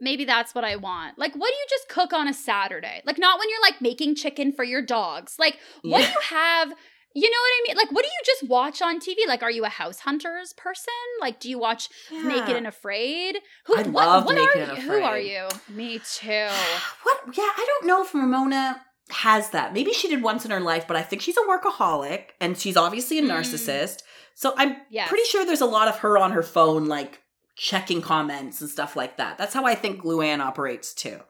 Maybe 0.00 0.24
that's 0.24 0.54
what 0.54 0.64
I 0.64 0.76
want. 0.76 1.18
Like, 1.18 1.34
what 1.34 1.48
do 1.48 1.54
you 1.54 1.66
just 1.70 1.88
cook 1.88 2.12
on 2.12 2.26
a 2.28 2.34
Saturday? 2.34 3.00
Like, 3.06 3.16
not 3.18 3.38
when 3.38 3.48
you're 3.48 3.62
like 3.62 3.80
making 3.80 4.16
chicken 4.16 4.52
for 4.52 4.64
your 4.64 4.82
dogs. 4.82 5.36
Like, 5.38 5.58
what 5.82 6.00
Yeah. 6.00 6.06
do 6.06 6.12
you 6.12 6.20
have 6.36 6.72
You 7.16 7.30
know 7.30 7.36
what 7.40 7.52
I 7.52 7.60
mean? 7.68 7.76
Like, 7.76 7.92
what 7.92 8.02
do 8.02 8.08
you 8.08 8.20
just 8.26 8.48
watch 8.50 8.82
on 8.82 8.98
TV? 8.98 9.16
Like, 9.28 9.42
are 9.44 9.50
you 9.50 9.64
a 9.64 9.68
House 9.68 10.00
Hunters 10.00 10.52
person? 10.52 10.92
Like, 11.20 11.38
do 11.38 11.48
you 11.48 11.58
watch 11.58 11.88
Naked 12.10 12.56
and 12.56 12.66
Afraid? 12.66 13.36
I 13.72 13.82
love 13.82 14.24
what 14.26 14.34
Naked 14.34 14.56
are 14.56 14.74
and 14.74 14.82
you? 14.82 14.90
Who 14.90 15.02
are 15.02 15.18
you? 15.18 15.48
Me 15.68 16.00
too. 16.00 16.48
What? 17.04 17.20
Yeah, 17.36 17.44
I 17.44 17.64
don't 17.66 17.86
know 17.86 18.02
if 18.02 18.14
Ramona 18.14 18.80
has 19.10 19.50
that. 19.50 19.72
Maybe 19.74 19.92
she 19.92 20.08
did 20.08 20.22
once 20.22 20.44
in 20.44 20.50
her 20.50 20.60
life, 20.60 20.86
but 20.88 20.96
I 20.96 21.02
think 21.02 21.20
she's 21.22 21.36
a 21.36 21.40
workaholic 21.42 22.30
and 22.40 22.56
she's 22.58 22.76
obviously 22.76 23.18
a 23.18 23.22
Mm. 23.22 23.30
narcissist. 23.30 23.98
So 24.34 24.54
I'm 24.56 24.76
Yes. 24.90 25.08
pretty 25.08 25.24
sure 25.24 25.44
there's 25.44 25.60
a 25.60 25.66
lot 25.66 25.86
of 25.88 25.98
her 25.98 26.16
on 26.18 26.32
her 26.32 26.42
phone, 26.42 26.86
like 26.86 27.20
checking 27.54 28.00
comments 28.02 28.60
and 28.60 28.68
stuff 28.70 28.96
like 28.96 29.18
that. 29.18 29.36
That's 29.38 29.54
how 29.54 29.64
I 29.66 29.74
think 29.74 30.02
Luann 30.02 30.40
operates 30.40 30.92
too. 30.94 31.20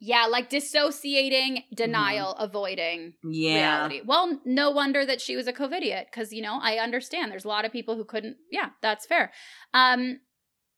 Yeah, 0.00 0.26
like 0.26 0.48
dissociating, 0.48 1.64
denial, 1.74 2.32
avoiding 2.34 3.14
Mm-hmm. 3.24 3.30
Yeah. 3.32 3.54
reality. 3.78 4.00
Well, 4.04 4.40
no 4.44 4.70
wonder 4.70 5.04
that 5.04 5.20
she 5.20 5.34
was 5.36 5.46
a 5.48 5.52
COVIDiot 5.52 6.06
because 6.06 6.32
you 6.32 6.42
know 6.42 6.58
I 6.62 6.76
understand. 6.76 7.32
There's 7.32 7.44
a 7.44 7.48
lot 7.48 7.64
of 7.64 7.72
people 7.72 7.96
who 7.96 8.04
couldn't. 8.04 8.36
Yeah, 8.50 8.70
that's 8.82 9.06
fair. 9.06 9.32
Um, 9.74 10.20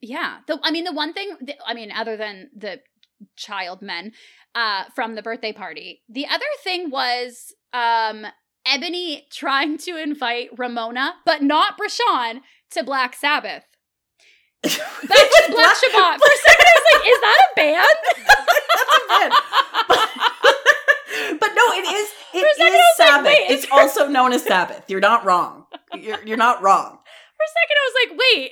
yeah. 0.00 0.38
The 0.46 0.58
I 0.62 0.70
mean, 0.70 0.84
the 0.84 0.92
one 0.92 1.12
thing. 1.12 1.36
The, 1.40 1.54
I 1.66 1.74
mean, 1.74 1.92
other 1.92 2.16
than 2.16 2.50
the 2.56 2.80
child 3.36 3.82
men 3.82 4.12
uh 4.54 4.84
from 4.94 5.14
the 5.14 5.22
birthday 5.22 5.52
party, 5.52 6.02
the 6.08 6.26
other 6.26 6.46
thing 6.64 6.90
was 6.90 7.52
um 7.74 8.26
Eboni 8.66 9.28
trying 9.30 9.76
to 9.78 9.96
invite 9.96 10.50
Ramona, 10.58 11.14
but 11.26 11.42
not 11.42 11.78
Bershan, 11.78 12.40
to 12.72 12.84
Black 12.84 13.14
Sabbath. 13.14 13.64
That's 14.62 14.76
just 15.36 15.50
Black 15.50 15.76
Shabbat. 15.76 16.18
For 16.20 16.30
a 16.30 16.40
second, 16.44 16.66
I 16.66 16.74
was 16.76 16.84
like, 16.92 17.04
is 17.06 17.20
that 17.20 17.38
a 17.44 17.54
band? 17.56 17.98
but 21.40 21.50
no, 21.54 21.62
it 21.72 21.84
is. 21.94 22.08
A 22.32 22.38
It 22.38 22.56
second, 22.56 22.74
is 22.74 22.80
like, 22.98 23.08
Sabbath. 23.08 23.32
it's 23.48 23.64
is- 23.64 23.70
also 23.72 24.08
known 24.08 24.32
as 24.32 24.42
Sabbath. 24.44 24.84
You're 24.88 25.00
not 25.00 25.24
wrong. 25.24 25.64
You're, 25.94 26.22
you're 26.24 26.36
not 26.36 26.62
wrong. 26.62 26.98
For 27.36 27.44
a 27.44 27.52
second, 27.58 27.76
I 27.76 27.84
was 27.86 27.94
like, 28.04 28.12
wait, 28.34 28.50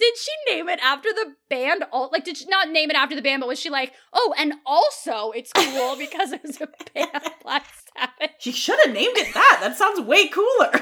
did 0.00 0.14
she 0.16 0.54
name 0.54 0.68
it 0.68 0.80
after 0.82 1.10
the 1.10 1.34
band? 1.50 1.84
All 1.92 2.08
like, 2.12 2.24
did 2.24 2.36
she 2.38 2.46
not 2.46 2.70
name 2.70 2.90
it 2.90 2.96
after 2.96 3.14
the 3.14 3.22
band? 3.22 3.40
But 3.40 3.48
was 3.48 3.60
she 3.60 3.68
like, 3.70 3.92
oh, 4.12 4.34
and 4.38 4.54
also 4.66 5.30
it's 5.32 5.52
cool 5.52 5.96
because 5.96 6.32
it 6.32 6.42
was 6.42 6.60
a 6.60 6.68
band, 6.94 7.10
Black 7.42 7.66
Sabbath? 7.96 8.34
She 8.38 8.52
should 8.52 8.78
have 8.84 8.94
named 8.94 9.16
it 9.18 9.32
that. 9.34 9.58
That 9.60 9.76
sounds 9.76 10.00
way 10.00 10.28
cooler. 10.28 10.72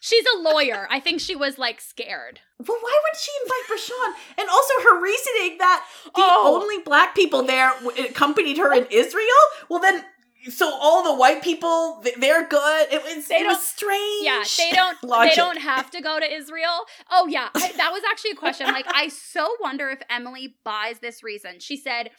She's 0.00 0.24
a 0.36 0.38
lawyer. 0.40 0.86
I 0.90 1.00
think 1.00 1.20
she 1.20 1.34
was 1.36 1.58
like 1.58 1.80
scared. 1.80 2.40
Well, 2.58 2.78
why 2.80 3.00
would 3.04 3.18
she 3.20 3.30
invite 3.42 3.66
Bershan? 3.70 4.12
And 4.40 4.48
also 4.48 4.72
her 4.84 5.00
reasoning 5.00 5.58
that 5.58 5.84
the 6.04 6.10
Oh. 6.16 6.60
only 6.60 6.78
black 6.82 7.14
people 7.14 7.42
there 7.42 7.72
accompanied 7.98 8.58
her 8.58 8.72
in 8.74 8.86
Israel. 8.90 9.26
Well, 9.68 9.78
then, 9.80 10.04
so 10.50 10.72
all 10.74 11.02
the 11.04 11.14
white 11.14 11.42
people 11.42 12.02
they're 12.18 12.46
good. 12.48 12.88
It 12.92 13.02
was, 13.04 13.28
They 13.28 13.36
it 13.42 13.46
was 13.46 13.64
strange. 13.64 14.24
Yeah, 14.24 14.42
they 14.58 14.72
don't. 14.74 14.96
Logic. 15.04 15.30
They 15.32 15.36
don't 15.36 15.58
have 15.60 15.90
to 15.92 16.00
go 16.00 16.18
to 16.18 16.34
Israel. 16.34 16.84
Oh 17.10 17.26
yeah, 17.28 17.48
I, 17.54 17.72
that 17.76 17.92
was 17.92 18.02
actually 18.10 18.32
a 18.32 18.36
question. 18.36 18.66
Like, 18.66 18.86
I 18.88 19.08
so 19.34 19.48
wonder 19.60 19.88
if 19.90 20.00
Emily 20.10 20.56
buys 20.64 20.98
this 21.00 21.22
reason. 21.22 21.60
She 21.60 21.76
said, 21.76 22.10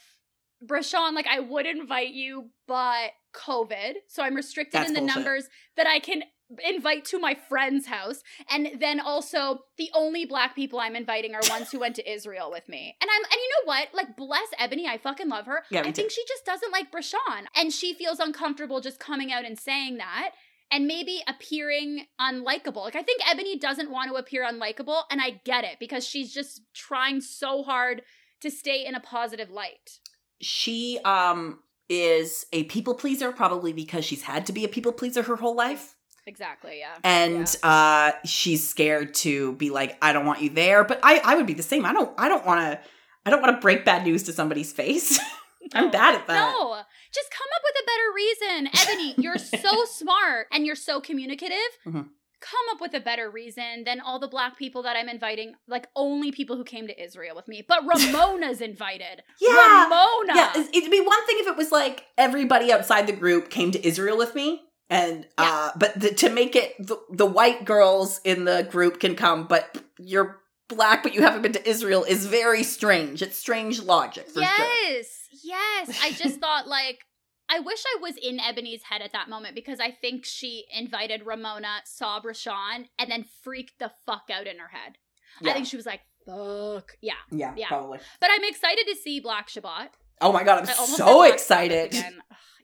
"Bershan, 0.64 1.14
like 1.14 1.26
I 1.26 1.40
would 1.40 1.66
invite 1.66 2.10
you, 2.12 2.50
but 2.66 3.10
COVID, 3.34 3.94
so 4.08 4.22
I'm 4.22 4.34
restricted 4.34 4.80
That's 4.80 4.88
in 4.88 4.94
the 4.94 5.00
bullshit. 5.00 5.16
numbers 5.16 5.48
that 5.76 5.86
I 5.86 5.98
can." 5.98 6.22
Invite 6.68 7.04
to 7.06 7.18
my 7.18 7.36
friend's 7.48 7.86
house 7.86 8.22
and 8.50 8.70
then 8.80 9.00
also 9.00 9.60
the 9.78 9.88
only 9.94 10.24
black 10.24 10.54
people 10.54 10.80
i'm 10.80 10.96
inviting 10.96 11.34
are 11.34 11.40
ones 11.48 11.70
who 11.70 11.78
went 11.78 11.94
to 11.96 12.10
israel 12.10 12.50
with 12.50 12.68
me 12.68 12.96
and 13.00 13.08
i'm 13.08 13.24
and 13.24 13.32
you 13.32 13.50
know 13.50 13.66
what 13.66 13.88
like 13.94 14.16
bless 14.16 14.48
eboni 14.60 14.86
i 14.86 14.98
fucking 14.98 15.28
love 15.28 15.46
her 15.46 15.62
Yeah, 15.70 15.82
i 15.84 15.92
think 15.92 16.10
she 16.10 16.24
just 16.26 16.44
doesn't 16.44 16.72
like 16.72 16.90
bershan 16.90 17.44
and 17.54 17.72
she 17.72 17.94
feels 17.94 18.18
uncomfortable 18.18 18.80
just 18.80 18.98
coming 18.98 19.32
out 19.32 19.44
and 19.44 19.58
saying 19.58 19.98
that 19.98 20.32
and 20.70 20.86
maybe 20.86 21.22
appearing 21.26 22.06
unlikable. 22.20 22.84
Like 22.84 22.96
I 22.96 23.02
think 23.02 23.22
Eboni 23.22 23.58
doesn't 23.58 23.90
want 23.90 24.10
to 24.10 24.16
appear 24.16 24.44
unlikable, 24.44 25.02
and 25.10 25.20
I 25.20 25.40
get 25.44 25.64
it 25.64 25.78
because 25.80 26.06
she's 26.06 26.32
just 26.32 26.62
trying 26.74 27.20
so 27.20 27.62
hard 27.62 28.02
to 28.40 28.50
stay 28.50 28.86
in 28.86 28.94
a 28.94 29.00
positive 29.00 29.50
light. 29.50 29.98
She 30.40 30.98
um 31.04 31.60
is 31.88 32.46
a 32.52 32.64
people 32.64 32.94
pleaser, 32.94 33.32
probably 33.32 33.72
because 33.72 34.04
she's 34.04 34.22
had 34.22 34.46
to 34.46 34.52
be 34.52 34.64
a 34.64 34.68
people 34.68 34.92
pleaser 34.92 35.24
her 35.24 35.36
whole 35.36 35.56
life. 35.56 35.96
Exactly, 36.26 36.78
yeah. 36.80 36.96
and 37.04 37.56
uh 37.62 38.12
she's 38.24 38.68
scared 38.68 39.14
to 39.14 39.52
be 39.54 39.70
like 39.70 39.96
i 40.02 40.12
don't 40.12 40.26
want 40.26 40.40
you 40.42 40.50
there 40.50 40.84
but 40.84 41.00
i 41.02 41.20
i 41.24 41.34
would 41.34 41.46
be 41.46 41.54
the 41.54 41.62
same 41.62 41.84
i 41.86 41.92
don't 41.92 42.12
i 42.18 42.28
don't 42.28 42.44
want 42.46 42.60
to 42.60 42.78
i 43.26 43.30
don't 43.30 43.42
want 43.42 43.54
to 43.56 43.60
break 43.60 43.84
bad 43.84 44.04
news 44.04 44.22
to 44.24 44.32
somebody's 44.32 44.72
face 44.72 45.18
i'm 45.74 45.90
bad 45.90 46.14
at 46.14 46.26
that 46.26 46.52
No, 46.56 46.82
just 47.12 47.30
come 47.30 47.48
up 47.56 47.62
with 47.64 47.82
a 47.82 47.86
better 47.86 48.08
reason. 48.14 48.68
Eboni, 49.16 49.22
you're 49.22 49.38
so 49.38 49.84
smart 49.90 50.46
and 50.52 50.64
you're 50.66 50.76
so 50.76 51.00
communicative. 51.00 51.56
Mhm. 51.86 52.08
Come 52.40 52.66
up 52.72 52.80
with 52.80 52.94
a 52.94 53.00
better 53.00 53.30
reason 53.30 53.84
than 53.84 54.00
all 54.00 54.18
the 54.18 54.26
black 54.28 54.56
people 54.56 54.82
that 54.84 54.96
I'm 54.96 55.10
inviting, 55.10 55.54
like 55.68 55.88
only 55.94 56.32
people 56.32 56.56
who 56.56 56.64
came 56.64 56.86
to 56.86 57.02
Israel 57.02 57.36
with 57.36 57.46
me. 57.48 57.62
But 57.66 57.80
Ramona's 57.86 58.60
invited. 58.62 59.22
Yeah. 59.40 59.84
Ramona. 59.84 60.32
yeah 60.34 60.52
it'd 60.56 60.90
be 60.90 61.00
one 61.00 61.26
thing 61.26 61.36
if 61.40 61.46
it 61.48 61.56
was 61.56 61.70
like 61.70 62.06
everybody 62.16 62.72
outside 62.72 63.06
the 63.06 63.12
group 63.12 63.50
came 63.50 63.70
to 63.72 63.86
israel 63.86 64.16
with 64.16 64.34
me 64.34 64.62
and 64.90 65.26
uh 65.38 65.70
but 65.76 65.98
the, 65.98 66.12
to 66.12 66.28
make 66.28 66.54
it 66.54 66.74
the, 66.78 66.96
the 67.10 67.24
white 67.24 67.64
girls 67.64 68.20
in 68.24 68.44
the 68.44 68.66
group 68.70 69.00
can 69.00 69.14
come 69.14 69.46
but 69.46 69.78
you're 69.98 70.40
black 70.68 71.02
but 71.02 71.14
you 71.14 71.22
haven't 71.22 71.42
been 71.42 71.52
to 71.52 71.68
israel 71.68 72.04
is 72.04 72.26
very 72.26 72.62
strange 72.62 73.22
it's 73.22 73.38
strange 73.38 73.80
logic 73.80 74.26
for 74.26 74.42
sure 74.42 74.66
yes, 74.88 75.28
yes. 75.42 75.98
I 76.02 76.12
just 76.12 76.40
thought 76.40 76.68
like 76.68 77.06
I 77.52 77.58
wish 77.58 77.82
I 77.84 78.00
was 78.00 78.14
in 78.16 78.38
Eboni's 78.38 78.84
head 78.84 79.02
at 79.02 79.10
that 79.12 79.28
moment 79.28 79.56
because 79.56 79.80
I 79.80 79.90
think 79.90 80.24
she 80.24 80.66
invited 80.72 81.26
Ramona, 81.26 81.80
saw 81.84 82.20
Bershan, 82.20 82.86
and 82.96 83.10
then 83.10 83.24
freaked 83.42 83.80
the 83.80 83.90
fuck 84.06 84.30
out 84.32 84.46
in 84.46 84.58
her 84.58 84.68
head. 84.68 84.98
I 85.44 85.52
think 85.52 85.66
she 85.66 85.74
was 85.74 85.84
like, 85.84 86.02
"Fuck, 86.24 86.96
yeah." 87.00 87.14
yeah, 87.32 87.52
yeah. 87.56 87.66
probably 87.66 87.98
But 88.20 88.30
I'm 88.32 88.44
excited 88.44 88.86
to 88.86 88.94
see 88.94 89.18
Black 89.18 89.48
Shabbat. 89.48 89.88
oh 90.20 90.32
my 90.32 90.44
god 90.44 90.60
i'm 90.62 90.68
I 90.68 90.72
almost 90.74 90.96
said 90.96 91.04
so 91.04 91.22
excited 91.24 91.94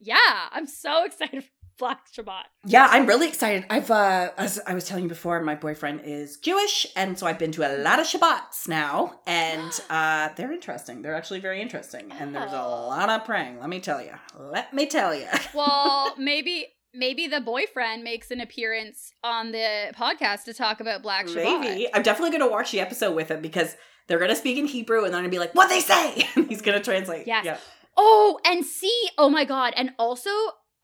Yeah, 0.01 0.49
I'm 0.53 0.67
so 0.67 1.05
excited 1.09 1.43
for 1.43 1.51
Black 1.79 2.01
Shabbat. 2.12 2.45
Yeah, 2.65 2.89
I'm 2.91 3.07
really 3.07 3.29
excited. 3.29 3.65
I've 3.71 3.91
uh 3.91 4.31
as 4.39 4.59
I 4.67 4.75
was 4.75 4.85
telling 4.85 5.05
you 5.05 5.09
before, 5.09 5.41
my 5.43 5.55
boyfriend 5.55 6.03
is 6.05 6.39
Jewish, 6.39 6.87
and 6.97 7.19
so 7.19 7.27
I've 7.27 7.39
been 7.39 7.53
to 7.53 7.62
a 7.67 7.73
lot 7.83 8.01
of 8.01 8.07
Shabbats 8.07 8.67
now, 8.69 9.21
and 9.27 9.73
uh 9.91 10.31
they're 10.37 10.53
interesting. 10.53 11.03
They're 11.03 11.15
actually 11.15 11.41
very 11.41 11.61
interesting. 11.61 12.11
And 12.12 12.35
there's 12.35 12.53
a 12.53 12.62
Oh. 12.62 12.89
lot 12.89 13.09
of 13.11 13.25
praying, 13.25 13.61
let 13.61 13.69
me 13.69 13.81
tell 13.81 14.01
you. 14.03 14.12
Let 14.39 14.73
me 14.73 14.87
tell 14.87 15.15
you. 15.15 15.27
Well, 15.55 16.15
maybe 16.19 16.67
maybe 16.95 17.27
the 17.29 17.41
boyfriend 17.41 18.03
makes 18.05 18.31
an 18.31 18.41
appearance 18.41 19.12
on 19.23 19.53
the 19.53 19.93
podcast 19.95 20.45
to 20.45 20.55
talk 20.55 20.81
about 20.81 21.03
Black 21.03 21.27
Shabbat. 21.27 21.61
Maybe. 21.61 21.89
I'm 21.95 22.03
definitely 22.03 22.31
gonna 22.37 22.51
watch 22.51 22.71
the 22.73 22.81
episode 22.81 23.15
with 23.15 23.31
him 23.31 23.43
because 23.43 23.77
they're 24.07 24.19
gonna 24.19 24.37
speak 24.37 24.57
in 24.57 24.67
Hebrew 24.67 25.05
and 25.05 25.12
they're 25.12 25.21
gonna 25.21 25.29
be 25.31 25.39
like, 25.39 25.55
what 25.55 25.69
they 25.69 25.81
say? 25.81 26.27
And 26.37 26.49
he's 26.49 26.62
gonna 26.62 26.81
translate. 26.83 27.27
Yes. 27.27 27.45
Yeah. 27.45 27.59
Oh, 27.99 28.39
and 28.45 28.65
see, 28.65 29.09
oh 29.19 29.29
my 29.31 29.45
god, 29.45 29.73
and 29.77 29.91
also 29.99 30.31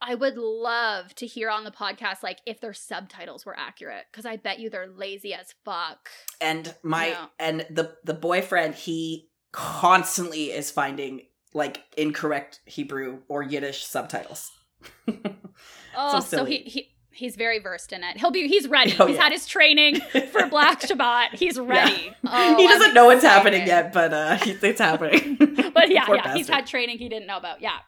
I 0.01 0.15
would 0.15 0.37
love 0.37 1.15
to 1.15 1.25
hear 1.25 1.49
on 1.49 1.63
the 1.63 1.71
podcast 1.71 2.23
like 2.23 2.39
if 2.45 2.59
their 2.59 2.73
subtitles 2.73 3.45
were 3.45 3.57
accurate 3.57 4.05
because 4.11 4.25
I 4.25 4.35
bet 4.35 4.59
you 4.59 4.69
they're 4.69 4.87
lazy 4.87 5.33
as 5.33 5.53
fuck. 5.63 6.09
And 6.41 6.75
my 6.83 7.07
Yeah. 7.07 7.25
and 7.39 7.65
the 7.69 7.95
the 8.03 8.13
boyfriend, 8.13 8.75
he 8.75 9.29
constantly 9.51 10.51
is 10.51 10.71
finding 10.71 11.21
like 11.53 11.83
incorrect 11.97 12.59
Hebrew 12.65 13.19
or 13.27 13.43
Yiddish 13.43 13.85
subtitles. 13.85 14.51
Oh, 15.95 16.19
so, 16.19 16.37
silly. 16.37 16.57
he, 16.57 16.69
he 16.69 16.92
he's 17.13 17.35
very 17.35 17.59
versed 17.59 17.93
in 17.93 18.03
it. 18.03 18.17
He'll 18.17 18.31
be 18.31 18.47
he's 18.47 18.67
ready. 18.67 18.95
Oh, 18.99 19.07
he's 19.07 19.15
yeah. 19.15 19.23
had 19.23 19.31
his 19.31 19.45
training 19.45 20.01
for 20.31 20.47
Black 20.49 20.81
Shabbat. 20.81 21.35
He's 21.35 21.59
ready. 21.59 22.11
Oh, 22.25 22.55
he 22.55 22.63
I'm 22.65 22.79
doesn't 22.79 22.93
know 22.95 23.05
what's 23.05 23.23
happening 23.23 23.67
yet, 23.67 23.93
but 23.93 24.13
uh, 24.13 24.37
it's 24.41 24.79
happening. 24.79 25.37
But 25.73 25.89
yeah, 25.89 26.05
yeah, 26.07 26.35
he's 26.35 26.47
had 26.47 26.67
training 26.67 26.99
he 26.99 27.09
didn't 27.09 27.25
know 27.27 27.37
about. 27.37 27.59
Yeah. 27.59 27.79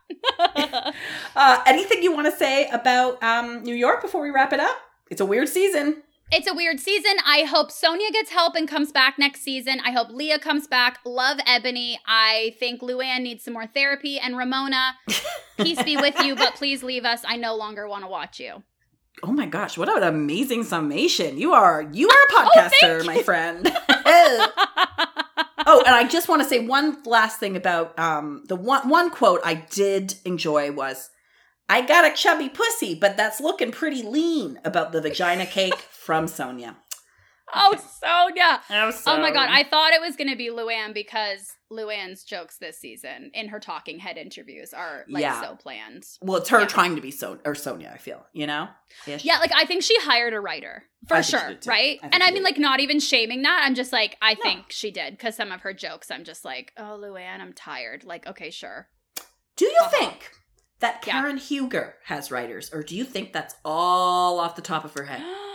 Uh, 1.36 1.62
anything 1.68 2.02
you 2.02 2.12
want 2.12 2.26
to 2.26 2.36
say 2.36 2.68
about 2.70 3.22
um, 3.22 3.64
New 3.64 3.76
York 3.76 4.02
before 4.02 4.22
we 4.22 4.32
wrap 4.32 4.54
it 4.54 4.60
up? 4.60 4.76
It's 5.12 5.22
a 5.22 5.26
weird 5.26 5.50
season. 5.50 6.02
It's 6.32 6.48
a 6.50 6.54
weird 6.54 6.80
season. 6.80 7.14
I 7.26 7.44
hope 7.44 7.70
Sonja 7.70 8.12
gets 8.12 8.32
help 8.32 8.56
and 8.56 8.68
comes 8.68 8.92
back 8.92 9.20
next 9.20 9.42
season. 9.42 9.80
I 9.86 9.92
hope 9.92 10.10
Leah 10.10 10.40
comes 10.40 10.68
back. 10.68 11.00
Love 11.06 11.38
Eboni. 11.40 11.98
I 12.08 12.56
think 12.60 12.82
Luann 12.82 13.22
needs 13.22 13.44
some 13.44 13.54
more 13.54 13.68
therapy. 13.68 14.18
And 14.18 14.36
Ramona, 14.36 14.96
peace 15.58 15.82
be 15.84 15.96
with 15.96 16.20
you, 16.24 16.36
but 16.36 16.56
please 16.56 16.82
leave 16.82 17.06
us. 17.06 17.22
I 17.28 17.38
no 17.38 17.56
longer 17.56 17.88
want 17.88 18.04
to 18.04 18.10
watch 18.10 18.40
you. 18.40 18.64
Oh 19.28 19.32
my 19.32 19.48
gosh, 19.48 19.76
what 19.76 19.90
an 19.90 20.04
amazing 20.04 20.64
summation! 20.66 21.40
You 21.40 21.54
are 21.54 21.82
you 21.92 22.08
are 22.08 22.14
a 22.14 22.28
Oh, 22.32 22.50
podcaster, 22.56 23.04
my 23.08 23.24
friend. 23.24 23.66
oh, 25.66 25.84
and 25.84 25.96
I 25.96 26.08
just 26.08 26.30
want 26.30 26.44
to 26.44 26.48
say 26.48 26.64
one 26.64 27.02
last 27.06 27.40
thing 27.40 27.56
about 27.58 27.98
um, 27.98 28.44
the 28.48 28.56
one 28.56 28.88
one 28.88 29.10
quote 29.10 29.42
I 29.44 29.56
did 29.56 30.14
enjoy 30.26 30.72
was, 30.72 31.10
"I 31.68 31.82
got 31.82 32.06
a 32.06 32.16
chubby 32.16 32.50
pussy, 32.50 32.94
but 32.94 33.18
that's 33.18 33.42
looking 33.42 33.72
pretty 33.72 34.04
lean." 34.04 34.60
About 34.64 34.92
the 34.92 35.02
vagina 35.02 35.48
cake 35.48 35.74
from 35.74 36.28
Sonja. 36.28 36.76
Oh. 37.56 37.76
Sonja. 37.76 38.60
Oh, 38.70 38.92
Oh 39.08 39.20
my 39.22 39.32
god, 39.32 39.50
I 39.52 39.64
thought 39.64 39.94
it 39.94 40.02
was 40.02 40.16
gonna 40.16 40.36
be 40.36 40.50
Luann 40.50 40.94
because 40.94 41.54
Luann's 41.72 42.24
jokes 42.24 42.58
this 42.58 42.78
season 42.80 43.32
in 43.34 43.48
her 43.48 43.60
talking 43.60 43.98
head 44.00 44.18
interviews 44.18 44.74
are 44.74 45.06
like 45.10 45.22
Yeah. 45.22 45.42
so 45.42 45.56
planned. 45.56 46.04
Well, 46.22 46.38
it's 46.38 46.50
her 46.50 46.62
Yeah. 46.62 46.68
trying 46.68 46.96
to 46.96 47.02
be 47.02 47.12
so 47.12 47.40
or 47.46 47.54
Sonja. 47.54 47.92
I 47.94 47.98
feel 47.98 48.26
you 48.34 48.46
know. 48.48 48.68
Ish. 49.08 49.24
Yeah, 49.26 49.38
like 49.40 49.52
I 49.56 49.66
think 49.66 49.84
she 49.84 49.96
hired 50.02 50.34
a 50.34 50.40
writer 50.40 50.84
for 51.08 51.16
I 51.18 51.22
sure, 51.22 51.56
right? 51.66 52.00
I 52.04 52.10
And 52.12 52.22
I 52.24 52.28
mean, 52.28 52.36
did. 52.36 52.44
like, 52.44 52.58
not 52.58 52.80
even 52.80 53.00
shaming 53.00 53.42
that. 53.44 53.62
I'm 53.64 53.76
just 53.76 53.92
like, 53.94 54.18
I 54.22 54.34
No. 54.34 54.42
think 54.44 54.66
she 54.72 54.92
did 54.92 55.14
because 55.18 55.36
some 55.36 55.52
of 55.52 55.62
her 55.62 55.74
jokes, 55.74 56.10
I'm 56.12 56.24
just 56.24 56.44
like, 56.46 56.74
oh, 56.78 57.00
Luann, 57.02 57.42
I'm 57.42 57.54
tired. 57.54 58.04
Like, 58.04 58.26
okay, 58.28 58.50
sure. 58.50 58.90
Do 59.56 59.66
you 59.66 59.78
Uh-huh. 59.82 59.90
think 59.90 60.32
that 60.80 61.04
Yeah. 61.08 61.14
Karen 61.22 61.38
Huger 61.38 61.96
has 62.06 62.32
writers, 62.32 62.72
or 62.74 62.84
do 62.84 62.96
you 62.96 63.06
think 63.06 63.32
that's 63.34 63.56
all 63.64 64.40
off 64.40 64.56
the 64.56 64.62
top 64.62 64.84
of 64.86 64.94
her 64.96 65.06
head? 65.06 65.22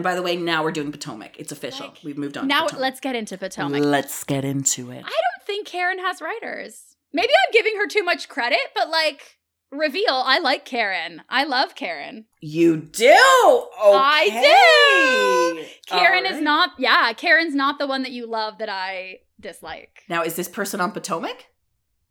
And 0.00 0.02
by 0.04 0.14
the 0.14 0.22
way, 0.22 0.34
now 0.34 0.64
we're 0.64 0.72
doing 0.72 0.90
Potomac. 0.90 1.38
It's 1.38 1.52
official. 1.52 1.88
Like, 1.88 1.98
We've 2.02 2.16
moved 2.16 2.38
on. 2.38 2.48
now 2.48 2.62
Potomac. 2.62 2.80
let's 2.80 3.00
get 3.00 3.14
into 3.14 3.36
Potomac. 3.36 3.84
Let's 3.84 4.24
get 4.24 4.46
into 4.46 4.90
it. 4.90 4.96
I 5.04 5.10
don't 5.10 5.46
think 5.46 5.66
Karen 5.66 5.98
has 5.98 6.22
writers. 6.22 6.96
Maybe 7.12 7.28
I'm 7.28 7.52
giving 7.52 7.76
her 7.76 7.86
too 7.86 8.02
much 8.02 8.26
credit, 8.30 8.60
but 8.74 8.88
like, 8.88 9.36
reveal, 9.70 10.14
I 10.24 10.38
like 10.38 10.64
Karen. 10.64 11.20
I 11.28 11.44
love 11.44 11.74
Karen. 11.74 12.24
You 12.40 12.78
do. 12.78 13.08
Okay. 13.08 13.68
I 13.84 15.58
do. 15.58 15.64
Karen 15.94 16.24
All 16.24 16.32
is 16.32 16.40
not, 16.40 16.70
yeah, 16.78 17.12
Karen's 17.12 17.54
not 17.54 17.78
the 17.78 17.86
one 17.86 18.02
that 18.02 18.12
you 18.12 18.26
love 18.26 18.56
that 18.56 18.70
I 18.70 19.18
dislike. 19.38 20.04
Now, 20.08 20.22
is 20.22 20.34
this 20.34 20.48
person 20.48 20.80
on 20.80 20.92
Potomac? 20.92 21.44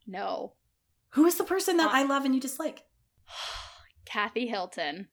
No. 0.06 0.54
Who 1.14 1.26
is 1.26 1.38
the 1.38 1.44
person 1.44 1.78
that 1.78 1.90
I 1.90 2.04
love 2.04 2.24
and 2.24 2.36
you 2.36 2.40
dislike? 2.42 2.84
Kathy 4.06 4.46
Hilton. 4.46 5.08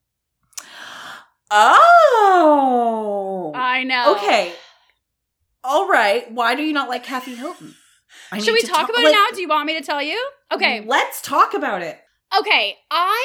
Oh. 1.51 3.53
I 3.55 3.85
know. 3.85 4.17
okay. 4.17 4.53
All 5.65 5.89
right. 5.89 6.31
Why 6.31 6.55
do 6.55 6.63
you 6.63 6.73
not 6.73 6.89
like 6.89 7.05
Kathy 7.05 7.35
Hilton? 7.35 7.75
I 8.33 8.39
Should 8.39 8.55
we 8.55 8.63
talk 8.63 8.89
about 8.89 9.03
let- 9.03 9.11
it 9.11 9.13
now? 9.13 9.27
Do 9.35 9.41
you 9.41 9.49
want 9.49 9.67
me 9.67 9.79
to 9.79 9.85
tell 9.85 10.03
you? 10.03 10.21
Okay. 10.53 10.83
Let's 10.87 11.21
talk 11.21 11.55
about 11.55 11.83
it. 11.83 11.99
Okay. 12.39 12.77
I 12.91 13.25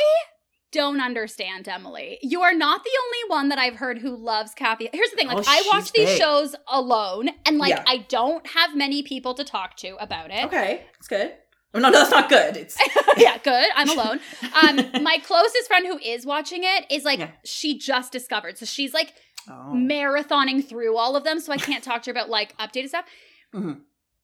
don't 0.72 1.02
understand, 1.02 1.68
Emily. 1.68 2.18
You 2.22 2.42
are 2.42 2.54
not 2.54 2.84
the 2.84 2.90
only 3.04 3.38
one 3.40 3.50
that 3.50 3.60
I've 3.60 3.76
heard 3.76 4.00
who 4.00 4.16
loves 4.16 4.54
Kathy. 4.54 4.90
Here's 4.94 5.10
the 5.12 5.18
thing 5.18 5.28
like, 5.28 5.38
Oh, 5.40 5.44
I 5.46 5.64
watch 5.72 5.92
these 5.92 6.08
big. 6.08 6.20
shows 6.20 6.56
alone, 6.68 7.30
and 7.46 7.58
like, 7.58 7.70
Yeah. 7.72 7.84
I 7.88 8.06
don't 8.10 8.46
have 8.48 8.76
many 8.76 9.04
people 9.04 9.34
to 9.36 9.44
talk 9.44 9.76
to 9.78 9.96
about 10.00 10.32
it. 10.32 10.46
Okay. 10.46 10.86
That's 10.94 11.08
good. 11.08 11.34
Oh, 11.74 11.80
no, 11.80 11.90
no, 11.90 12.00
that's 12.00 12.12
not 12.12 12.30
good. 12.30 12.58
It's 12.58 12.78
yeah, 13.18 13.38
good. 13.38 13.70
I'm 13.76 13.90
alone. 13.90 14.20
Um, 14.62 15.04
my 15.04 15.18
closest 15.24 15.68
friend 15.68 15.88
who 15.88 15.98
is 16.00 16.26
watching 16.26 16.62
it 16.64 16.86
is 16.90 17.06
like, 17.06 17.20
Yeah. 17.20 17.32
she 17.46 17.78
just 17.78 18.12
discovered. 18.12 18.58
So 18.58 18.66
she's 18.66 18.94
like 18.94 19.14
oh. 19.48 19.72
marathoning 19.74 20.68
through 20.68 20.98
all 20.98 21.16
of 21.16 21.24
them. 21.24 21.40
So 21.40 21.54
I 21.54 21.58
can't 21.58 21.84
talk 21.84 22.04
to 22.04 22.10
her 22.10 22.12
about 22.12 22.30
like 22.30 22.58
updated 22.58 22.90
stuff. 22.90 23.06
Mhm. 23.54 23.82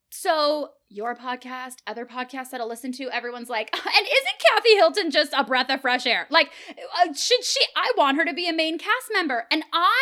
So 0.09 0.71
your 0.89 1.15
podcast, 1.15 1.75
other 1.85 2.05
podcasts 2.05 2.49
that 2.51 2.61
I 2.61 2.63
listen 2.63 2.91
to, 2.93 3.09
everyone's 3.11 3.49
like, 3.49 3.69
and 3.73 4.05
isn't 4.05 4.39
Kathy 4.49 4.75
Hilton 4.75 5.11
just 5.11 5.33
a 5.35 5.43
breath 5.43 5.69
of 5.69 5.81
fresh 5.81 6.05
air? 6.05 6.27
Like, 6.29 6.49
uh, 6.69 7.13
should 7.13 7.43
she? 7.43 7.59
I 7.75 7.91
want 7.97 8.17
her 8.17 8.25
to 8.25 8.33
be 8.33 8.47
a 8.47 8.53
main 8.53 8.77
cast 8.77 9.09
member, 9.13 9.45
and 9.51 9.63
I 9.73 10.01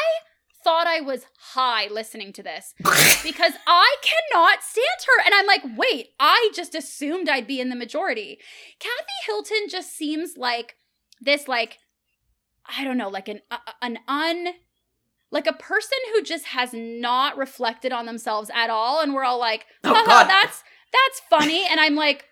thought 0.65 0.85
I 0.87 0.99
was 0.99 1.25
high 1.53 1.87
listening 1.89 2.33
to 2.33 2.43
this 2.43 2.73
because 3.23 3.53
I 3.65 3.95
cannot 4.01 4.63
stand 4.63 4.85
her. 5.07 5.23
And 5.23 5.33
I'm 5.33 5.45
like, 5.47 5.61
wait, 5.77 6.09
I 6.19 6.51
just 6.53 6.75
assumed 6.75 7.29
I'd 7.29 7.47
be 7.47 7.61
in 7.61 7.69
the 7.69 7.75
majority. 7.75 8.39
Kathy 8.79 9.17
Hilton 9.25 9.69
just 9.69 9.95
seems 9.95 10.35
like 10.35 10.75
this, 11.21 11.47
like, 11.47 11.77
I 12.65 12.83
don't 12.83 12.97
know, 12.97 13.09
like 13.09 13.27
an 13.29 13.39
uh, 13.49 13.57
an 13.81 13.99
un 14.09 14.47
like 15.31 15.47
a 15.47 15.53
person 15.53 15.97
who 16.13 16.23
just 16.23 16.45
has 16.45 16.71
not 16.73 17.37
reflected 17.37 17.91
on 17.91 18.05
themselves 18.05 18.49
at 18.53 18.69
all 18.69 19.01
and 19.01 19.13
we're 19.13 19.23
all 19.23 19.39
like 19.39 19.65
Oh, 19.83 19.93
God. 20.05 20.27
that's 20.27 20.63
that's 20.93 21.21
funny 21.29 21.65
and 21.69 21.79
i'm 21.79 21.95
like 21.95 22.25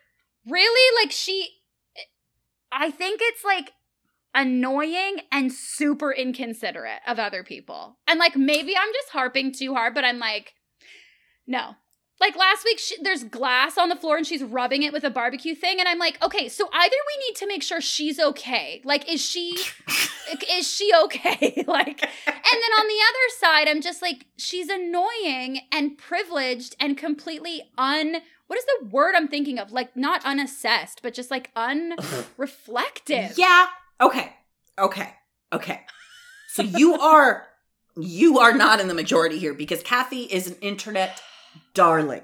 really 0.47 1.03
like 1.03 1.11
she 1.11 1.49
i 2.71 2.89
think 2.91 3.19
it's 3.21 3.43
like 3.43 3.71
annoying 4.36 5.17
and 5.31 5.51
super 5.51 6.11
inconsiderate 6.11 7.01
of 7.07 7.19
other 7.19 7.43
people. 7.43 7.97
And 8.07 8.19
like 8.19 8.36
maybe 8.36 8.75
i'm 8.75 8.93
just 8.93 9.09
harping 9.09 9.51
too 9.51 9.73
hard 9.73 9.93
but 9.93 10.03
i'm 10.05 10.19
like 10.19 10.53
no. 11.45 11.75
Like 12.21 12.38
last 12.38 12.63
week 12.63 12.79
she, 12.79 12.95
there's 13.01 13.25
glass 13.25 13.77
on 13.77 13.89
the 13.89 13.97
floor 13.97 14.15
and 14.15 14.25
she's 14.25 14.43
rubbing 14.43 14.84
it 14.84 14.93
with 14.93 15.03
a 15.03 15.09
barbecue 15.09 15.55
thing 15.55 15.79
and 15.79 15.89
i'm 15.89 15.99
like 15.99 16.21
okay 16.23 16.47
so 16.47 16.69
either 16.71 16.95
we 16.95 17.27
need 17.27 17.36
to 17.38 17.47
make 17.47 17.63
sure 17.63 17.81
she's 17.81 18.19
okay. 18.19 18.81
Like 18.86 19.11
is 19.11 19.21
she 19.21 19.57
is 20.57 20.71
she 20.71 20.91
okay? 21.03 21.63
Like 21.67 22.01
and 22.03 22.61
then 22.61 22.79
on 22.79 22.88
the 22.88 22.99
other 23.09 23.29
side 23.39 23.67
i'm 23.67 23.81
just 23.81 24.01
like 24.01 24.25
she's 24.38 24.69
annoying 24.69 25.61
and 25.71 25.97
privileged 25.97 26.75
and 26.79 26.97
completely 26.97 27.63
un 27.77 28.17
what 28.47 28.59
is 28.59 28.65
the 28.65 28.86
word 28.89 29.15
i'm 29.15 29.27
thinking 29.27 29.59
of? 29.59 29.71
Like 29.71 29.95
not 29.97 30.23
unassessed 30.23 31.01
but 31.01 31.13
just 31.13 31.29
like 31.29 31.53
unreflective. 31.55 33.38
Yeah. 33.38 33.67
Okay. 34.03 34.33
Okay. 34.79 35.09
Okay. 35.51 35.81
So 36.49 36.61
you 36.63 36.93
are 36.99 37.45
you 37.95 38.39
are 38.39 38.53
not 38.53 38.79
in 38.79 38.87
the 38.87 38.93
majority 38.93 39.37
here 39.39 39.53
because 39.53 39.81
Kathy 39.83 40.23
is 40.23 40.47
an 40.47 40.55
internet 40.61 41.21
darling. 41.75 42.23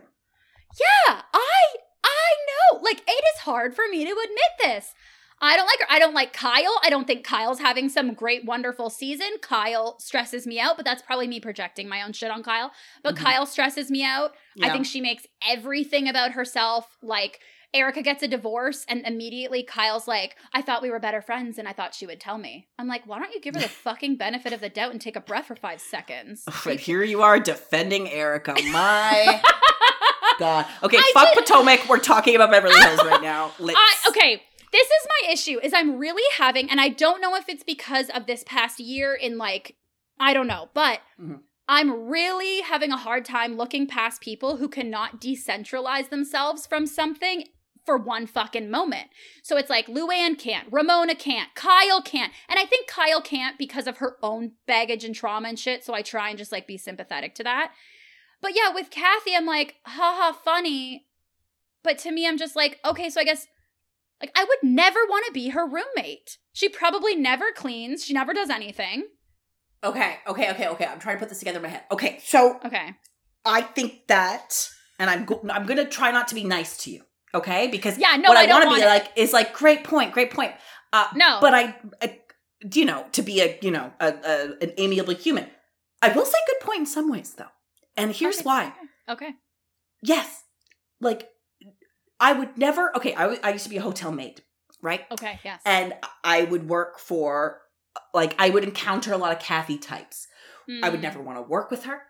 yeah 0.80 1.22
i 1.34 1.76
i 2.04 2.30
know 2.48 2.80
like 2.82 3.00
it 3.08 3.24
is 3.36 3.42
hard 3.42 3.76
for 3.76 3.84
me 3.92 4.04
to 4.06 4.12
admit 4.12 4.52
this 4.64 4.94
I 5.42 5.56
don't 5.56 5.68
like 5.68 5.80
her. 5.80 5.86
I 5.90 6.00
don't 6.00 6.14
like 6.14 6.34
Kyle. 6.34 6.82
I 6.84 6.90
don't 6.90 7.08
think 7.08 7.24
Kyle's 7.24 7.60
having 7.60 7.88
some 7.88 8.14
great, 8.14 8.44
wonderful 8.44 8.90
season. 8.90 9.30
Kyle 9.42 9.98
stresses 9.98 10.46
me 10.46 10.60
out, 10.60 10.76
but 10.76 10.84
that's 10.84 11.02
probably 11.02 11.30
me 11.30 11.40
projecting 11.40 11.88
my 11.88 12.02
own 12.02 12.12
shit 12.12 12.30
on 12.30 12.44
Kyle. 12.44 12.74
But 13.04 13.16
Mhm. 13.16 13.20
Kyle 13.20 13.46
stresses 13.46 13.90
me 13.90 14.04
out. 14.04 14.34
I 14.62 14.70
think 14.70 14.86
she 14.86 15.00
makes 15.00 15.26
everything 15.48 16.10
about 16.10 16.34
herself 16.34 16.98
like 17.02 17.40
Erika 17.74 18.02
gets 18.02 18.24
a 18.24 18.28
divorce 18.28 18.84
and 18.90 19.06
immediately 19.06 19.62
Kyle's 19.62 20.08
like, 20.08 20.36
I 20.54 20.62
thought 20.64 20.82
we 20.82 20.90
were 20.90 21.00
better 21.00 21.22
friends 21.22 21.60
and 21.60 21.68
I 21.68 21.74
thought 21.74 21.94
she 21.94 22.08
would 22.08 22.20
tell 22.20 22.38
me. 22.40 22.68
I'm 22.80 22.88
like, 22.88 23.06
why 23.06 23.20
don't 23.20 23.32
you 23.34 23.40
give 23.40 23.54
her 23.56 23.62
the 23.62 23.68
fucking 23.70 24.16
benefit 24.18 24.54
of 24.54 24.60
the 24.62 24.70
doubt 24.70 24.92
and 24.92 25.00
take 25.00 25.16
a 25.16 25.22
breath 25.22 25.46
for 25.46 25.56
five 25.56 25.80
seconds? 25.80 26.44
But 26.66 26.80
here 26.80 27.04
you 27.04 27.22
are 27.22 27.40
defending 27.40 28.10
Erika. 28.10 28.56
My 28.72 29.42
God. 30.40 30.66
Okay, 30.84 30.98
I 30.98 31.12
fuck 31.14 31.34
did- 31.36 31.46
Potomac. 31.46 31.88
We're 31.88 32.00
talking 32.00 32.36
about 32.36 32.50
Beverly 32.52 32.76
Hills 32.82 33.04
right 33.06 33.22
now. 33.22 33.52
Let's, 33.60 33.78
I, 33.80 34.10
okay, 34.10 34.42
this 34.72 34.88
is 34.88 35.08
my 35.24 35.32
issue 35.34 35.60
is 35.62 35.72
I'm 35.74 35.98
really 35.98 36.24
having, 36.38 36.70
and 36.72 36.82
I 36.82 36.90
don't 36.90 37.22
know 37.22 37.36
if 37.36 37.50
it's 37.50 37.64
because 37.64 38.10
of 38.10 38.26
this 38.26 38.44
past 38.48 38.80
year 38.80 39.14
in 39.14 39.38
like, 39.38 39.76
I 40.20 40.34
don't 40.34 40.48
know, 40.48 40.70
but 40.74 41.02
Mhm. 41.22 41.42
I'm 41.68 42.08
really 42.10 42.62
having 42.62 42.92
a 42.92 42.98
hard 42.98 43.26
time 43.26 43.56
looking 43.56 43.86
past 43.86 44.22
people 44.22 44.58
who 44.58 44.68
cannot 44.68 45.22
decentralize 45.22 46.10
themselves 46.10 46.66
from 46.66 46.88
something 46.88 47.44
for 47.90 47.98
one 47.98 48.28
fucking 48.28 48.70
moment. 48.70 49.08
So 49.42 49.58
it's 49.58 49.70
like 49.72 49.88
Luann 49.88 50.38
can't, 50.38 50.68
Ramona 50.72 51.16
can't, 51.16 51.56
Kyle 51.56 52.04
can't. 52.04 52.32
And 52.48 52.60
I 52.60 52.66
think 52.66 52.86
Kyle 52.86 53.20
can't 53.20 53.58
because 53.58 53.88
of 53.88 53.98
her 53.98 54.18
own 54.22 54.52
baggage 54.68 55.04
and 55.04 55.16
trauma 55.16 55.50
and 55.50 55.58
shit. 55.58 55.84
So 55.84 55.96
I 55.96 56.04
try 56.04 56.30
and 56.30 56.38
just 56.38 56.52
like 56.52 56.68
be 56.68 56.78
sympathetic 56.78 57.34
to 57.36 57.44
that. 57.46 57.72
But 58.42 58.52
yeah, 58.56 58.72
with 58.72 58.92
Kathy, 58.92 59.36
I'm 59.36 59.48
like, 59.48 59.78
haha, 59.88 60.34
funny. 60.34 61.08
But 61.84 61.98
to 62.00 62.12
me, 62.12 62.28
I'm 62.28 62.38
just 62.38 62.56
like, 62.56 62.78
okay, 62.86 63.10
so 63.10 63.20
I 63.22 63.24
guess 63.24 63.48
like 64.22 64.32
I 64.36 64.44
would 64.44 64.70
never 64.70 65.00
want 65.10 65.26
to 65.26 65.32
be 65.32 65.50
her 65.50 65.66
roommate. 65.68 66.38
She 66.54 66.70
probably 66.70 67.16
never 67.16 67.46
cleans. 67.56 68.06
She 68.06 68.14
never 68.14 68.34
does 68.36 68.52
anything. 68.52 69.08
Okay, 69.84 70.18
okay, 70.28 70.52
okay, 70.52 70.68
okay. 70.68 70.86
I'm 70.86 71.00
trying 71.00 71.16
to 71.16 71.20
put 71.20 71.30
this 71.30 71.40
together 71.40 71.58
in 71.58 71.64
my 71.64 71.70
head. 71.70 71.86
Okay, 71.92 72.20
so 72.24 72.60
Okay. 72.64 72.94
I 73.46 73.62
think 73.64 74.06
that, 74.10 74.70
and 75.00 75.10
I'm 75.10 75.26
go- 75.26 75.44
I'm 75.50 75.66
gonna 75.66 75.86
try 75.90 76.12
not 76.12 76.28
to 76.28 76.36
be 76.36 76.44
nice 76.44 76.78
to 76.84 76.92
you, 76.92 77.02
okay? 77.34 77.68
Because 77.68 77.98
Yeah, 77.98 78.16
no, 78.18 78.30
what 78.30 78.38
I, 78.38 78.44
I 78.44 78.46
don't 78.46 78.60
want 78.66 78.70
to 78.72 78.76
be 78.76 78.82
want 78.88 79.04
like 79.04 79.12
is 79.18 79.34
like 79.34 79.54
great 79.54 79.84
point, 79.84 80.14
great 80.14 80.32
point. 80.32 80.54
Uh, 80.94 81.08
No. 81.16 81.38
but 81.42 81.54
I, 81.54 81.76
I, 82.02 82.20
you 82.74 82.86
know, 82.86 83.06
to 83.14 83.22
be 83.22 83.42
a 83.42 83.58
you 83.62 83.72
know 83.72 83.94
a, 84.00 84.08
a 84.08 84.64
an 84.64 84.74
amiable 84.78 85.14
human, 85.16 85.48
I 86.02 86.10
will 86.10 86.26
say 86.26 86.38
good 86.48 86.60
point 86.66 86.80
in 86.80 86.86
some 86.86 87.10
ways 87.10 87.34
though, 87.34 87.52
and 87.96 88.12
here's 88.16 88.38
Okay. 88.40 88.44
why. 88.46 88.74
Okay. 89.08 89.32
Yes, 90.02 90.44
like 91.02 91.30
I 92.20 92.34
would 92.34 92.58
never. 92.58 92.96
Okay, 92.98 93.14
I 93.16 93.22
w- 93.24 93.40
I 93.44 93.52
used 93.52 93.64
to 93.66 93.70
be 93.70 93.78
a 93.78 93.82
hotel 93.82 94.12
maid, 94.12 94.44
right? 94.82 95.06
Okay. 95.12 95.40
Yes. 95.44 95.62
And 95.66 95.94
I 96.24 96.44
would 96.44 96.68
work 96.70 97.00
for 97.00 97.62
like 98.14 98.36
I 98.40 98.50
would 98.50 98.64
encounter 98.64 99.14
a 99.14 99.18
lot 99.18 99.32
of 99.32 99.40
Kathy 99.40 99.78
types. 99.78 100.28
I 100.84 100.90
would 100.90 101.00
Mm. 101.00 101.04
never 101.04 101.22
want 101.22 101.38
to 101.38 101.42
work 101.42 101.72
with 101.72 101.86
her. 101.86 102.04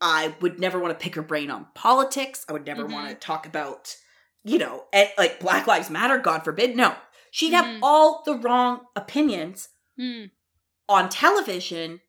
I 0.00 0.34
would 0.40 0.60
never 0.60 0.78
want 0.78 0.96
to 0.96 1.02
pick 1.02 1.14
her 1.16 1.22
brain 1.22 1.50
on 1.50 1.66
politics. 1.74 2.44
I 2.48 2.52
would 2.52 2.64
never 2.66 2.84
Mhm. 2.84 2.92
want 2.92 3.08
to 3.08 3.14
talk 3.14 3.46
about, 3.46 3.96
you 4.44 4.58
know, 4.58 4.84
like 5.18 5.40
Black 5.40 5.66
Lives 5.66 5.90
Matter, 5.90 6.18
God 6.18 6.44
forbid. 6.44 6.76
No. 6.76 6.94
She'd 7.30 7.52
have 7.52 7.64
Mhm. 7.64 7.80
all 7.82 8.22
the 8.24 8.34
wrong 8.36 8.86
opinions 8.94 9.68
Mm. 9.98 10.30
on 10.88 11.08
television. 11.08 12.00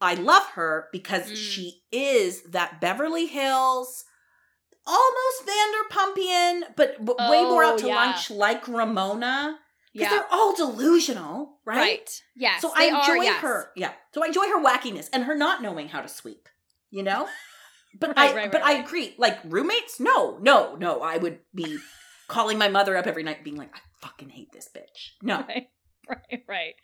I 0.00 0.14
love 0.14 0.44
her 0.50 0.88
because 0.92 1.30
Mm. 1.30 1.36
she 1.36 1.82
is 1.92 2.42
that 2.50 2.80
Beverly 2.80 3.26
Hills, 3.26 4.04
almost 4.86 5.46
Vanderpumpian, 5.46 6.74
but, 6.76 7.02
but 7.04 7.16
way 7.30 7.42
more 7.44 7.64
out 7.64 7.74
Oh, 7.74 7.78
to 7.78 7.86
yeah. 7.86 7.94
lunch 7.94 8.30
like 8.30 8.66
Ramona. 8.68 9.58
because 9.94 10.10
Yeah. 10.10 10.18
they're 10.20 10.32
all 10.32 10.54
delusional, 10.54 11.60
right? 11.66 11.76
Right. 11.76 12.22
Yes. 12.34 12.62
So 12.62 12.72
I 12.74 12.84
enjoy 12.84 13.18
are, 13.18 13.24
yes. 13.24 13.42
her. 13.42 13.72
Yeah. 13.76 13.92
So 14.14 14.24
I 14.24 14.26
enjoy 14.28 14.48
her 14.48 14.58
wackiness 14.58 15.10
and 15.12 15.24
her 15.24 15.34
not 15.34 15.60
knowing 15.60 15.90
how 15.90 16.00
to 16.00 16.08
sweep. 16.08 16.48
You 16.90 17.02
know. 17.02 17.28
But 17.98 18.16
Right, 18.16 18.30
I 18.30 18.34
right, 18.34 18.52
but 18.52 18.62
right, 18.62 18.76
I 18.78 18.80
agree. 18.80 19.14
Like 19.18 19.38
roommates, 19.44 20.00
no, 20.00 20.38
no, 20.38 20.76
no. 20.76 21.02
I 21.02 21.18
would 21.18 21.40
be 21.54 21.78
calling 22.28 22.58
my 22.58 22.68
mother 22.68 22.96
up 22.96 23.06
every 23.06 23.22
night, 23.22 23.44
being 23.44 23.56
like, 23.56 23.74
"I 23.74 23.80
fucking 24.00 24.30
hate 24.30 24.52
this 24.52 24.68
bitch." 24.74 25.10
No. 25.22 25.44
Right. 25.48 25.68
Right. 26.08 26.42
Right. 26.48 26.74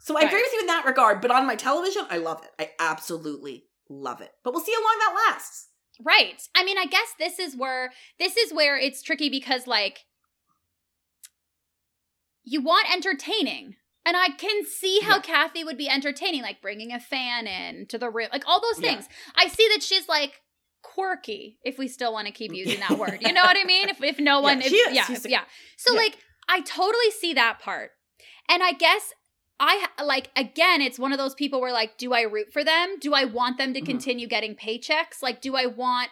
So 0.00 0.16
I 0.16 0.22
agree 0.22 0.40
with 0.40 0.52
you 0.52 0.60
in 0.60 0.66
that 0.68 0.84
regard. 0.86 1.20
But 1.20 1.32
on 1.32 1.46
my 1.46 1.56
television, 1.56 2.06
I 2.08 2.18
love 2.18 2.42
it. 2.44 2.50
I 2.58 2.70
absolutely 2.78 3.64
love 3.88 4.20
it. 4.20 4.30
But 4.44 4.54
we'll 4.54 4.62
see 4.64 4.72
how 4.72 4.82
long 4.82 4.96
that 5.00 5.22
lasts. 5.26 5.68
Right. 6.02 6.40
I 6.54 6.64
mean, 6.64 6.78
I 6.78 6.86
guess 6.86 7.14
this 7.18 7.38
is 7.38 7.56
where 7.56 7.90
this 8.18 8.36
is 8.36 8.52
where 8.54 8.78
it's 8.78 9.02
tricky 9.02 9.28
because 9.28 9.66
like 9.66 10.06
you 12.44 12.60
want 12.62 12.92
entertaining. 12.92 13.76
And 14.06 14.16
I 14.16 14.28
can 14.30 14.64
see 14.64 15.00
how 15.00 15.16
Yeah. 15.16 15.22
Kathy 15.22 15.62
would 15.62 15.76
be 15.76 15.88
entertaining, 15.88 16.40
like 16.42 16.62
bringing 16.62 16.92
a 16.92 16.98
fan 17.00 17.46
in 17.46 17.86
to 17.88 17.98
the 17.98 18.08
room, 18.08 18.28
like 18.32 18.48
all 18.48 18.60
those 18.60 18.80
Yeah. 18.80 18.92
things. 18.94 19.08
I 19.34 19.48
see 19.48 19.68
that 19.68 19.82
she's 19.82 20.08
like 20.08 20.40
quirky, 20.82 21.58
if 21.64 21.78
we 21.78 21.88
still 21.88 22.12
want 22.12 22.26
to 22.26 22.32
keep 22.32 22.52
using 22.54 22.80
that 22.80 22.98
word. 22.98 23.18
You 23.20 23.32
know 23.32 23.42
what 23.42 23.56
I 23.56 23.64
mean? 23.64 23.88
If 23.88 24.02
if 24.02 24.18
no 24.18 24.36
Yeah, 24.38 24.42
one, 24.42 24.60
if, 24.62 24.66
is. 24.72 24.72
yeah, 24.94 25.06
a- 25.10 25.28
yeah. 25.28 25.42
So 25.76 25.92
yeah. 25.94 26.00
like, 26.00 26.18
I 26.48 26.60
totally 26.62 27.10
see 27.10 27.34
that 27.34 27.58
part, 27.60 27.90
and 28.48 28.62
I 28.62 28.72
guess 28.72 29.12
I 29.58 29.86
like 30.02 30.30
again, 30.36 30.80
it's 30.80 30.98
one 30.98 31.12
of 31.12 31.18
those 31.18 31.34
people 31.34 31.60
where 31.60 31.72
like, 31.72 31.98
do 31.98 32.12
I 32.12 32.22
root 32.22 32.52
for 32.52 32.64
them? 32.64 32.96
Do 33.00 33.12
I 33.14 33.24
want 33.24 33.58
them 33.58 33.74
to 33.74 33.80
Mhm. 33.80 33.86
continue 33.86 34.26
getting 34.26 34.54
paychecks? 34.54 35.22
Like, 35.22 35.40
do 35.40 35.54
I 35.56 35.66
want? 35.66 36.08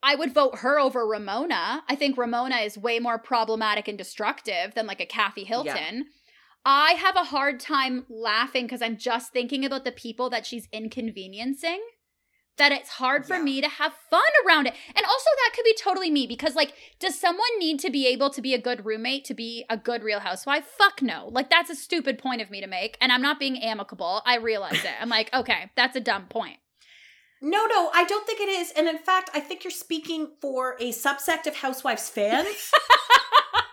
I 0.00 0.14
would 0.14 0.32
vote 0.32 0.58
her 0.58 0.78
over 0.78 1.04
Ramona. 1.06 1.82
I 1.88 1.96
think 1.96 2.16
Ramona 2.16 2.56
is 2.58 2.78
way 2.78 3.00
more 3.00 3.18
problematic 3.18 3.88
and 3.88 3.98
destructive 3.98 4.74
than 4.74 4.86
like 4.86 5.00
a 5.00 5.06
Kathy 5.06 5.42
Hilton. 5.44 6.06
I 6.64 6.92
have 6.92 7.16
a 7.16 7.24
hard 7.24 7.58
time 7.58 8.04
laughing 8.08 8.66
because 8.66 8.82
I'm 8.82 8.96
just 8.96 9.32
thinking 9.32 9.64
about 9.64 9.84
the 9.84 9.90
people 9.90 10.30
that 10.30 10.46
she's 10.46 10.68
inconveniencing. 10.72 11.80
That 12.58 12.72
it's 12.72 12.88
hard 12.90 13.26
for 13.26 13.36
Yeah. 13.36 13.42
me 13.42 13.60
to 13.60 13.68
have 13.68 13.92
fun 14.10 14.20
around 14.46 14.66
it. 14.66 14.74
And 14.94 15.04
also, 15.06 15.30
that 15.44 15.52
could 15.54 15.64
be 15.64 15.74
totally 15.74 16.10
me 16.10 16.26
because, 16.26 16.54
like, 16.54 16.74
does 16.98 17.18
someone 17.18 17.46
need 17.58 17.78
to 17.80 17.90
be 17.90 18.06
able 18.08 18.30
to 18.30 18.42
be 18.42 18.52
a 18.54 18.58
good 18.58 18.84
roommate 18.84 19.24
to 19.26 19.34
be 19.34 19.64
a 19.70 19.76
good 19.76 20.02
real 20.02 20.20
housewife? 20.20 20.64
Fuck 20.66 21.00
no. 21.00 21.28
Like, 21.30 21.50
that's 21.50 21.70
a 21.70 21.76
stupid 21.76 22.18
point 22.18 22.42
of 22.42 22.50
me 22.50 22.60
to 22.60 22.66
make. 22.66 22.96
And 23.00 23.12
I'm 23.12 23.22
not 23.22 23.38
being 23.38 23.62
amicable. 23.62 24.22
I 24.26 24.36
realize 24.36 24.84
it. 24.84 24.90
I'm 25.00 25.08
like, 25.08 25.32
okay, 25.32 25.70
that's 25.76 25.96
a 25.96 26.00
dumb 26.00 26.26
point. 26.26 26.56
No, 27.40 27.66
no, 27.66 27.90
I 27.94 28.02
don't 28.04 28.26
think 28.26 28.40
it 28.40 28.48
is. 28.48 28.72
And 28.76 28.88
in 28.88 28.98
fact, 28.98 29.30
I 29.32 29.38
think 29.38 29.62
you're 29.62 29.70
speaking 29.70 30.32
for 30.40 30.74
a 30.80 30.90
subsect 30.90 31.46
of 31.46 31.54
Housewives 31.54 32.08
fans. 32.08 32.72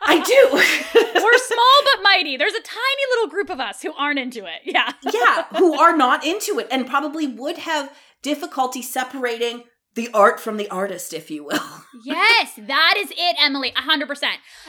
I 0.08 0.20
do. 0.22 0.50
We're 1.24 1.38
small 1.40 1.84
but 1.84 2.04
mighty. 2.04 2.38
There's 2.38 2.54
a 2.54 2.62
tiny 2.62 3.04
little 3.16 3.28
group 3.28 3.50
of 3.50 3.60
us 3.60 3.82
who 3.82 3.92
aren't 3.94 4.20
into 4.20 4.46
it. 4.46 4.62
Yeah. 4.64 4.92
yeah, 5.12 5.46
who 5.58 5.74
are 5.80 5.98
not 5.98 6.24
into 6.24 6.60
it 6.60 6.68
and 6.70 6.86
probably 6.88 7.26
would 7.26 7.58
have 7.58 7.92
difficulty 8.22 8.82
separating 8.82 9.64
the 9.96 10.10
art 10.14 10.40
from 10.40 10.58
the 10.58 10.70
artist, 10.70 11.14
if 11.14 11.32
you 11.32 11.46
will. 11.46 11.64
yes, 12.04 12.54
that 12.58 12.96
is 12.98 13.12
it, 13.12 13.36
Emily. 13.40 13.72
100%. 13.76 14.24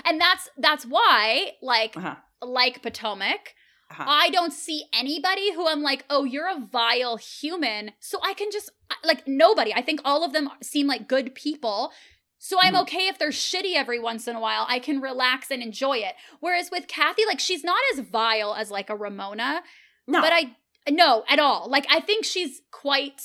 And 0.04 0.20
that's 0.20 0.48
that's 0.58 0.84
why 0.86 1.52
like 1.62 1.96
Uh-huh. 1.96 2.14
like 2.42 2.82
Potomac, 2.82 3.54
Uh-huh. 3.90 4.04
I 4.06 4.30
don't 4.30 4.52
see 4.52 4.84
anybody 4.92 5.52
who 5.52 5.66
I'm 5.68 5.82
like, 5.82 6.04
"Oh, 6.10 6.24
you're 6.24 6.48
a 6.48 6.58
vile 6.70 7.16
human." 7.16 7.92
So 8.00 8.18
I 8.22 8.34
can 8.34 8.50
just 8.52 8.70
like 9.04 9.26
nobody. 9.26 9.72
I 9.74 9.82
think 9.82 10.00
all 10.04 10.24
of 10.24 10.32
them 10.32 10.48
seem 10.62 10.86
like 10.86 11.08
good 11.08 11.34
people. 11.34 11.92
So 12.38 12.58
I'm 12.60 12.74
Mhm. 12.74 12.82
okay 12.82 13.08
if 13.08 13.18
they're 13.18 13.30
shitty 13.30 13.74
every 13.74 13.98
once 13.98 14.28
in 14.28 14.36
a 14.36 14.40
while. 14.40 14.66
I 14.68 14.78
can 14.78 15.00
relax 15.00 15.50
and 15.50 15.62
enjoy 15.62 15.98
it. 15.98 16.14
Whereas 16.40 16.70
with 16.70 16.86
Kathy, 16.86 17.24
like 17.26 17.40
she's 17.40 17.64
not 17.64 17.80
as 17.92 18.00
vile 18.00 18.54
as 18.54 18.70
like 18.70 18.90
a 18.90 18.96
Ramona. 18.96 19.62
No, 20.06 20.20
But 20.20 20.32
I 20.32 20.56
no 20.88 21.24
at 21.28 21.38
all. 21.38 21.68
Like 21.70 21.86
I 21.90 22.00
think 22.00 22.24
she's 22.24 22.60
quite 22.70 23.22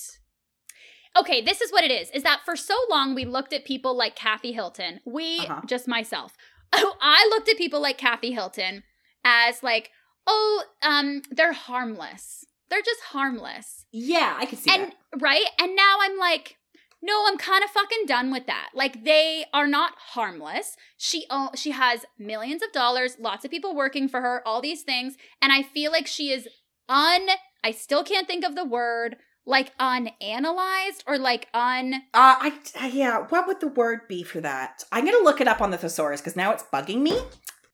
Okay, 1.18 1.42
this 1.42 1.60
is 1.60 1.72
what 1.74 1.84
it 1.84 1.92
is. 1.92 2.10
Is 2.12 2.24
that 2.24 2.40
for 2.46 2.56
so 2.56 2.76
long 2.90 3.14
we 3.16 3.26
looked 3.26 3.52
at 3.52 3.66
people 3.66 3.96
like 3.98 4.16
Kathy 4.16 4.54
Hilton. 4.54 5.02
We 5.06 5.40
Uh-huh. 5.40 5.62
just 5.66 5.88
myself. 5.88 6.38
I 6.74 7.28
looked 7.30 7.50
at 7.50 7.58
people 7.58 7.82
like 7.82 7.98
Kathy 7.98 8.32
Hilton 8.32 8.84
as 9.26 9.62
like, 9.62 9.92
"Oh, 10.26 10.64
um 10.82 11.22
they're 11.30 11.52
harmless. 11.54 12.46
They're 12.70 12.82
just 12.82 13.02
harmless." 13.02 13.86
yeah, 13.92 14.36
I 14.40 14.46
can 14.46 14.58
see 14.58 14.72
and 14.74 14.92
that. 14.94 15.22
right? 15.22 15.46
And 15.60 15.76
now 15.76 15.98
I'm 16.00 16.18
like, 16.18 16.58
no, 17.04 17.26
I'm 17.28 17.38
kind 17.38 17.62
of 17.64 17.70
fucking 17.72 18.06
done 18.06 18.32
with 18.32 18.46
that. 18.48 18.70
Like 18.74 19.04
they 19.04 19.46
are 19.54 19.68
not 19.68 19.94
harmless. 20.14 20.78
She 20.98 21.26
she 21.56 21.72
has 21.72 22.06
millions 22.18 22.64
of 22.64 22.72
dollars, 22.72 23.18
lots 23.20 23.44
of 23.44 23.52
people 23.52 23.76
working 23.76 24.08
for 24.08 24.22
her, 24.22 24.42
all 24.48 24.62
these 24.62 24.84
things, 24.84 25.18
and 25.42 25.52
I 25.52 25.62
feel 25.62 25.92
like 25.92 26.08
she 26.08 26.32
is 26.32 26.48
un 26.88 27.28
I 27.64 27.72
still 27.72 28.04
can't 28.04 28.28
think 28.28 28.44
of 28.44 28.56
the 28.56 28.66
word, 28.66 29.18
like 29.46 29.76
unanalyzed 29.78 31.04
or 31.08 31.18
like 31.18 31.48
un 31.54 31.94
Uh, 32.14 32.36
I 32.40 32.54
uh, 32.82 32.86
yeah. 32.88 33.20
What 33.30 33.48
would 33.48 33.60
the 33.60 33.68
word 33.68 34.02
be 34.08 34.24
for 34.24 34.42
that? 34.42 34.84
I'm 34.92 35.06
gonna 35.06 35.24
look 35.24 35.42
it 35.42 35.48
up 35.48 35.62
on 35.62 35.72
the 35.72 35.78
thesaurus 35.78 36.22
because 36.22 36.36
now 36.36 36.52
it's 36.52 36.64
bugging 36.64 37.02
me. 37.02 37.20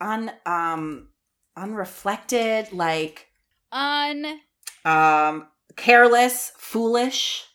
Un 0.02 0.32
um 0.46 1.10
unreflected, 1.58 2.72
like 2.74 3.28
un 3.72 4.40
um 4.86 5.48
careless, 5.76 6.52
foolish, 6.58 7.46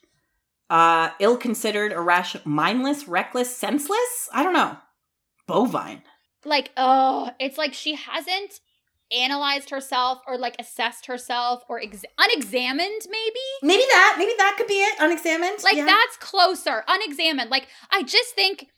uh 0.71 1.11
ill-considered, 1.21 1.93
irrational, 1.93 2.47
mindless, 2.49 3.09
reckless, 3.09 3.55
senseless. 3.57 4.29
I 4.33 4.43
don't 4.43 4.53
know. 4.55 4.77
Bovine. 5.47 6.03
like 6.45 6.71
oh, 6.77 7.31
it's 7.39 7.59
like 7.59 7.75
she 7.75 7.95
hasn't 7.95 8.61
analyzed 9.13 9.71
herself 9.71 10.19
or 10.27 10.39
like 10.39 10.57
assessed 10.59 11.07
herself 11.07 11.63
or 11.69 11.81
ex- 11.81 12.05
unexamined 12.19 13.03
maybe 13.11 13.41
Maybe 13.63 13.83
that. 13.89 14.17
Maybe 14.19 14.33
that 14.39 14.57
could 14.59 14.67
be 14.67 14.75
it. 14.75 14.97
Unexamined. 15.01 15.63
Like 15.63 15.77
yeah. 15.77 15.87
that's 15.87 16.17
closer, 16.17 16.85
unexamined. 16.89 17.51
Like 17.51 17.69
I 17.91 18.03
just 18.03 18.35
think 18.35 18.69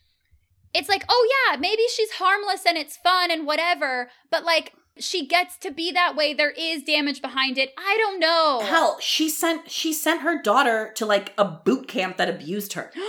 it's 0.74 0.88
like, 0.88 1.04
oh 1.08 1.28
yeah, 1.48 1.56
maybe 1.56 1.82
she's 1.94 2.12
harmless 2.12 2.66
and 2.66 2.76
it's 2.76 2.96
fun 2.96 3.30
and 3.30 3.46
whatever, 3.46 4.10
but 4.30 4.44
like 4.44 4.74
she 4.98 5.26
gets 5.26 5.56
to 5.58 5.70
be 5.70 5.90
that 5.92 6.14
way. 6.16 6.34
There 6.34 6.50
is 6.50 6.82
damage 6.82 7.20
behind 7.22 7.58
it. 7.58 7.72
I 7.78 7.96
don't 7.98 8.20
know. 8.20 8.60
Hell, 8.62 8.98
she 9.00 9.28
sent 9.28 9.70
she 9.70 9.92
sent 9.92 10.22
her 10.22 10.40
daughter 10.40 10.92
to 10.96 11.06
like 11.06 11.32
a 11.38 11.44
boot 11.44 11.88
camp 11.88 12.16
that 12.18 12.28
abused 12.28 12.74
her. 12.74 12.92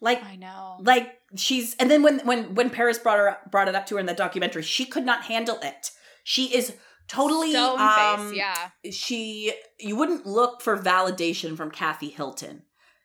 Like 0.00 0.22
I 0.22 0.36
know. 0.36 0.76
like 0.82 1.18
she's 1.34 1.74
and 1.76 1.90
then 1.90 2.02
when 2.02 2.18
when 2.26 2.54
when 2.54 2.68
Paris 2.68 2.98
brought 2.98 3.16
her 3.16 3.38
brought 3.50 3.68
it 3.68 3.74
up 3.74 3.86
to 3.86 3.94
her 3.94 4.00
in 4.00 4.04
that 4.06 4.18
documentary, 4.18 4.60
she 4.60 4.84
could 4.84 5.06
not 5.06 5.24
handle 5.24 5.58
it. 5.62 5.92
She 6.24 6.46
is 6.56 6.74
totally 7.06 7.52
Stone 7.52 7.78
um 7.80 8.28
face, 8.30 8.36
yeah. 8.38 8.70
she 8.90 9.52
you 9.78 9.94
wouldn't 9.94 10.26
look 10.26 10.62
for 10.62 10.76
validation 10.76 11.56
from 11.56 11.70
Kathy 11.70 12.08
Hilton. 12.08 12.62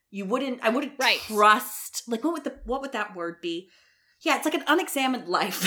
You 0.09 0.25
wouldn't 0.25 0.59
I 0.63 0.69
wouldn't 0.69 0.93
Right. 0.97 1.19
trust 1.19 2.03
like 2.07 2.23
what 2.23 2.33
would 2.33 2.43
the 2.45 2.55
what 2.65 2.81
would 2.81 2.93
that 2.93 3.15
word 3.15 3.35
be? 3.41 3.69
Yeah, 4.21 4.35
it's 4.37 4.45
like 4.45 4.53
an 4.55 4.63
unexamined 4.67 5.27
life. 5.27 5.61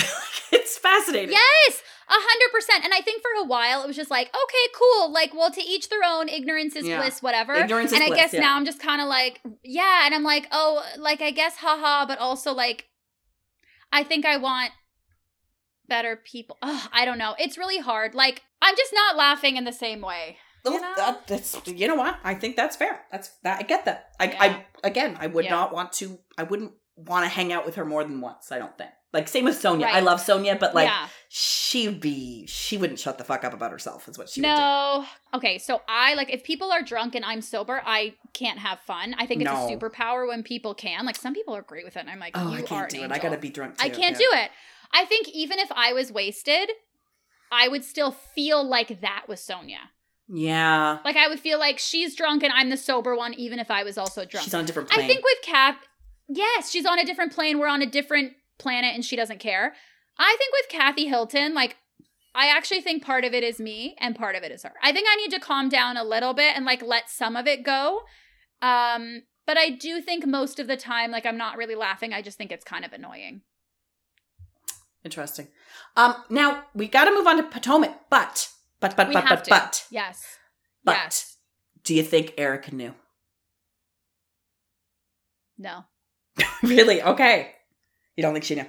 it's 0.51 0.77
fascinating. 0.77 1.31
Yes, 1.31 1.81
a 2.07 2.13
hundred 2.13 2.53
percent. 2.53 2.83
And 2.83 2.93
I 2.93 3.01
think 3.01 3.21
for 3.21 3.29
a 3.43 3.45
while 3.45 3.83
it 3.83 3.87
was 3.87 3.95
just 3.95 4.11
like, 4.11 4.27
okay, 4.27 4.73
cool. 4.77 5.11
Like, 5.11 5.33
well, 5.33 5.49
to 5.51 5.61
each 5.61 5.89
their 5.89 6.03
own. 6.05 6.27
Ignorance 6.29 6.75
is 6.75 6.85
Yeah. 6.87 6.97
bliss, 7.01 7.21
whatever. 7.23 7.53
Ignorance 7.53 7.91
is 7.91 7.95
and 7.95 8.03
I 8.03 8.07
bliss, 8.07 8.19
guess 8.19 8.33
yeah. 8.33 8.41
now 8.41 8.55
I'm 8.55 8.65
just 8.65 8.79
kind 8.79 9.01
of 9.01 9.07
like, 9.07 9.41
yeah. 9.63 10.05
And 10.05 10.13
I'm 10.13 10.23
like, 10.23 10.47
oh, 10.51 10.83
like 10.97 11.21
I 11.21 11.31
guess, 11.31 11.55
haha. 11.57 12.05
But 12.05 12.19
also 12.19 12.51
like, 12.53 12.85
I 13.91 14.03
think 14.03 14.25
I 14.25 14.37
want 14.37 14.71
better 15.87 16.15
people. 16.23 16.57
Ugh, 16.61 16.89
I 16.91 17.05
don't 17.05 17.17
know. 17.17 17.35
It's 17.39 17.57
really 17.57 17.79
hard. 17.79 18.15
Like, 18.15 18.41
I'm 18.61 18.75
just 18.75 18.93
not 18.93 19.15
laughing 19.15 19.57
in 19.57 19.63
the 19.63 19.73
same 19.73 20.01
way. 20.01 20.37
Oh, 20.65 20.73
You 20.73 20.81
know? 20.81 20.93
that, 20.95 21.27
that's 21.27 21.61
you 21.67 21.87
know 21.87 21.95
what? 21.95 22.17
I 22.23 22.35
think 22.35 22.55
that's 22.55 22.75
fair. 22.75 23.01
That's 23.11 23.29
that 23.43 23.59
I 23.59 23.63
get 23.63 23.85
that. 23.85 24.11
I, 24.19 24.25
Yeah. 24.25 24.37
I 24.41 24.65
again, 24.87 25.17
I 25.19 25.27
would 25.27 25.45
Yeah. 25.45 25.51
not 25.51 25.73
want 25.73 25.91
to. 25.93 26.19
I 26.37 26.43
wouldn't 26.43 26.71
want 26.95 27.25
to 27.25 27.29
hang 27.29 27.51
out 27.51 27.65
with 27.65 27.75
her 27.75 27.83
more 27.85 28.03
than 28.03 28.21
once. 28.21 28.51
I 28.51 28.59
don't 28.59 28.77
think. 28.77 28.91
Like 29.11 29.27
same 29.27 29.43
with 29.45 29.61
Sonja. 29.61 29.83
I 29.83 29.99
love 29.99 30.19
Sonja, 30.21 30.57
but 30.59 30.73
like 30.73 30.87
yeah. 30.87 31.07
she'd 31.27 31.99
be 31.99 32.47
she 32.47 32.77
wouldn't 32.77 32.97
shut 32.99 33.17
the 33.17 33.23
fuck 33.23 33.43
up 33.43 33.53
about 33.53 33.71
herself. 33.71 34.07
Is 34.07 34.17
what 34.17 34.29
she. 34.29 34.41
No. 34.41 35.05
Okay, 35.35 35.57
so 35.59 35.81
I 35.87 36.13
like 36.15 36.31
if 36.33 36.43
people 36.43 36.71
are 36.71 36.81
drunk 36.81 37.13
and 37.13 37.23
I'm 37.25 37.41
sober, 37.41 37.81
I 37.85 38.13
can't 38.33 38.57
have 38.59 38.79
fun. 38.79 39.13
I 39.19 39.25
think 39.27 39.41
it's 39.41 39.51
No. 39.51 39.67
a 39.67 39.69
superpower 39.77 40.27
when 40.27 40.43
people 40.43 40.73
can. 40.73 41.05
Like 41.05 41.15
some 41.17 41.33
people 41.33 41.55
are 41.55 41.61
great 41.61 41.83
with 41.85 41.95
it. 41.97 41.99
And 41.99 42.09
I'm 42.09 42.19
like, 42.19 42.31
Oh, 42.35 42.51
you 42.51 42.59
I 42.59 42.61
can't 42.61 42.83
an 42.91 42.99
do 42.99 43.01
it. 43.01 43.03
angel. 43.05 43.17
I 43.17 43.19
gotta 43.21 43.37
be 43.37 43.49
drunk. 43.49 43.77
Too. 43.77 43.85
I 43.85 43.89
can't 43.89 44.13
yeah. 44.13 44.17
do 44.17 44.29
it. 44.45 44.51
I 44.93 45.05
think 45.05 45.27
even 45.29 45.59
if 45.59 45.71
I 45.71 45.93
was 45.93 46.11
wasted, 46.11 46.69
I 47.51 47.67
would 47.67 47.83
still 47.83 48.11
feel 48.11 48.63
like 48.63 49.01
that 49.01 49.25
was 49.27 49.39
Sonja. 49.39 49.89
Yeah, 50.29 50.99
Like 51.03 51.17
I 51.17 51.27
would 51.27 51.39
feel 51.39 51.59
like 51.59 51.77
she's 51.79 52.15
drunk 52.15 52.43
and 52.43 52.53
I'm 52.53 52.69
the 52.69 52.77
sober 52.77 53.15
one, 53.15 53.33
even 53.33 53.59
if 53.59 53.69
I 53.69 53.83
was 53.83 53.97
also 53.97 54.23
drunk. 54.23 54.45
she's 54.45 54.53
on 54.53 54.63
a 54.63 54.67
different 54.67 54.89
plane. 54.89 55.03
I 55.03 55.07
think 55.07 55.23
with 55.23 55.41
Cap, 55.43 55.79
yes, 56.29 56.71
she's 56.71 56.85
on 56.85 56.97
a 56.97 57.05
different 57.05 57.33
plane. 57.33 57.59
We're 57.59 57.67
on 57.67 57.81
a 57.81 57.85
different 57.85 58.33
planet 58.57 58.95
and 58.95 59.03
she 59.03 59.15
doesn't 59.17 59.39
care. 59.39 59.73
I 60.17 60.35
think 60.39 60.53
with 60.53 60.69
Kathy 60.69 61.07
Hilton, 61.07 61.53
like, 61.53 61.75
I 62.33 62.47
actually 62.47 62.81
think 62.81 63.03
part 63.03 63.25
of 63.25 63.33
it 63.33 63.43
is 63.43 63.59
me 63.59 63.95
and 63.99 64.15
part 64.15 64.35
of 64.35 64.43
it 64.43 64.51
is 64.51 64.63
her. 64.63 64.73
I 64.81 64.91
think 64.93 65.07
I 65.11 65.17
need 65.17 65.31
to 65.31 65.39
calm 65.39 65.69
down 65.69 65.97
a 65.97 66.03
little 66.03 66.33
bit 66.33 66.55
and 66.55 66.65
like 66.65 66.81
let 66.81 67.09
some 67.09 67.35
of 67.35 67.45
it 67.45 67.63
go. 67.63 68.01
Um, 68.61 69.23
but 69.45 69.57
I 69.57 69.69
do 69.69 70.01
think 70.01 70.25
most 70.25 70.57
of 70.57 70.67
the 70.67 70.77
time, 70.77 71.11
like, 71.11 71.25
I'm 71.25 71.37
not 71.37 71.57
really 71.57 71.75
laughing. 71.75 72.13
I 72.13 72.21
just 72.21 72.37
think 72.37 72.51
it's 72.51 72.63
kind 72.63 72.85
of 72.85 72.93
annoying. 72.93 73.41
Interesting. 75.03 75.47
Um, 75.97 76.15
now 76.29 76.63
we 76.73 76.87
got 76.87 77.05
to 77.05 77.11
move 77.11 77.27
on 77.27 77.37
to 77.37 77.43
Potomac, 77.43 78.09
but 78.09 78.49
but 78.79 78.95
but 78.95 79.07
We 79.09 79.13
but 79.13 79.25
but 79.29 79.43
to. 79.45 79.49
but 79.49 79.85
Yes. 79.91 80.23
but 80.83 80.93
yes. 80.93 81.37
do 81.83 81.93
you 81.93 82.03
think 82.03 82.33
Erika 82.37 82.73
knew? 82.73 82.93
No. 85.57 85.83
really? 86.63 87.01
Okay. 87.01 87.51
You 88.15 88.21
don't 88.21 88.33
think 88.33 88.45
she 88.45 88.55
knew? 88.55 88.65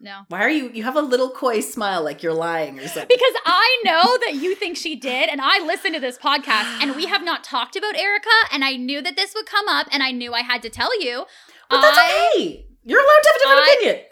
No. 0.00 0.22
Why 0.28 0.40
are 0.40 0.48
you? 0.50 0.70
You 0.72 0.82
have 0.82 0.96
a 0.96 1.00
little 1.00 1.30
coy 1.30 1.60
smile, 1.60 2.02
like 2.02 2.22
you're 2.24 2.34
lying 2.34 2.78
or 2.80 2.88
something. 2.88 3.06
Because 3.08 3.34
I 3.46 3.82
know 3.84 4.18
that 4.26 4.34
you 4.34 4.56
think 4.56 4.76
she 4.76 4.96
did, 4.96 5.28
and 5.28 5.40
I 5.40 5.64
listened 5.64 5.94
to 5.94 6.00
this 6.00 6.18
podcast, 6.18 6.82
and 6.82 6.96
we 6.96 7.06
have 7.06 7.22
not 7.22 7.44
talked 7.44 7.76
about 7.76 7.94
Erika, 7.96 8.28
and 8.52 8.64
I 8.64 8.74
knew 8.74 9.00
that 9.00 9.14
this 9.14 9.32
would 9.34 9.46
come 9.46 9.68
up, 9.68 9.86
and 9.92 10.02
I 10.02 10.10
knew 10.10 10.34
I 10.34 10.40
had 10.42 10.60
to 10.62 10.70
tell 10.70 11.00
you. 11.00 11.24
But 11.70 11.82
that's 11.82 11.98
I- 11.98 12.30
okay. 12.36 12.66
You're 12.82 12.98
allowed 12.98 13.22
to 13.22 13.28
have 13.28 13.36
a 13.36 13.38
different 13.38 13.60
I- 13.60 13.72
opinion. 13.80 14.06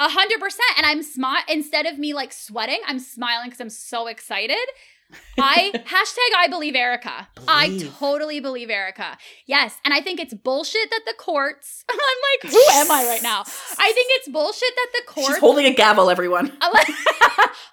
A 0.00 0.08
hundred 0.08 0.40
percent. 0.40 0.70
And 0.78 0.86
I'm 0.86 1.02
smart 1.02 1.44
instead 1.48 1.84
of 1.84 1.98
me 1.98 2.14
like 2.14 2.32
sweating, 2.32 2.80
I'm 2.86 2.98
smiling 2.98 3.50
because 3.50 3.60
I'm 3.60 3.70
so 3.70 4.06
excited. 4.06 4.56
I 5.38 5.70
hashtag 5.74 6.38
I 6.38 6.48
believe 6.48 6.74
Erika. 6.74 7.28
I 7.46 7.86
totally 7.98 8.40
believe 8.40 8.70
Erika. 8.70 9.18
Yes. 9.46 9.76
And 9.84 9.92
I 9.92 10.00
think 10.00 10.18
it's 10.18 10.32
bullshit 10.32 10.88
that 10.88 11.02
the 11.04 11.12
courts 11.18 11.84
I'm 11.90 11.98
like, 11.98 12.50
who 12.50 12.62
am 12.72 12.90
I 12.90 13.04
right 13.04 13.22
now? 13.22 13.40
I 13.40 13.92
think 13.92 14.08
it's 14.12 14.28
bullshit 14.28 14.74
that 14.74 14.88
the 14.94 15.12
courts. 15.12 15.28
She's 15.28 15.38
holding 15.38 15.66
a 15.66 15.74
gavel, 15.74 16.08
everyone. 16.08 16.52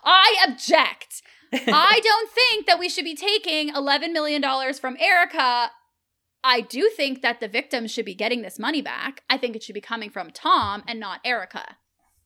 I 0.04 0.46
object. 0.50 1.22
I 1.54 2.02
don't 2.04 2.30
think 2.32 2.68
that 2.68 2.78
we 2.78 2.90
should 2.90 3.06
be 3.06 3.16
taking 3.16 3.74
$11 3.74 4.12
million 4.12 4.44
from 4.74 4.98
Erika. 5.00 5.72
I 6.44 6.62
do 6.62 6.90
think 6.90 7.22
that 7.22 7.40
the 7.40 7.48
victims 7.48 7.92
should 7.92 8.06
be 8.06 8.16
getting 8.16 8.42
this 8.42 8.60
money 8.60 8.82
back. 8.82 9.22
I 9.30 9.38
think 9.38 9.56
it 9.56 9.64
should 9.64 9.74
be 9.74 9.82
coming 9.82 10.10
from 10.10 10.32
Tom 10.32 10.84
and 10.88 11.00
not 11.00 11.22
Erika. 11.24 11.78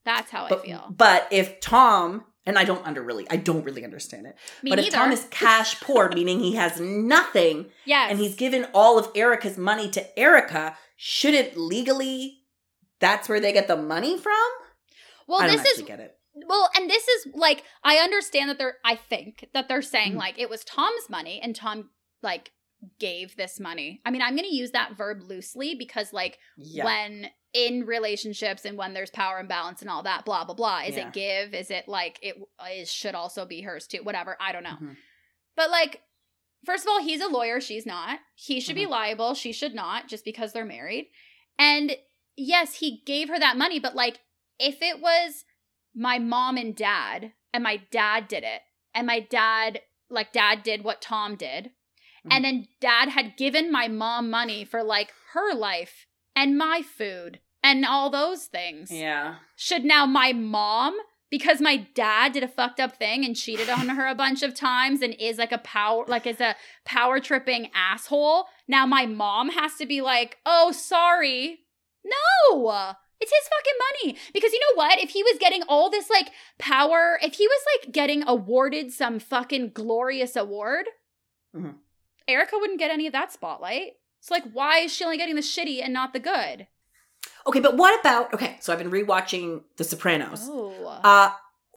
That's 0.06 0.32
how 0.32 0.48
But, 0.50 0.60
I 0.60 0.66
feel. 0.66 0.94
but 0.96 1.28
if 1.32 1.60
Tom 1.60 2.26
and 2.46 2.58
I 2.58 2.64
don't 2.64 2.86
under 2.86 3.04
really, 3.04 3.28
I 3.30 3.36
don't 3.38 3.64
really 3.64 3.84
understand 3.84 4.26
it. 4.26 4.36
Me 4.64 4.72
but 4.72 4.80
if. 4.80 4.90
Tom 4.90 5.12
is 5.12 5.28
cash 5.30 5.80
poor, 5.80 6.10
meaning 6.14 6.40
he 6.40 6.56
has 6.56 6.80
nothing, 6.80 7.68
yes. 7.86 8.10
and 8.10 8.20
he's 8.20 8.36
given 8.36 8.66
all 8.74 8.98
of 8.98 9.10
Erika's 9.16 9.58
money 9.58 9.90
to 9.92 10.20
Erika, 10.20 10.76
shouldn't 10.98 11.56
legally 11.58 12.40
that's 13.00 13.28
where 13.30 13.40
they 13.40 13.52
get 13.54 13.68
the 13.68 13.78
money 13.78 14.18
from? 14.18 14.34
well, 15.28 15.48
this 15.48 15.64
is 15.66 15.82
get 15.84 16.00
it. 16.00 16.16
well, 16.48 16.70
and 16.76 16.90
this 16.90 17.08
is 17.08 17.28
like 17.34 17.64
I 17.84 17.98
understand 17.98 18.50
that 18.50 18.58
they're. 18.58 18.76
I 18.84 18.96
think 18.96 19.48
that 19.54 19.68
they're 19.68 19.82
saying 19.82 20.14
Mhm. 20.14 20.18
like 20.18 20.40
it 20.40 20.50
was 20.50 20.64
Tom's 20.64 21.10
money, 21.10 21.40
and 21.42 21.56
Tom 21.56 21.90
like 22.24 22.52
gave 23.00 23.36
this 23.36 23.60
money. 23.60 24.02
I 24.06 24.12
mean, 24.12 24.22
I'm 24.22 24.36
going 24.36 24.48
to 24.50 24.56
use 24.56 24.72
that 24.72 24.98
verb 24.98 25.22
loosely 25.24 25.76
because 25.76 26.14
like 26.14 26.40
Yeah. 26.58 26.86
when 26.86 27.28
in 27.54 27.86
relationships 27.86 28.64
and 28.66 28.78
when 28.78 28.94
there's 28.94 29.10
power 29.12 29.40
imbalance 29.40 29.82
and 29.82 29.90
all 29.90 30.04
that 30.04 30.24
blah 30.26 30.46
blah 30.46 30.56
blah 30.56 30.80
is 30.86 30.96
Yeah. 30.96 31.08
it 31.08 31.14
give 31.14 31.54
is 31.54 31.70
it 31.70 31.86
like 31.88 32.18
it 32.22 32.38
is 32.72 32.90
should 32.92 33.14
also 33.14 33.46
be 33.46 33.60
hers 33.62 33.88
too 33.88 34.00
whatever 34.04 34.38
i 34.40 34.54
don't 34.54 34.64
know 34.64 34.78
Mhm. 34.82 34.96
but 35.58 35.70
like 35.70 36.02
first 36.66 36.86
of 36.86 36.90
all 36.90 37.04
he's 37.04 37.20
a 37.20 37.28
lawyer 37.28 37.60
she's 37.60 37.86
not 37.86 38.20
he 38.36 38.62
should 38.62 38.76
be 38.76 38.86
Mhm. 38.86 38.92
liable 38.92 39.34
she 39.34 39.52
should 39.52 39.76
not 39.76 40.08
just 40.08 40.24
because 40.24 40.54
they're 40.54 40.64
married 40.64 41.10
and 41.60 41.98
yes 42.38 42.76
he 42.80 43.02
gave 43.06 43.28
her 43.28 43.38
that 43.38 43.58
money 43.58 43.80
but 43.80 43.96
like 43.96 44.22
if 44.58 44.82
it 44.82 45.02
was 45.02 45.44
my 45.94 46.20
mom 46.20 46.56
and 46.56 46.74
dad 46.74 47.34
and 47.54 47.64
my 47.64 47.76
dad 47.92 48.30
did 48.30 48.46
it 48.46 48.62
and 48.94 49.06
my 49.06 49.20
dad 49.20 49.82
like 50.10 50.32
dad 50.32 50.64
did 50.64 50.86
what 50.86 51.02
tom 51.02 51.36
did 51.36 51.72
and 52.30 52.46
then 52.46 52.68
dad 52.80 53.10
had 53.10 53.36
given 53.38 53.72
my 53.72 53.88
mom 53.88 54.30
money 54.30 54.64
for 54.64 54.84
like 54.84 55.12
her 55.34 55.54
life 55.54 56.06
and 56.36 56.58
my 56.58 56.82
food 56.82 57.40
and 57.64 57.86
all 57.86 58.10
those 58.10 58.46
things. 58.46 58.92
Yeah. 58.92 59.36
should 59.56 59.84
now 59.86 60.06
my 60.06 60.34
mom 60.34 60.98
because 61.30 61.62
my 61.62 61.78
dad 61.96 62.34
did 62.34 62.44
a 62.44 62.48
fucked 62.48 62.80
up 62.80 62.98
thing 62.98 63.24
and 63.24 63.36
cheated 63.36 63.70
on 63.70 63.88
her 63.90 64.06
a 64.08 64.16
bunch 64.16 64.44
of 64.44 64.54
times 64.54 65.02
and 65.02 65.16
is 65.20 65.38
like 65.38 65.52
a 65.54 65.58
power 65.60 66.04
like 66.08 66.28
is 66.28 66.42
a 66.42 66.56
power 66.86 67.20
tripping 67.20 67.70
asshole 67.74 68.46
now 68.68 68.86
my 68.86 69.06
mom 69.06 69.50
has 69.50 69.76
to 69.76 69.86
be 69.86 70.02
like 70.02 70.38
oh 70.46 70.72
sorry. 70.72 71.60
No! 72.04 72.94
It's 73.20 73.32
his 73.32 73.50
fucking 73.50 74.14
money. 74.14 74.18
Because 74.34 74.52
you 74.52 74.60
know 74.60 74.76
what? 74.84 74.98
If 75.00 75.12
he 75.12 75.22
was 75.22 75.38
getting 75.40 75.62
all 75.70 75.90
this 75.92 76.10
like 76.10 76.32
power 76.58 77.20
if 77.22 77.36
he 77.36 77.48
was 77.48 77.62
like 77.78 77.94
getting 77.94 78.24
awarded 78.28 78.92
some 78.92 79.20
fucking 79.20 79.72
glorious 79.74 80.36
award 80.36 80.86
Mhm. 81.56 81.76
Erica 82.32 82.56
wouldn't 82.60 82.80
get 82.80 82.92
any 82.92 83.06
of 83.08 83.14
that 83.14 83.32
spotlight 83.32 83.94
it's 84.20 84.32
like 84.32 84.44
why 84.54 84.80
is 84.80 84.94
she 84.94 85.04
only 85.04 85.18
getting 85.18 85.36
the 85.36 85.42
shitty 85.42 85.84
and 85.84 85.94
not 85.94 86.14
the 86.14 86.20
good 86.20 86.68
Okay, 87.48 87.60
but 87.60 87.76
what 87.76 88.00
about 88.00 88.34
okay, 88.36 88.58
so 88.60 88.72
I've 88.72 88.78
been 88.80 88.92
rewatching 88.92 89.62
The 89.78 89.84
Sopranos. 89.84 90.42
oh 90.44 91.00
Uh 91.04 91.32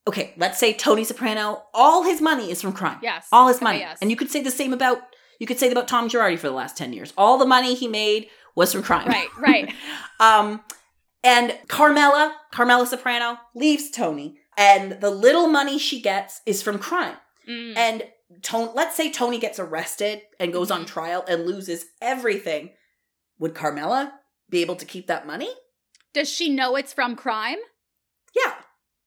okay, 0.07 0.33
let's 0.37 0.59
say 0.59 0.73
Tony 0.73 1.03
Soprano, 1.03 1.63
all 1.73 2.03
his 2.03 2.21
money 2.21 2.51
is 2.51 2.61
from 2.61 2.71
crime. 2.71 2.99
yes 3.01 3.27
All 3.31 3.47
his 3.47 3.57
Okay, 3.57 3.63
money. 3.63 3.79
yes. 3.79 3.97
And 4.01 4.11
you 4.11 4.15
could 4.17 4.29
say 4.29 4.41
the 4.43 4.51
same 4.51 4.73
about 4.73 4.99
you 5.39 5.47
could 5.47 5.57
say 5.59 5.71
about 5.71 5.87
Tom 5.87 6.07
Girardi 6.07 6.37
for 6.37 6.47
the 6.47 6.53
last 6.53 6.77
10 6.77 6.93
years. 6.93 7.13
All 7.17 7.37
the 7.39 7.45
money 7.47 7.73
he 7.75 7.87
made 7.87 8.27
was 8.55 8.71
from 8.73 8.83
crime. 8.83 9.07
right 9.07 9.27
right 9.39 9.73
Um, 10.19 10.61
and 11.23 11.57
Carmela, 11.67 12.35
Carmela 12.51 12.85
Soprano, 12.85 13.39
leaves 13.55 13.89
Tony, 13.89 14.37
and 14.57 15.01
the 15.01 15.09
little 15.09 15.47
money 15.47 15.77
she 15.79 15.99
gets 15.99 16.41
is 16.45 16.61
from 16.61 16.77
crime. 16.77 17.17
Mm. 17.49 17.75
And 17.75 18.03
Tony, 18.41 18.71
let's 18.75 18.95
say 18.95 19.11
Tony 19.11 19.39
gets 19.39 19.59
arrested 19.59 20.21
and 20.39 20.53
goes 20.53 20.71
on 20.71 20.83
Mhm. 20.83 20.87
trial 20.87 21.25
and 21.27 21.45
loses 21.45 21.85
everything. 22.01 22.73
Would 23.39 23.55
Carmela 23.55 24.19
be 24.49 24.61
able 24.61 24.75
to 24.77 24.85
keep 24.85 25.07
that 25.07 25.27
money? 25.27 25.49
Does 26.13 26.29
she 26.29 26.49
know 26.49 26.75
it's 26.75 26.93
from 26.93 27.15
crime? 27.15 27.57
Yeah. 28.35 28.55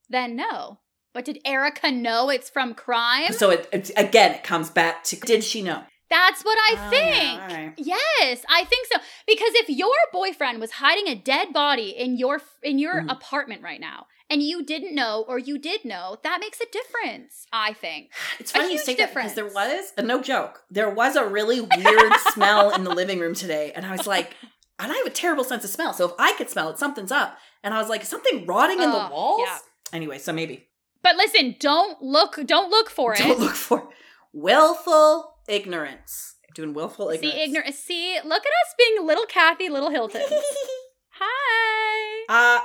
Then 0.09 0.37
no. 0.37 0.81
But 1.15 1.25
did 1.25 1.41
Erika 1.45 1.91
know 1.91 2.29
it's 2.31 2.51
from 2.51 2.75
crime? 2.75 3.33
So 3.33 3.51
it, 3.51 3.69
it 3.73 3.91
again, 3.97 4.33
it 4.35 4.45
comes 4.45 4.71
back 4.71 5.05
to 5.05 5.17
did 5.17 5.43
she 5.45 5.63
know? 5.63 5.83
That's 6.11 6.43
what 6.43 6.59
I 6.59 6.75
Oh, 6.79 6.91
think. 6.91 7.35
yeah, 7.51 7.57
all 7.59 7.65
right. 7.67 7.75
Yes, 7.77 8.45
I 8.49 8.65
think 8.65 8.87
so. 8.91 8.99
Because 9.27 9.53
if 9.55 9.69
your 9.69 9.95
boyfriend 10.13 10.61
was 10.61 10.73
hiding 10.73 11.07
a 11.09 11.15
dead 11.15 11.53
body 11.53 11.91
in 11.91 12.17
your 12.17 12.41
in 12.63 12.79
your 12.79 13.03
Mhm. 13.03 13.11
apartment 13.11 13.63
right 13.63 13.81
now 13.81 14.07
and 14.31 14.43
you 14.43 14.63
didn't 14.63 14.95
know 14.95 15.25
or 15.27 15.39
you 15.39 15.59
did 15.59 15.85
know, 15.85 16.19
that 16.23 16.41
makes 16.41 16.61
a 16.61 16.67
difference, 16.71 17.47
I 17.53 17.73
think. 17.73 18.11
It's 18.39 18.53
funny 18.53 18.73
you 18.73 18.79
say 18.79 18.95
that 18.97 19.15
because 19.15 19.35
there 19.35 19.47
was, 19.47 19.93
and 19.97 20.07
no 20.07 20.23
joke, 20.23 20.63
there 20.71 20.91
was 20.91 21.17
a 21.17 21.27
really 21.27 21.61
weird 21.61 22.13
smell 22.33 22.71
in 22.75 22.85
the 22.85 22.95
living 22.95 23.19
room 23.19 23.35
today. 23.35 23.73
And 23.75 23.85
I 23.85 23.93
was 23.93 24.07
like, 24.07 24.37
and 24.79 24.93
I 24.93 24.97
have 24.97 25.07
a 25.07 25.11
terrible 25.11 25.45
sense 25.45 25.65
of 25.65 25.71
smell. 25.71 25.93
So 25.93 26.07
if 26.07 26.13
I 26.19 26.35
could 26.35 26.49
smell 26.49 26.71
it, 26.71 26.79
something's 26.79 27.13
up. 27.13 27.37
And 27.65 27.75
I 27.75 27.79
was 27.79 27.89
like, 27.89 28.05
something 28.05 28.47
rotting 28.47 28.81
in 28.81 28.91
the 28.91 29.09
walls? 29.11 29.41
yeah. 29.45 29.59
Anyway, 29.93 30.19
so 30.19 30.33
maybe. 30.33 30.69
But 31.03 31.17
listen, 31.17 31.57
don't 31.59 32.03
look 32.03 32.39
don't 32.45 32.71
look 32.71 32.91
for 32.91 33.15
it. 33.15 33.19
Don't 33.19 33.41
look 33.41 33.55
for 33.55 33.89
willful 34.33 35.35
ignorance. 35.49 36.35
Doing 36.55 36.75
willful 36.75 37.11
ignorance. 37.11 37.35
see 37.35 37.43
ignorant 37.43 37.75
see, 37.75 38.19
look 38.25 38.43
at 38.45 38.53
us 38.53 38.75
being 38.77 39.07
little 39.07 39.27
Kathy, 39.27 39.69
little 39.69 39.91
Hilton. 39.91 40.23
Hi. 41.21 42.25
uh, 42.29 42.61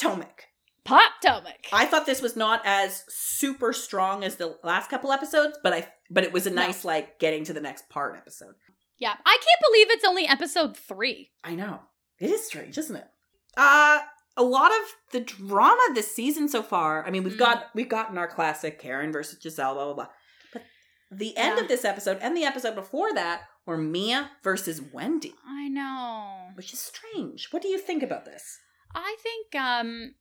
Potomac. 0.00 0.44
Pop 0.84 1.12
Tomic. 1.24 1.66
I 1.72 1.84
thought 1.86 2.06
this 2.06 2.22
was 2.22 2.36
not 2.36 2.62
as 2.64 3.04
super 3.08 3.72
strong 3.72 4.24
as 4.24 4.36
the 4.36 4.58
last 4.64 4.88
couple 4.90 5.12
episodes, 5.12 5.58
but 5.62 5.72
I 5.72 5.88
but 6.10 6.24
it 6.24 6.32
was 6.32 6.46
a 6.46 6.50
No. 6.50 6.62
nice 6.62 6.84
like 6.84 7.18
getting 7.18 7.44
to 7.44 7.52
the 7.52 7.60
next 7.60 7.88
part 7.90 8.16
episode. 8.16 8.54
Yeah, 8.98 9.14
I 9.24 9.38
can't 9.38 9.60
believe 9.70 9.86
it's 9.90 10.04
only 10.04 10.26
episode 10.26 10.76
three. 10.76 11.30
I 11.44 11.54
know. 11.54 11.80
It 12.18 12.30
is 12.30 12.44
strange, 12.46 12.76
isn't 12.78 12.96
it? 12.96 13.06
Uh 13.56 14.00
a 14.36 14.42
lot 14.42 14.70
of 14.70 14.96
the 15.12 15.20
drama 15.20 15.80
this 15.94 16.10
season 16.14 16.48
so 16.48 16.62
far. 16.62 17.04
I 17.06 17.10
mean, 17.10 17.24
we've 17.24 17.34
Mm. 17.34 17.38
got 17.38 17.66
we've 17.74 17.88
gotten 17.88 18.16
our 18.16 18.28
classic 18.28 18.78
Karen 18.80 19.12
versus 19.12 19.38
Gizelle, 19.38 19.74
blah 19.74 19.84
blah 19.84 19.94
blah. 19.94 20.08
But 20.52 20.62
the 21.10 21.36
end 21.36 21.56
Yeah. 21.58 21.62
of 21.62 21.68
this 21.68 21.84
episode 21.84 22.18
and 22.22 22.34
the 22.36 22.44
episode 22.44 22.74
before 22.74 23.12
that 23.14 23.42
were 23.66 23.76
Mia 23.76 24.30
versus 24.42 24.80
Wendy, 24.80 25.34
I 25.46 25.68
know. 25.68 26.48
which 26.54 26.72
is 26.72 26.80
strange. 26.80 27.48
What 27.52 27.60
do 27.62 27.68
you 27.68 27.78
think 27.78 28.02
about 28.02 28.24
this? 28.24 28.58
I 28.94 29.16
think 29.22 29.54
um 29.54 30.14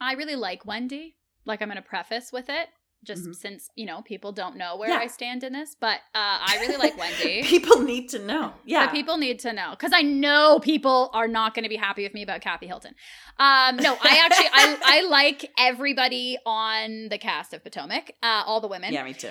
I 0.00 0.12
really 0.14 0.36
like 0.36 0.66
Wendy. 0.66 1.16
Like 1.44 1.62
I'm 1.62 1.68
gonna 1.68 1.82
preface 1.82 2.32
with 2.32 2.48
it. 2.48 2.68
Just 3.04 3.24
Mhm. 3.24 3.34
since, 3.36 3.68
you 3.76 3.86
know, 3.86 4.02
people 4.02 4.32
don't 4.32 4.56
know 4.56 4.76
where 4.76 4.88
Yeah. 4.90 4.96
I 4.98 5.06
stand 5.06 5.44
in 5.44 5.52
this. 5.52 5.76
But 5.78 5.98
uh 6.14 6.38
I 6.42 6.58
really 6.60 6.76
like 6.76 6.96
Wendy. 6.98 7.42
People 7.46 7.80
need 7.82 8.08
to 8.10 8.18
know. 8.18 8.54
Yeah. 8.64 8.86
But 8.86 8.92
people 8.92 9.16
need 9.16 9.38
to 9.40 9.52
know 9.52 9.70
because 9.70 9.92
I 9.94 10.02
know 10.02 10.58
people 10.60 11.10
are 11.12 11.28
not 11.28 11.54
going 11.54 11.62
to 11.62 11.68
be 11.68 11.76
happy 11.76 12.02
with 12.02 12.14
me 12.14 12.22
about 12.22 12.40
Kathy 12.40 12.66
Hilton. 12.66 12.94
Um, 13.38 13.76
no, 13.76 13.96
I 14.02 14.18
actually 14.24 14.48
I 14.52 14.78
I 14.84 15.08
like 15.08 15.50
everybody 15.58 16.36
on 16.44 17.08
the 17.10 17.18
cast 17.18 17.52
of 17.54 17.62
Potomac, 17.62 18.12
uh, 18.22 18.42
all 18.46 18.60
the 18.60 18.68
women. 18.68 18.92
yeah, 18.92 19.04
me 19.04 19.12
too. 19.14 19.30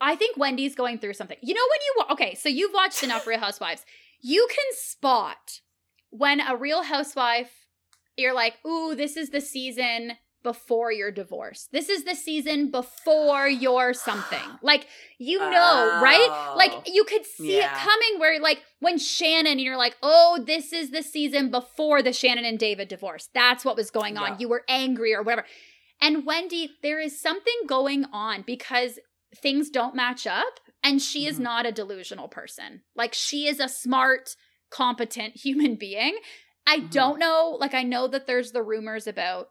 I 0.00 0.16
think 0.16 0.36
Wendy's 0.36 0.74
going 0.74 0.98
through 0.98 1.12
something. 1.14 1.36
You 1.42 1.54
know 1.54 1.66
when 1.70 1.80
you 1.86 1.94
wa- 1.98 2.12
okay, 2.14 2.34
so 2.34 2.48
you've 2.48 2.72
watched 2.72 3.02
enough 3.02 3.26
Real 3.26 3.38
Housewives, 3.40 3.84
you 4.20 4.46
can 4.48 4.64
spot 4.76 5.60
when 6.10 6.40
a 6.40 6.56
Real 6.56 6.82
Housewife, 6.84 7.61
you're 8.16 8.34
like, 8.34 8.54
ooh, 8.66 8.94
this 8.94 9.16
is 9.16 9.30
the 9.30 9.40
season 9.40 10.12
before 10.42 10.90
your 10.90 11.12
divorce. 11.12 11.68
This 11.70 11.88
is 11.88 12.02
the 12.04 12.16
season 12.16 12.70
before 12.72 13.46
your 13.48 13.94
something. 13.94 14.38
Like 14.62 14.86
you 15.18 15.38
know, 15.38 16.00
right? 16.02 16.28
Oh. 16.30 16.54
Like 16.56 16.72
you 16.86 17.04
could 17.04 17.24
see 17.24 17.58
Yeah. 17.58 17.70
it 17.72 17.78
coming 17.78 18.18
where 18.18 18.40
like 18.40 18.58
when 18.80 18.98
Shannon 18.98 19.58
you're 19.60 19.76
like, 19.76 19.96
"Oh, 20.02 20.42
this 20.44 20.72
is 20.72 20.90
the 20.90 21.02
season 21.02 21.50
before 21.50 22.02
the 22.02 22.12
Shannon 22.12 22.44
and 22.44 22.58
David 22.58 22.88
divorce." 22.88 23.28
That's 23.34 23.64
what 23.64 23.76
was 23.76 23.90
going 23.90 24.16
on. 24.18 24.32
Yeah. 24.32 24.36
You 24.40 24.48
were 24.48 24.64
angry 24.68 25.14
or 25.14 25.22
whatever. 25.22 25.46
And 26.00 26.26
Wendy, 26.26 26.70
there 26.82 26.98
is 26.98 27.20
something 27.20 27.54
going 27.68 28.04
on 28.12 28.42
because 28.44 28.98
things 29.40 29.70
don't 29.70 29.94
match 29.94 30.26
up 30.26 30.54
and 30.82 31.00
she 31.00 31.26
is 31.26 31.38
Mhm. 31.38 31.42
not 31.42 31.66
a 31.66 31.72
delusional 31.72 32.26
person. 32.28 32.82
Like 32.96 33.14
she 33.14 33.46
is 33.46 33.60
a 33.60 33.68
smart, 33.68 34.34
competent 34.70 35.36
human 35.44 35.76
being. 35.76 36.18
I 36.66 36.78
Mhm. 36.78 36.90
don't 36.90 37.18
know, 37.18 37.56
like 37.60 37.74
I 37.74 37.82
know 37.82 38.06
that 38.08 38.26
there's 38.26 38.52
the 38.52 38.62
rumors 38.62 39.06
about 39.06 39.50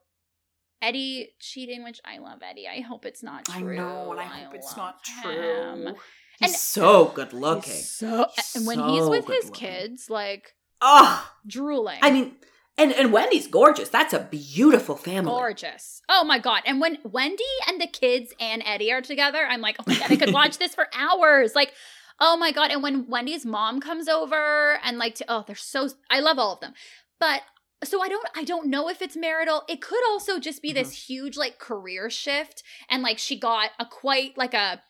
Eddie 0.81 1.35
cheating, 1.39 1.83
which 1.83 1.99
I 2.05 2.17
love 2.17 2.39
Eddie. 2.41 2.67
I 2.67 2.79
hope 2.81 3.05
it's 3.05 3.21
not 3.21 3.47
I 3.49 3.59
true. 3.61 3.75
know, 3.75 4.11
and 4.11 4.19
I 4.19 4.23
hope 4.25 4.55
it's 4.55 4.75
not 4.75 4.99
him. 5.23 5.83
true. 5.83 5.95
He's 6.39 6.51
And- 6.51 6.59
so 6.59 7.05
good 7.05 7.33
looking. 7.33 7.73
So 7.73 8.27
and 8.55 8.65
when 8.65 8.79
he's 8.89 9.07
with 9.07 9.27
his 9.27 9.45
good-looking. 9.45 9.53
kids, 9.53 10.09
like 10.09 10.55
Oh, 10.83 11.31
drooling. 11.45 11.99
I 12.01 12.09
mean, 12.09 12.37
and 12.79 12.91
and 12.93 13.13
Wendy's 13.13 13.45
gorgeous. 13.45 13.89
That's 13.89 14.13
a 14.13 14.19
beautiful 14.21 14.95
family. 14.95 15.29
gorgeous. 15.29 16.01
Oh 16.09 16.23
my 16.23 16.39
god. 16.39 16.63
And 16.65 16.81
when 16.81 16.97
Wendy 17.03 17.43
and 17.67 17.79
the 17.79 17.85
kids 17.85 18.33
and 18.39 18.63
Eddie 18.65 18.91
are 18.91 19.01
together, 19.01 19.45
I'm 19.45 19.61
like, 19.61 19.75
oh 19.79 19.83
my 19.85 19.99
god, 19.99 20.11
I 20.11 20.15
could 20.15 20.33
watch 20.33 20.57
this 20.57 20.73
for 20.73 20.87
hours. 20.95 21.53
Like, 21.53 21.73
oh 22.21 22.37
my 22.37 22.51
god. 22.51 22.71
And 22.71 22.81
when 22.81 23.07
Wendy's 23.07 23.45
mom 23.45 23.81
comes 23.81 24.07
over 24.07 24.79
and 24.83 24.97
like 24.97 25.15
to, 25.15 25.25
oh, 25.27 25.43
they're 25.45 25.55
so 25.55 25.89
I 26.09 26.21
love 26.21 26.39
all 26.39 26.53
of 26.53 26.61
them. 26.61 26.73
But 27.19 27.41
so 27.83 28.01
I 28.01 28.07
don't 28.07 28.27
I 28.35 28.43
don't 28.43 28.69
know 28.69 28.87
if 28.87 29.01
it's 29.01 29.17
marital. 29.17 29.63
It 29.67 29.81
could 29.81 30.03
also 30.07 30.39
just 30.39 30.61
be 30.61 30.71
this 30.71 30.89
mm-hmm. 30.89 31.13
huge 31.13 31.37
like 31.37 31.59
career 31.59 32.09
shift 32.09 32.63
and 32.89 33.03
like 33.03 33.17
she 33.17 33.37
got 33.37 33.71
a 33.79 33.85
quite 33.85 34.37
like 34.37 34.53
a 34.53 34.81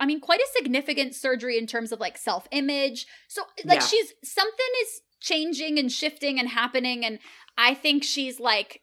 I 0.00 0.06
mean 0.06 0.20
quite 0.20 0.40
a 0.40 0.48
significant 0.56 1.14
surgery 1.14 1.56
in 1.56 1.66
terms 1.66 1.92
of 1.92 2.00
like 2.00 2.18
self-image. 2.18 3.06
So 3.28 3.42
like 3.64 3.80
Yeah. 3.80 3.86
she's 3.86 4.12
something 4.24 4.66
is 4.82 5.00
changing 5.20 5.78
and 5.78 5.90
shifting 5.90 6.38
and 6.38 6.48
happening 6.48 7.04
and 7.04 7.20
I 7.56 7.74
think 7.74 8.02
she's 8.02 8.40
like 8.40 8.80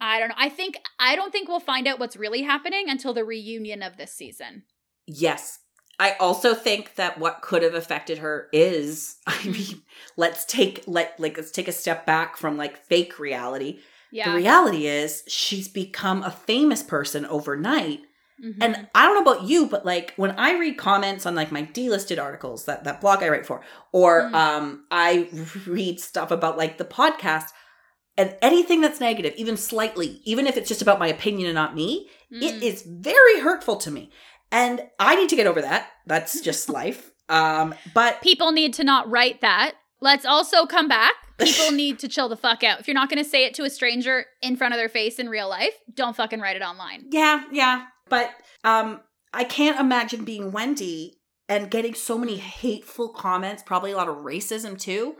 I 0.00 0.18
don't 0.18 0.28
know. 0.28 0.34
I 0.38 0.48
think 0.48 0.78
I 0.98 1.16
don't 1.16 1.32
think 1.32 1.48
we'll 1.48 1.60
find 1.60 1.86
out 1.86 1.98
what's 1.98 2.16
really 2.16 2.42
happening 2.42 2.88
until 2.88 3.12
the 3.12 3.24
reunion 3.24 3.82
of 3.82 3.96
this 3.96 4.12
season. 4.12 4.64
Yes. 5.06 5.60
I 5.98 6.12
also 6.20 6.54
think 6.54 6.96
that 6.96 7.18
what 7.18 7.40
could 7.42 7.62
have 7.62 7.74
affected 7.74 8.18
her 8.18 8.48
is, 8.52 9.16
I 9.26 9.44
mean, 9.46 9.82
let's 10.16 10.44
take 10.44 10.84
let 10.86 11.18
like 11.20 11.36
let's 11.36 11.50
take 11.50 11.68
a 11.68 11.72
step 11.72 12.04
back 12.06 12.36
from 12.36 12.56
like 12.56 12.76
fake 12.76 13.18
reality. 13.18 13.78
Yeah. 14.10 14.30
The 14.30 14.36
reality 14.36 14.86
is 14.86 15.22
she's 15.26 15.68
become 15.68 16.22
a 16.22 16.30
famous 16.30 16.82
person 16.82 17.26
overnight. 17.26 18.00
Mhm. 18.44 18.56
And 18.60 18.88
I 18.94 19.06
don't 19.06 19.14
know 19.24 19.32
about 19.32 19.44
you, 19.48 19.66
but 19.66 19.84
like 19.86 20.12
when 20.16 20.32
I 20.32 20.58
read 20.58 20.76
comments 20.76 21.26
on 21.26 21.34
like 21.36 21.52
my 21.52 21.62
delisted 21.62 22.20
articles, 22.22 22.64
that 22.66 22.84
that 22.84 23.00
blog 23.00 23.22
I 23.22 23.28
write 23.28 23.46
for, 23.46 23.60
or 23.92 24.22
Mm. 24.30 24.34
um 24.34 24.84
I 24.90 25.28
read 25.66 26.00
stuff 26.00 26.30
about 26.30 26.58
like 26.58 26.78
the 26.78 26.84
podcast 26.84 27.50
and 28.16 28.36
anything 28.42 28.80
that's 28.80 29.00
negative, 29.00 29.34
even 29.36 29.56
slightly, 29.56 30.20
even 30.24 30.46
if 30.46 30.56
it's 30.56 30.68
just 30.68 30.82
about 30.82 31.00
my 31.00 31.08
opinion 31.08 31.48
and 31.48 31.54
not 31.54 31.74
me, 31.74 32.08
Mm. 32.32 32.42
it 32.42 32.62
is 32.62 32.82
very 32.86 33.40
hurtful 33.40 33.76
to 33.76 33.90
me. 33.90 34.10
And 34.54 34.82
I 35.00 35.16
need 35.16 35.28
to 35.30 35.36
get 35.36 35.46
over 35.46 35.60
that. 35.60 35.90
That's 36.06 36.40
just 36.40 36.68
life. 36.80 37.10
Um, 37.28 37.74
but 37.92 38.22
people 38.22 38.52
need 38.52 38.74
to 38.74 38.84
not 38.84 39.10
write 39.10 39.40
that. 39.40 39.72
Let's 40.00 40.24
also 40.24 40.64
come 40.66 40.88
back. 40.88 41.12
People 41.38 41.72
need 41.72 41.98
to 41.98 42.06
chill 42.06 42.28
the 42.28 42.36
fuck 42.36 42.62
out. 42.62 42.78
If 42.78 42.86
you're 42.86 42.94
not 42.94 43.10
going 43.10 43.22
to 43.22 43.28
say 43.28 43.44
it 43.44 43.54
to 43.54 43.64
a 43.64 43.70
stranger 43.70 44.26
in 44.40 44.54
front 44.54 44.72
of 44.72 44.78
their 44.78 44.88
face 44.88 45.18
in 45.18 45.28
real 45.28 45.48
life, 45.48 45.72
don't 45.92 46.14
fucking 46.14 46.38
write 46.38 46.54
it 46.54 46.62
online. 46.62 47.06
yeah, 47.10 47.42
yeah. 47.50 47.86
But 48.08 48.30
um, 48.62 49.00
I 49.32 49.42
can't 49.42 49.80
imagine 49.80 50.24
being 50.24 50.52
Wendy 50.52 51.18
and 51.48 51.70
getting 51.70 51.94
so 51.94 52.16
many 52.16 52.36
hateful 52.36 53.08
comments, 53.08 53.64
probably 53.64 53.90
a 53.90 53.96
lot 53.96 54.08
of 54.08 54.18
racism 54.18 54.78
too. 54.78 55.16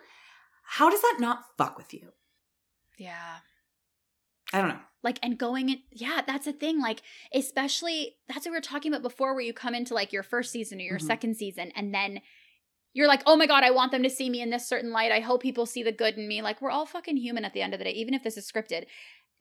How 0.62 0.89
does 0.89 1.01
that 1.01 1.16
not 1.18 1.45
fuck 1.59 1.76
with 1.76 1.93
you? 1.93 2.12
Yeah. 2.97 3.39
I 4.55 4.61
don't 4.61 4.68
know. 4.68 4.78
Like, 5.02 5.18
and 5.22 5.36
going 5.36 5.68
in, 5.68 5.78
yeah, 5.90 6.22
that's 6.26 6.46
a 6.46 6.52
thing. 6.52 6.80
Like, 6.80 7.02
especially, 7.34 8.16
that's 8.28 8.46
what 8.46 8.52
we 8.52 8.57
were 8.57 8.62
talking 8.62 8.92
about 8.92 9.02
before, 9.02 9.34
where 9.34 9.42
you 9.42 9.52
come 9.52 9.74
into 9.74 9.92
like 9.92 10.12
your 10.12 10.22
first 10.22 10.50
season 10.50 10.78
or 10.78 10.84
your 10.84 10.98
Mhm. 10.98 11.07
second 11.07 11.36
season, 11.36 11.72
and 11.76 11.92
then 11.94 12.20
you're 12.94 13.09
like, 13.09 13.22
oh 13.26 13.36
my 13.36 13.46
God, 13.46 13.64
I 13.64 13.70
want 13.72 13.90
them 13.90 14.05
to 14.05 14.09
see 14.11 14.30
me 14.30 14.40
in 14.40 14.50
this 14.50 14.68
certain 14.68 14.92
light. 14.92 15.11
I 15.11 15.18
hope 15.20 15.42
people 15.42 15.66
see 15.66 15.82
the 15.82 15.90
good 15.92 16.16
in 16.16 16.28
me. 16.28 16.40
Like, 16.42 16.62
we're 16.62 16.70
all 16.70 16.86
fucking 16.86 17.16
human 17.16 17.44
at 17.44 17.52
the 17.52 17.61
end 17.61 17.74
of 17.74 17.78
the 17.78 17.84
day, 17.84 17.90
even 17.90 18.14
if 18.14 18.22
this 18.22 18.36
is 18.36 18.50
scripted. 18.50 18.86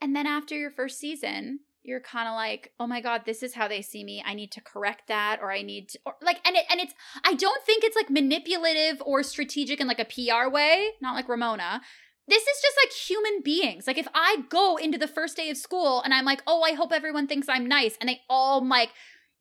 And 0.01 0.15
then 0.15 0.25
after 0.25 0.57
your 0.57 0.71
first 0.71 0.99
season, 0.99 1.59
you're 1.83 2.01
kind 2.01 2.27
of 2.27 2.33
like, 2.33 2.73
oh 2.79 2.87
my 2.87 2.99
God, 2.99 3.21
this 3.25 3.43
is 3.43 3.53
how 3.53 3.67
they 3.67 3.81
see 3.83 4.03
me. 4.03 4.23
I 4.25 4.33
need 4.33 4.51
to 4.53 4.61
correct 4.61 5.07
that, 5.07 5.39
or 5.41 5.51
I 5.51 5.61
need 5.61 5.89
to, 5.89 5.99
or 6.05 6.15
like, 6.21 6.39
and 6.45 6.55
it, 6.55 6.65
and 6.69 6.79
it's, 6.79 6.93
I 7.23 7.35
don't 7.35 7.63
think 7.63 7.83
it's 7.83 7.95
like 7.95 8.09
manipulative 8.09 9.01
or 9.05 9.21
strategic 9.21 9.79
in 9.79 9.87
like 9.87 9.99
a 9.99 10.05
PR 10.05 10.49
way, 10.49 10.89
not 10.99 11.13
like 11.13 11.29
Ramona. 11.29 11.81
This 12.27 12.43
is 12.43 12.61
just 12.61 12.77
like 12.83 12.93
human 12.93 13.41
beings. 13.41 13.85
Like 13.85 13.97
if 13.97 14.07
I 14.13 14.43
go 14.49 14.77
into 14.77 14.97
the 14.97 15.07
first 15.07 15.35
day 15.35 15.49
of 15.49 15.57
school 15.57 16.01
and 16.01 16.13
I'm 16.13 16.25
like, 16.25 16.41
oh, 16.47 16.61
I 16.61 16.73
hope 16.73 16.93
everyone 16.93 17.27
thinks 17.27 17.49
I'm 17.49 17.67
nice, 17.67 17.97
and 17.99 18.07
they 18.07 18.21
all 18.29 18.65
like, 18.65 18.91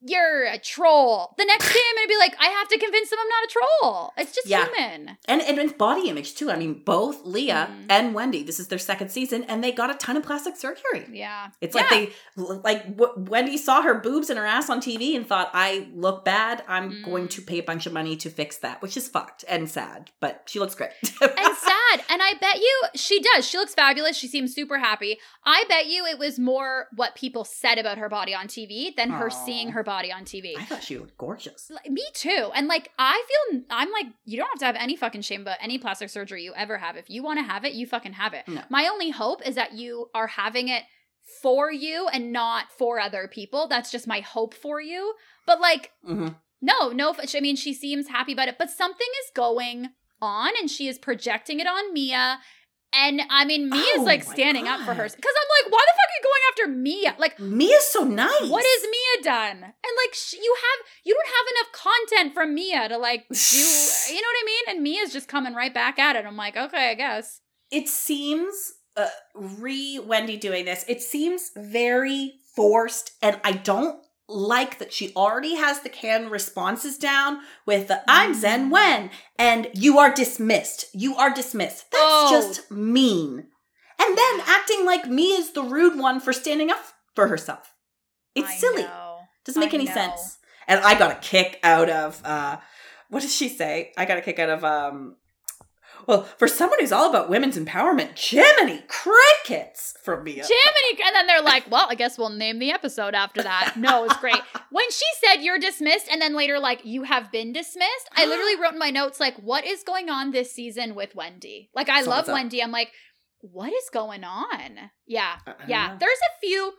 you're 0.04 0.44
a 0.46 0.58
troll. 0.58 1.34
The 1.38 1.44
next 1.44 1.72
day 1.72 1.80
I'm 1.90 1.96
gonna 1.96 2.08
be 2.08 2.16
like, 2.18 2.34
I 2.40 2.46
have 2.46 2.68
to 2.68 2.78
convince 2.78 3.10
them 3.10 3.18
I'm 3.22 3.28
not 3.28 3.44
a 3.44 3.48
troll. 3.48 4.12
It's 4.18 4.34
just 4.34 4.46
Yeah. 4.48 4.66
human. 4.66 5.18
And 5.26 5.42
and 5.42 5.58
it's 5.58 5.72
body 5.72 6.08
image 6.08 6.34
too. 6.34 6.50
I 6.50 6.56
mean, 6.56 6.74
both 6.84 7.24
Leah 7.24 7.68
Mhm. 7.70 7.86
and 7.90 8.14
Wendy. 8.14 8.42
This 8.42 8.58
is 8.60 8.68
their 8.68 8.78
second 8.78 9.10
season, 9.10 9.44
and 9.44 9.62
they 9.62 9.72
got 9.72 9.90
a 9.90 9.94
ton 9.94 10.16
of 10.16 10.22
plastic 10.22 10.56
surgery. 10.56 11.06
Yeah. 11.12 11.48
It's 11.60 11.74
like 11.74 11.88
they 11.88 12.12
like 12.36 12.96
w- 12.96 13.14
Wendy 13.30 13.56
saw 13.56 13.82
her 13.82 13.94
boobs 13.94 14.30
and 14.30 14.38
her 14.38 14.46
ass 14.46 14.68
on 14.70 14.80
TV 14.80 15.14
and 15.16 15.26
thought, 15.26 15.50
"I 15.54 15.88
look 15.94 16.24
bad. 16.24 16.64
I'm 16.68 16.90
Mm. 16.90 17.04
going 17.04 17.28
to 17.28 17.42
pay 17.42 17.58
a 17.58 17.62
bunch 17.62 17.86
of 17.86 17.92
money 17.92 18.16
to 18.16 18.30
fix 18.30 18.56
that," 18.58 18.82
which 18.82 18.96
is 18.96 19.08
fucked 19.08 19.44
and 19.48 19.70
sad. 19.70 20.10
But 20.20 20.42
she 20.46 20.58
looks 20.58 20.74
great. 20.74 20.90
and 21.02 21.10
sad. 21.56 22.04
And 22.08 22.22
I 22.22 22.34
bet 22.40 22.56
you 22.58 22.82
she 22.94 23.20
does. 23.20 23.46
She 23.48 23.58
looks 23.58 23.74
fabulous. 23.74 24.16
She 24.16 24.26
seems 24.28 24.54
super 24.54 24.78
happy. 24.78 25.18
I 25.44 25.64
bet 25.68 25.86
you 25.86 26.06
it 26.06 26.18
was 26.18 26.38
more 26.38 26.88
what 26.96 27.14
people 27.14 27.44
said 27.44 27.78
about 27.78 27.98
her 27.98 28.08
body 28.08 28.34
on 28.34 28.46
TV 28.48 28.94
than 28.96 29.10
her 29.10 29.30
seeing 29.30 29.70
her 29.70 29.82
body 29.82 29.91
on 30.12 30.24
TV. 30.24 30.54
I 30.56 30.64
thought 30.64 30.82
she 30.82 30.98
looked 30.98 31.18
gorgeous. 31.18 31.70
Like, 31.70 31.90
Me 31.90 32.04
too. 32.14 32.50
And 32.54 32.66
like 32.68 32.90
I 32.98 33.24
feel 33.50 33.62
I'm 33.70 33.90
like 33.92 34.06
you 34.24 34.38
don't 34.38 34.48
have 34.48 34.58
to 34.60 34.66
have 34.66 34.76
any 34.76 34.96
fucking 34.96 35.22
shame 35.22 35.42
about 35.42 35.58
any 35.60 35.78
plastic 35.78 36.10
surgery 36.10 36.42
you 36.44 36.52
ever 36.56 36.78
have. 36.78 36.96
If 36.96 37.10
you 37.10 37.22
want 37.22 37.38
to 37.38 37.44
have 37.44 37.64
it, 37.64 37.74
you 37.74 37.86
fucking 37.86 38.14
have 38.14 38.34
it. 38.34 38.48
No. 38.48 38.62
My 38.70 38.88
only 38.88 39.10
hope 39.10 39.46
is 39.46 39.54
that 39.56 39.74
you 39.74 40.08
are 40.14 40.28
having 40.28 40.68
it 40.68 40.84
for 41.42 41.70
you 41.70 42.08
and 42.08 42.32
not 42.32 42.72
for 42.76 42.98
other 42.98 43.28
people. 43.28 43.68
That's 43.68 43.90
just 43.90 44.06
my 44.06 44.20
hope 44.20 44.54
for 44.54 44.80
you. 44.80 45.14
But 45.46 45.60
like 45.60 45.92
hmm 46.04 46.28
no, 46.62 46.90
no. 46.90 47.14
I 47.34 47.40
mean, 47.40 47.56
she 47.56 47.74
seems 47.74 48.06
happy 48.06 48.32
about 48.32 48.46
it, 48.48 48.56
but 48.56 48.70
something 48.70 49.06
is 49.24 49.32
going 49.34 49.90
on, 50.22 50.52
and 50.60 50.70
she 50.70 50.86
is 50.86 50.96
projecting 50.96 51.58
it 51.58 51.66
on 51.66 51.92
Mia. 51.92 52.38
And 52.94 53.22
I 53.30 53.44
mean, 53.44 53.68
Mia's 53.70 53.84
Oh 53.98 54.02
like 54.02 54.22
standing 54.22 54.68
up 54.68 54.80
for 54.80 54.92
her 54.94 55.02
because 55.04 55.14
I'm 55.14 55.64
like, 55.64 55.72
why 55.72 55.80
the 55.86 55.94
fuck 55.96 56.08
are 56.08 56.16
you 56.18 56.22
going 56.22 56.42
after 56.50 56.68
Mia? 56.78 57.14
Like, 57.18 57.40
Mia's 57.40 57.86
so 57.86 58.04
nice. 58.04 58.50
what 58.50 58.64
has 58.64 58.82
Mia 58.90 59.24
done? 59.24 59.56
And 59.64 59.92
like, 60.04 60.14
sh- 60.14 60.34
you 60.34 60.54
have 60.56 60.86
you 61.04 61.14
don't 61.14 61.26
have 61.26 61.46
enough 61.54 61.72
content 61.72 62.34
from 62.34 62.54
Mia 62.54 62.88
to 62.90 62.98
like 62.98 63.26
do, 63.32 63.34
you 64.14 64.20
know 64.20 64.28
what 64.28 64.42
I 64.42 64.46
mean? 64.46 64.76
And 64.76 64.82
Mia's 64.84 65.12
just 65.12 65.28
coming 65.28 65.54
right 65.54 65.72
back 65.72 65.98
at 65.98 66.16
it. 66.16 66.26
I'm 66.26 66.36
like, 66.36 66.56
okay, 66.56 66.90
I 66.90 66.94
guess. 66.94 67.40
it 67.70 67.88
seems 67.88 68.72
uh, 68.96 69.08
re 69.34 69.98
Wendy 69.98 70.36
doing 70.36 70.64
this. 70.66 70.84
It 70.86 71.00
seems 71.00 71.50
very 71.56 72.34
forced, 72.54 73.12
and 73.22 73.40
I 73.42 73.52
don't 73.52 73.98
like 74.34 74.78
that 74.78 74.92
she 74.92 75.12
already 75.14 75.54
has 75.56 75.80
the 75.80 75.88
canned 75.88 76.30
responses 76.30 76.96
down 76.98 77.40
with 77.66 77.88
the 77.88 78.02
"I'm 78.08 78.34
Zen 78.34 78.70
when" 78.70 79.10
and 79.38 79.68
"You 79.74 79.98
are 79.98 80.12
dismissed. 80.12 80.86
You 80.94 81.16
are 81.16 81.30
dismissed." 81.32 81.90
That's 81.90 82.02
Oh. 82.04 82.28
just 82.30 82.70
mean. 82.70 83.46
And 83.98 84.18
then 84.18 84.40
acting 84.46 84.84
like 84.84 85.06
Mia 85.08 85.38
is 85.38 85.52
the 85.52 85.62
rude 85.62 85.98
one 85.98 86.18
for 86.20 86.32
standing 86.32 86.70
up 86.70 86.82
for 87.14 87.28
herself. 87.28 87.74
It's 88.34 88.48
I 88.50 88.54
silly. 88.56 88.82
know. 88.82 89.20
Doesn't 89.44 89.60
make 89.60 89.72
I 89.72 89.76
any 89.76 89.84
know. 89.84 89.94
sense. 89.94 90.38
And 90.66 90.80
I 90.80 90.98
got 90.98 91.12
a 91.12 91.20
kick 91.20 91.58
out 91.62 91.90
of 91.90 92.20
uh 92.24 92.58
what 93.08 93.22
does 93.22 93.34
she 93.34 93.48
say? 93.48 93.92
I 93.96 94.04
got 94.06 94.18
a 94.18 94.22
kick 94.22 94.38
out 94.38 94.48
of 94.48 94.64
um 94.64 95.16
well, 96.06 96.22
for 96.24 96.48
someone 96.48 96.78
who's 96.80 96.92
all 96.92 97.10
about 97.10 97.28
women's 97.28 97.58
empowerment, 97.58 98.18
Jiminy 98.18 98.84
crickets 98.88 99.94
from 100.02 100.24
me. 100.24 100.32
Jiminy, 100.32 101.02
and 101.04 101.14
then 101.14 101.26
they're 101.26 101.42
like, 101.42 101.70
"Well, 101.70 101.86
I 101.88 101.94
guess 101.94 102.18
we'll 102.18 102.30
name 102.30 102.58
the 102.58 102.70
episode 102.70 103.14
after 103.14 103.42
that." 103.42 103.74
No, 103.76 104.04
it's 104.04 104.16
great. 104.18 104.36
When 104.70 104.90
she 104.90 105.04
said 105.22 105.42
you're 105.42 105.58
dismissed, 105.58 106.08
and 106.10 106.22
then 106.22 106.34
later 106.34 106.58
like 106.58 106.86
you 106.86 107.02
have 107.02 107.30
been 107.30 107.52
dismissed, 107.52 108.08
I 108.16 108.24
literally 108.24 108.56
wrote 108.56 108.72
in 108.72 108.78
my 108.78 108.90
notes 108.90 109.20
like, 109.20 109.36
"What 109.36 109.66
is 109.66 109.82
going 109.82 110.08
on 110.08 110.30
this 110.30 110.50
season 110.52 110.94
with 110.94 111.14
Wendy?" 111.14 111.68
Like, 111.74 111.90
I 111.90 112.00
love 112.00 112.26
up. 112.28 112.32
Wendy. 112.32 112.62
I'm 112.62 112.72
like, 112.72 112.90
what 113.42 113.72
is 113.72 113.90
going 113.92 114.24
on? 114.24 114.78
Yeah, 115.06 115.36
uh, 115.46 115.52
don't 115.58 115.68
yeah. 115.68 115.88
know. 115.88 115.96
There's 116.00 116.18
a 116.18 116.40
few. 116.40 116.72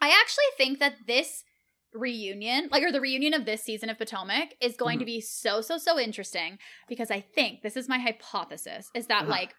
I 0.00 0.08
actually 0.08 0.44
think 0.56 0.78
that 0.78 0.94
this 1.06 1.44
reunion, 1.94 2.68
like, 2.70 2.82
or 2.82 2.92
the 2.92 3.00
reunion 3.00 3.34
of 3.34 3.44
this 3.44 3.62
season 3.62 3.88
of 3.90 3.98
Potomac, 3.98 4.54
is 4.60 4.76
going 4.76 4.96
Mhm. 4.98 5.00
to 5.00 5.04
be 5.06 5.20
so, 5.20 5.60
so, 5.60 5.78
so 5.78 5.98
interesting 5.98 6.58
because 6.88 7.10
I 7.10 7.20
think 7.20 7.62
this 7.62 7.76
is 7.76 7.88
my 7.88 7.98
hypothesis 7.98 8.90
is 8.94 9.06
that 9.06 9.22
Uh-huh. 9.22 9.30
like 9.30 9.54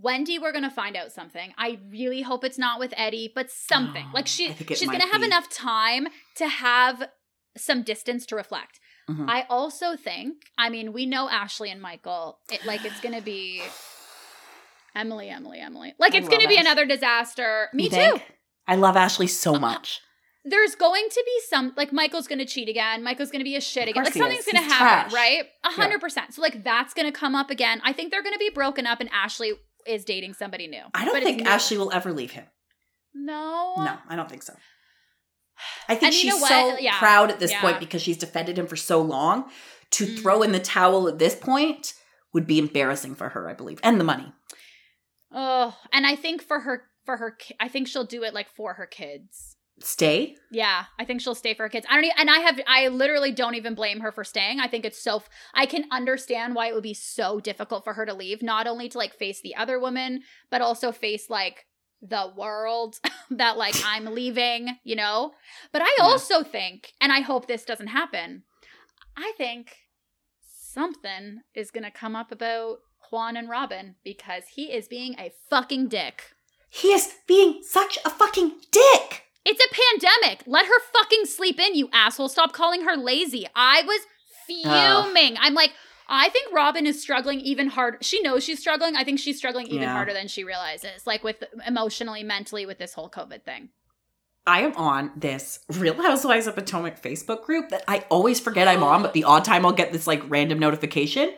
Wendy, 0.00 0.38
we're 0.38 0.52
gonna 0.52 0.70
find 0.70 0.96
out 0.96 1.10
something. 1.10 1.52
I 1.58 1.80
really 1.90 2.22
hope 2.22 2.44
it's 2.44 2.56
not 2.58 2.78
with 2.78 2.94
Eddie, 2.96 3.32
but 3.34 3.50
something. 3.50 4.04
Oh, 4.08 4.12
like 4.14 4.28
she 4.28 4.48
I 4.48 4.52
think 4.52 4.70
it 4.70 4.78
she's 4.78 4.88
gonna 4.88 5.10
have 5.12 5.24
enough 5.24 5.48
time 5.50 6.06
to 6.36 6.46
have 6.46 7.10
some 7.56 7.82
distance 7.82 8.24
to 8.26 8.36
reflect. 8.36 8.78
Mhm. 9.10 9.28
I 9.28 9.42
also 9.50 9.96
think, 9.96 10.44
I 10.56 10.68
mean, 10.68 10.92
we 10.92 11.04
know 11.04 11.28
Ashley 11.28 11.70
and 11.70 11.82
Michael. 11.82 12.38
It 12.52 12.64
like 12.64 12.84
it's 12.84 13.00
gonna 13.00 13.20
be 13.22 13.60
Emily, 14.94 15.28
Emily, 15.28 15.58
Emily. 15.60 15.94
Like 15.98 16.14
it's 16.14 16.28
gonna 16.28 16.48
be 16.48 16.56
another 16.58 16.84
disaster. 16.86 17.68
Me 17.72 17.88
too. 17.88 18.20
I 18.66 18.76
love 18.76 18.96
Ashley 18.96 19.26
so 19.26 19.58
much. 19.58 20.00
There's 20.48 20.74
going 20.74 21.06
to 21.10 21.22
be 21.26 21.40
some 21.48 21.72
like 21.76 21.92
Michael's 21.92 22.26
gonna 22.26 22.46
cheat 22.46 22.68
again. 22.68 23.02
Michael's 23.02 23.30
gonna 23.30 23.44
be 23.44 23.56
a 23.56 23.60
shit 23.60 23.88
again. 23.88 24.04
Like 24.04 24.14
something's 24.14 24.44
gonna 24.46 24.64
happen, 24.64 25.10
trash. 25.10 25.12
right? 25.12 25.44
A 25.64 25.68
hundred 25.70 26.00
percent. 26.00 26.34
So 26.34 26.42
like 26.42 26.62
that's 26.64 26.94
gonna 26.94 27.12
come 27.12 27.34
up 27.34 27.50
again. 27.50 27.80
I 27.84 27.92
think 27.92 28.10
they're 28.10 28.22
gonna 28.22 28.38
be 28.38 28.50
broken 28.50 28.86
up, 28.86 29.00
and 29.00 29.10
Ashley 29.12 29.52
is 29.86 30.04
dating 30.04 30.34
somebody 30.34 30.66
new. 30.66 30.82
I 30.94 31.04
don't 31.04 31.22
think. 31.22 31.46
Ashley 31.46 31.76
will 31.78 31.92
ever 31.92 32.12
leave 32.12 32.30
him. 32.32 32.44
No. 33.14 33.74
No, 33.78 33.96
I 34.08 34.16
don't 34.16 34.28
think 34.28 34.42
so. 34.42 34.54
I 35.88 35.94
think 35.96 36.04
And 36.04 36.14
you 36.14 36.20
she's 36.20 36.30
know 36.34 36.38
what? 36.40 36.48
so 36.50 36.78
Yeah. 36.78 36.98
proud 36.98 37.30
at 37.30 37.40
this 37.40 37.50
Yeah. 37.50 37.60
point 37.60 37.80
because 37.80 38.00
she's 38.02 38.16
defended 38.16 38.58
him 38.58 38.66
for 38.68 38.76
so 38.76 39.00
long. 39.02 39.50
To 39.92 40.06
Mm. 40.06 40.20
throw 40.22 40.42
in 40.42 40.52
the 40.52 40.60
towel 40.60 41.08
at 41.08 41.18
this 41.18 41.34
point 41.34 41.94
would 42.32 42.46
be 42.46 42.58
embarrassing 42.58 43.14
for 43.16 43.30
her, 43.30 43.48
I 43.48 43.54
believe, 43.54 43.80
and 43.82 43.98
the 43.98 44.04
money. 44.04 44.32
Oh, 45.32 45.76
and 45.92 46.06
I 46.06 46.14
think 46.14 46.42
for 46.42 46.60
her, 46.60 46.84
for 47.04 47.16
her, 47.16 47.36
I 47.58 47.68
think 47.68 47.88
she'll 47.88 48.04
do 48.04 48.22
it 48.22 48.32
like 48.34 48.48
for 48.48 48.74
her 48.74 48.86
kids. 48.86 49.56
Stay. 49.80 50.36
Yeah, 50.50 50.84
I 50.98 51.04
think 51.04 51.20
she'll 51.20 51.34
stay 51.34 51.54
for 51.54 51.62
her 51.64 51.68
kids. 51.68 51.86
I 51.88 51.94
don't, 51.94 52.04
e- 52.04 52.12
and 52.16 52.28
I 52.28 52.38
have, 52.40 52.60
I 52.66 52.88
literally 52.88 53.30
don't 53.32 53.54
even 53.54 53.74
blame 53.74 54.00
her 54.00 54.10
for 54.10 54.24
staying. 54.24 54.58
I 54.60 54.66
think 54.66 54.84
it's 54.84 55.00
so. 55.00 55.22
I 55.54 55.66
can 55.66 55.84
understand 55.92 56.54
why 56.54 56.66
it 56.68 56.74
would 56.74 56.82
be 56.82 56.94
so 56.94 57.38
difficult 57.40 57.84
for 57.84 57.94
her 57.94 58.04
to 58.04 58.14
leave, 58.14 58.42
not 58.42 58.66
only 58.66 58.88
to 58.88 58.98
like 58.98 59.14
face 59.14 59.40
the 59.40 59.54
other 59.56 59.78
woman, 59.78 60.22
but 60.50 60.60
also 60.62 60.90
face 60.90 61.30
like 61.30 61.66
the 62.02 62.32
world 62.36 62.96
that 63.30 63.56
like 63.56 63.76
I'm 63.84 64.04
leaving, 64.14 64.76
you 64.84 64.96
know. 64.96 65.32
But 65.72 65.82
I 65.82 65.94
Yeah. 65.98 66.04
also 66.04 66.42
think, 66.42 66.92
and 67.00 67.12
I 67.12 67.20
hope 67.20 67.46
this 67.46 67.64
doesn't 67.64 67.88
happen. 67.88 68.42
I 69.16 69.32
think 69.36 69.74
something 70.72 71.40
is 71.54 71.70
gonna 71.70 71.90
come 71.90 72.16
up 72.16 72.32
about 72.32 72.78
Juan 73.10 73.36
and 73.36 73.48
Robyn 73.48 73.94
because 74.04 74.44
he 74.54 74.72
is 74.72 74.88
being 74.88 75.14
a 75.18 75.32
fucking 75.50 75.88
dick. 75.88 76.24
He 76.68 76.88
is 76.88 77.14
being 77.26 77.60
such 77.62 77.98
a 78.04 78.10
fucking 78.10 78.52
dick. 78.70 79.22
It's 79.50 79.64
a 79.64 80.20
pandemic. 80.20 80.42
Let 80.46 80.66
her 80.66 80.80
fucking 80.92 81.24
sleep 81.24 81.58
in, 81.58 81.74
you 81.74 81.88
asshole. 81.92 82.28
Stop 82.28 82.52
calling 82.52 82.82
her 82.82 82.96
lazy. 82.96 83.46
I 83.56 83.82
was 83.82 84.00
fuming. 84.46 85.36
I'm 85.40 85.54
like, 85.54 85.72
I 86.06 86.28
think 86.28 86.52
Robyn 86.54 86.86
is 86.86 87.00
struggling 87.00 87.40
even 87.40 87.68
harder. 87.68 87.98
She 88.02 88.20
knows 88.22 88.44
she's 88.44 88.58
struggling. 88.60 88.94
I 88.96 89.04
think 89.04 89.18
she's 89.18 89.38
struggling 89.38 89.66
even 89.68 89.82
Yeah. 89.82 89.92
harder 89.92 90.12
than 90.12 90.28
she 90.28 90.44
realizes, 90.44 91.06
like 91.06 91.24
with 91.24 91.42
emotionally, 91.66 92.22
mentally, 92.22 92.66
with 92.66 92.78
this 92.78 92.94
whole 92.94 93.10
COVID 93.10 93.42
thing. 93.44 93.70
I 94.46 94.62
am 94.62 94.74
on 94.76 95.12
this 95.14 95.60
Real 95.68 95.94
Housewives 96.02 96.46
of 96.46 96.54
Potomac 96.54 97.00
Facebook 97.02 97.44
group 97.44 97.68
that 97.68 97.84
I 97.86 98.04
always 98.08 98.40
forget 98.40 98.68
I'm 98.68 98.82
on, 98.82 99.02
but 99.02 99.12
the 99.12 99.24
odd 99.24 99.44
time 99.44 99.66
I'll 99.66 99.72
get 99.72 99.92
this 99.92 100.06
like 100.06 100.22
random 100.28 100.58
notification. 100.58 101.34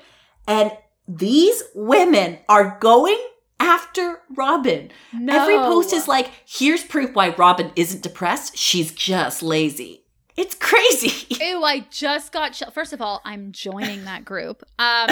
And 0.47 0.71
these 1.09 1.63
women 1.75 2.39
are 2.49 2.79
going 2.81 3.19
after 3.61 4.23
Robyn. 4.35 4.91
No. 5.13 5.43
Every 5.43 5.57
post 5.57 5.93
is 5.93 6.09
like, 6.09 6.31
here's 6.47 6.83
proof 6.83 7.15
why 7.15 7.31
Robyn 7.31 7.73
isn't 7.77 8.03
depressed. 8.03 8.57
She's 8.57 8.91
just 8.93 9.43
lazy. 9.43 10.05
It's 10.37 10.55
crazy. 10.55 11.27
Ew, 11.45 11.63
I 11.65 11.87
just 11.91 12.33
got 12.33 12.53
chill. 12.53 12.71
First 12.71 12.93
of 12.93 13.03
all, 13.03 13.21
I'm 13.25 13.53
joining 13.53 14.05
that 14.05 14.25
group. 14.25 14.63
Um, 14.79 15.09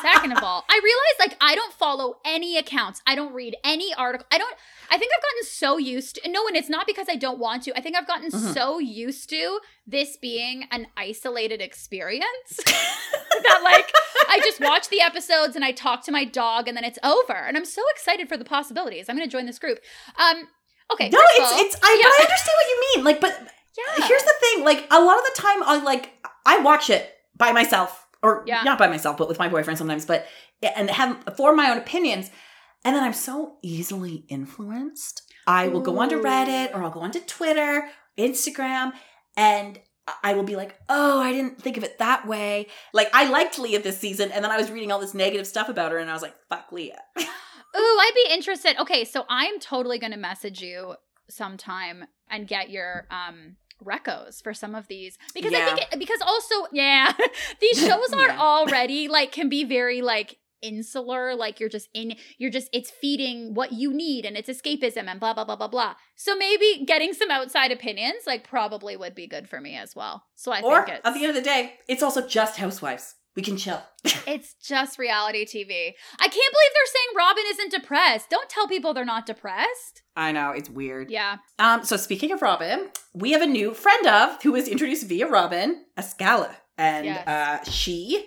second 0.00 0.32
of 0.32 0.42
all, 0.42 0.64
I 0.68 0.80
realize 0.82 1.30
like 1.30 1.36
I 1.42 1.54
don't 1.54 1.72
follow 1.74 2.16
any 2.24 2.56
accounts. 2.56 3.02
I 3.06 3.14
don't 3.14 3.32
read 3.34 3.56
any 3.64 3.92
article. 3.94 4.26
I 4.30 4.38
don't 4.38 4.54
I 4.90 4.98
think 4.98 5.10
I've 5.16 5.22
gotten 5.22 5.44
so 5.44 5.78
used 5.78 6.16
to 6.22 6.30
no, 6.30 6.46
and 6.46 6.56
it's 6.56 6.68
not 6.68 6.86
because 6.86 7.08
I 7.10 7.16
don't 7.16 7.38
want 7.38 7.64
to. 7.64 7.76
I 7.76 7.80
think 7.80 7.96
I've 7.96 8.06
gotten 8.06 8.30
Mhm. 8.30 8.54
so 8.54 8.78
used 8.78 9.28
to 9.30 9.58
this 9.86 10.16
being 10.16 10.64
an 10.70 10.86
isolated 10.96 11.60
experience 11.60 12.56
that 12.64 13.60
like 13.64 13.92
I 14.28 14.38
just 14.40 14.60
watch 14.60 14.88
the 14.88 15.00
episodes 15.00 15.56
and 15.56 15.64
I 15.64 15.72
talk 15.72 16.04
to 16.04 16.12
my 16.12 16.24
dog 16.24 16.68
and 16.68 16.76
then 16.76 16.84
it's 16.84 16.98
over. 17.02 17.34
And 17.34 17.56
I'm 17.56 17.64
so 17.64 17.82
excited 17.94 18.28
for 18.28 18.36
the 18.36 18.44
possibilities. 18.44 19.08
I'm 19.08 19.16
gonna 19.16 19.26
join 19.28 19.46
this 19.46 19.58
group. 19.58 19.80
Um 20.18 20.48
okay. 20.92 21.08
no, 21.08 21.18
it's 21.20 21.52
all- 21.52 21.60
it's 21.60 21.76
I, 21.82 22.00
yeah. 22.00 22.08
I 22.08 22.22
understand 22.22 22.54
what 22.56 22.68
you 22.70 22.80
mean. 22.96 23.04
Like, 23.04 23.20
but 23.20 23.52
yeah. 23.76 24.06
here's 24.06 24.22
the 24.22 24.34
thing 24.40 24.64
like 24.64 24.86
a 24.90 25.00
lot 25.00 25.18
of 25.18 25.24
the 25.34 25.40
time 25.40 25.62
i 25.64 25.82
like 25.82 26.10
i 26.46 26.58
watch 26.58 26.90
it 26.90 27.14
by 27.36 27.52
myself 27.52 28.06
or 28.22 28.44
Yeah. 28.46 28.62
not 28.62 28.78
by 28.78 28.88
myself 28.88 29.16
but 29.16 29.28
with 29.28 29.38
my 29.38 29.48
boyfriend 29.48 29.78
sometimes 29.78 30.06
but 30.06 30.26
and 30.62 30.90
have 30.90 31.22
form 31.36 31.56
my 31.56 31.70
own 31.70 31.78
opinions 31.78 32.30
and 32.84 32.94
then 32.94 33.02
i'm 33.02 33.12
so 33.12 33.56
easily 33.62 34.24
influenced 34.28 35.22
i 35.46 35.68
will 35.68 35.80
go 35.80 35.98
onto 35.98 36.16
Ooh. 36.16 36.22
reddit 36.22 36.74
or 36.74 36.82
i'll 36.82 36.90
go 36.90 37.00
onto 37.00 37.20
twitter 37.20 37.88
instagram 38.18 38.92
and 39.36 39.78
I 40.24 40.34
will 40.34 40.42
be 40.42 40.56
like, 40.56 40.76
oh, 40.88 41.20
I 41.20 41.30
didn't 41.32 41.62
think 41.62 41.76
of 41.76 41.84
it 41.84 41.98
that 41.98 42.26
way. 42.26 42.66
Like, 42.92 43.08
I 43.14 43.30
liked 43.30 43.56
Leah 43.56 43.80
this 43.80 43.98
season, 43.98 44.32
and 44.32 44.44
then 44.44 44.50
I 44.50 44.56
was 44.56 44.68
reading 44.68 44.90
all 44.90 44.98
this 44.98 45.14
negative 45.14 45.46
stuff 45.46 45.68
about 45.68 45.92
her, 45.92 45.98
and 45.98 46.10
I 46.10 46.12
was 46.12 46.22
like, 46.22 46.34
fuck 46.48 46.72
Leah. 46.72 46.98
Ooh, 47.20 47.22
I'd 47.74 48.12
be 48.12 48.34
interested. 48.34 48.76
Okay, 48.80 49.04
so 49.04 49.24
I'm 49.28 49.60
totally 49.60 50.00
going 50.00 50.10
to 50.10 50.18
message 50.18 50.60
you 50.60 50.96
sometime 51.30 52.04
and 52.28 52.48
get 52.48 52.68
your 52.68 53.06
um 53.10 53.56
recos 53.82 54.42
for 54.42 54.54
some 54.54 54.74
of 54.74 54.88
these 54.88 55.18
because 55.34 55.52
I 55.52 55.64
think 55.64 55.80
it, 55.92 55.98
because 55.98 56.20
also 56.20 56.54
yeah 56.72 57.12
these 57.60 57.78
shows 57.86 58.12
are 58.12 58.28
Yeah. 58.28 58.38
already 58.40 59.08
like 59.08 59.32
can 59.32 59.48
be 59.48 59.64
very 59.64 60.02
like 60.02 60.38
insular 60.62 61.34
like 61.34 61.58
you're 61.58 61.68
just 61.68 61.88
in 61.92 62.14
you're 62.38 62.50
just 62.50 62.68
it's 62.72 62.88
feeding 62.90 63.52
what 63.52 63.72
you 63.72 63.92
need 63.92 64.24
and 64.24 64.36
it's 64.36 64.48
escapism 64.48 65.08
and 65.08 65.18
blah 65.18 65.34
blah 65.34 65.44
blah 65.44 65.56
blah 65.56 65.66
blah 65.66 65.94
so 66.14 66.36
maybe 66.36 66.84
getting 66.86 67.12
some 67.12 67.32
outside 67.32 67.72
opinions 67.72 68.22
like 68.28 68.48
probably 68.48 68.96
would 68.96 69.14
be 69.14 69.26
good 69.26 69.48
for 69.48 69.60
me 69.60 69.76
as 69.76 69.96
well 69.96 70.24
so 70.36 70.52
I 70.52 70.60
or 70.60 70.84
think 70.86 70.98
it's 70.98 71.06
at 71.06 71.14
the 71.14 71.20
end 71.24 71.30
of 71.30 71.34
the 71.34 71.42
day, 71.42 71.74
it's 71.88 72.02
also 72.02 72.26
just 72.26 72.58
housewives. 72.58 73.16
We 73.34 73.42
can 73.42 73.56
chill. 73.56 73.82
it's 74.26 74.54
just 74.62 74.98
reality 74.98 75.44
TV 75.46 75.92
I 76.18 76.28
can't 76.28 76.32
believe 76.32 76.72
they're 76.74 76.86
saying 76.86 77.16
Robyn 77.16 77.44
isn't 77.50 77.70
depressed 77.70 78.28
don't 78.30 78.48
tell 78.50 78.66
people 78.68 78.92
they're 78.94 79.04
not 79.04 79.26
depressed 79.26 80.02
I 80.16 80.32
know, 80.32 80.50
it's 80.50 80.68
weird. 80.68 81.10
yeah 81.10 81.36
Um, 81.58 81.84
so 81.84 81.96
speaking 81.96 82.32
of 82.32 82.42
Robyn, 82.42 82.90
we 83.14 83.32
have 83.32 83.42
a 83.42 83.46
new 83.46 83.72
friend 83.74 84.06
of 84.06 84.42
who 84.42 84.52
was 84.52 84.68
introduced 84.68 85.06
via 85.06 85.26
Robyn, 85.28 85.84
Askale. 85.96 86.50
And 86.76 87.06
Yes. 87.06 87.26
uh, 87.28 87.70
she 87.70 88.26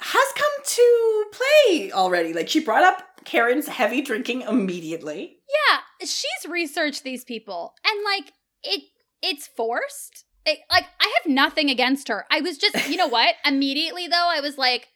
has 0.00 0.24
come 0.36 0.64
to 0.64 1.24
play 1.32 1.90
already. 1.92 2.32
Like 2.32 2.48
she 2.48 2.60
brought 2.60 2.84
up 2.84 3.02
Karen's 3.24 3.68
heavy 3.68 4.02
drinking 4.02 4.42
immediately. 4.42 5.38
Yeah, 5.48 5.78
she's 6.00 6.50
researched 6.50 7.02
these 7.04 7.24
people 7.24 7.74
and 7.86 8.04
like 8.04 8.32
it 8.62 8.82
it's 9.22 9.46
forced. 9.46 10.24
It, 10.46 10.58
like 10.70 10.86
I 11.00 11.12
have 11.22 11.30
nothing 11.30 11.70
against 11.70 12.08
her. 12.08 12.26
I 12.30 12.40
was 12.40 12.58
just, 12.58 12.88
you 12.88 12.96
know 12.96 13.06
what? 13.06 13.34
Immediately 13.46 14.08
though, 14.08 14.28
I 14.28 14.40
was 14.40 14.58
like, 14.58 14.88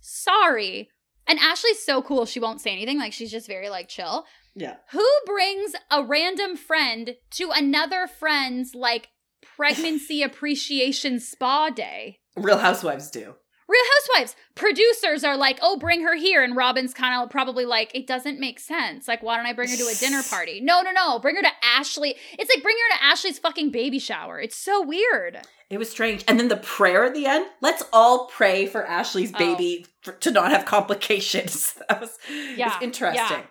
"Sorry." 0.00 0.90
And 1.28 1.38
Ashley's 1.38 1.82
so 1.82 2.02
cool, 2.02 2.24
she 2.24 2.40
won't 2.40 2.60
say 2.60 2.70
anything. 2.72 2.98
Like 2.98 3.12
she's 3.12 3.30
just 3.30 3.46
very 3.46 3.68
like 3.68 3.88
chill. 3.88 4.26
Yeah. 4.54 4.76
Who 4.92 5.06
brings 5.26 5.72
a 5.90 6.02
random 6.02 6.56
friend 6.56 7.16
to 7.32 7.50
another 7.50 8.06
friend's 8.06 8.74
like 8.74 9.08
pregnancy 9.42 10.22
appreciation 10.24 11.20
spa 11.20 11.70
day? 11.70 12.20
Real 12.36 12.58
housewives 12.58 13.10
do. 13.10 13.34
Real 13.68 13.82
Housewives 14.14 14.36
producers 14.54 15.24
are 15.24 15.36
like, 15.36 15.58
"Oh, 15.60 15.76
bring 15.76 16.02
her 16.02 16.14
here," 16.14 16.42
and 16.44 16.54
Robyn's 16.56 16.94
kind 16.94 17.20
of 17.20 17.30
probably 17.30 17.64
like, 17.64 17.90
"It 17.94 18.06
doesn't 18.06 18.38
make 18.38 18.60
sense. 18.60 19.08
Like, 19.08 19.22
why 19.22 19.36
don't 19.36 19.46
I 19.46 19.52
bring 19.52 19.68
her 19.68 19.76
to 19.76 19.88
a 19.88 19.94
dinner 19.94 20.22
party?" 20.30 20.60
No, 20.60 20.82
no, 20.82 20.92
no, 20.92 21.18
bring 21.18 21.36
her 21.36 21.42
to 21.42 21.50
Ashley. 21.62 22.14
It's 22.38 22.54
like 22.54 22.62
bring 22.62 22.76
her 22.76 22.96
to 22.98 23.04
Ashley's 23.04 23.38
fucking 23.38 23.70
baby 23.70 23.98
shower. 23.98 24.40
It's 24.40 24.56
so 24.56 24.82
weird. 24.82 25.40
It 25.68 25.78
was 25.78 25.90
strange. 25.90 26.24
And 26.28 26.38
then 26.38 26.46
the 26.48 26.56
prayer 26.58 27.04
at 27.04 27.14
the 27.14 27.26
end. 27.26 27.46
Let's 27.60 27.82
all 27.92 28.26
pray 28.26 28.66
for 28.66 28.86
Ashley's 28.86 29.32
Oh. 29.34 29.38
baby 29.38 29.84
for, 30.02 30.12
to 30.12 30.30
not 30.30 30.52
have 30.52 30.64
complications. 30.64 31.74
That 31.88 32.00
was, 32.00 32.16
Yeah, 32.56 32.68
was 32.74 32.82
interesting. 32.82 33.42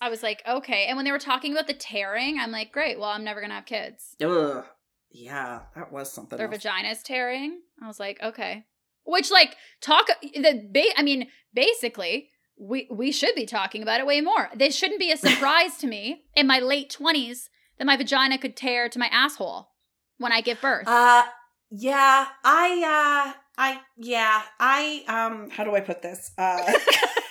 I 0.00 0.08
was 0.08 0.24
like, 0.24 0.42
okay. 0.48 0.86
And 0.86 0.96
when 0.96 1.04
they 1.04 1.12
were 1.12 1.20
talking 1.20 1.52
about 1.52 1.68
the 1.68 1.74
tearing, 1.74 2.38
I'm 2.40 2.50
like, 2.50 2.72
great. 2.72 2.98
Well, 2.98 3.10
I'm 3.10 3.22
never 3.22 3.40
gonna 3.40 3.54
have 3.54 3.66
kids. 3.66 4.16
Ugh. 4.20 4.64
Yeah, 5.12 5.60
that 5.76 5.92
was 5.92 6.10
something. 6.12 6.36
Their 6.36 6.52
else. 6.52 6.64
vaginas 6.64 7.02
tearing. 7.04 7.60
I 7.80 7.86
was 7.86 8.00
like, 8.00 8.20
okay. 8.20 8.64
Which 9.04 9.30
like 9.30 9.56
talk 9.80 10.06
the 10.22 10.68
ba- 10.70 10.98
I 10.98 11.02
mean, 11.02 11.28
basically. 11.54 12.28
We, 12.58 12.86
we 12.92 13.10
should 13.10 13.34
be 13.34 13.46
talking 13.46 13.82
about 13.82 13.98
it 13.98 14.06
way 14.06 14.20
more. 14.20 14.50
This 14.54 14.76
shouldn't 14.76 15.00
be 15.00 15.10
a 15.10 15.16
surprise 15.28 15.78
to 15.78 15.88
me 15.88 16.24
in 16.36 16.46
my 16.46 16.60
late 16.60 16.94
20s 16.96 17.48
that 17.78 17.86
my 17.86 17.96
vagina 17.96 18.38
could 18.38 18.56
tear 18.56 18.88
to 18.88 18.98
my 19.00 19.08
asshole 19.08 19.70
when 20.18 20.30
I 20.30 20.42
give 20.42 20.60
birth. 20.60 20.86
Uh 20.86 21.24
yeah, 21.70 22.26
I 22.44 23.32
uh 23.34 23.40
I 23.58 23.80
yeah, 23.96 24.42
I 24.60 25.02
um 25.08 25.50
how 25.50 25.64
do 25.64 25.74
I 25.74 25.80
put 25.80 26.02
this? 26.02 26.30
Uh 26.38 26.72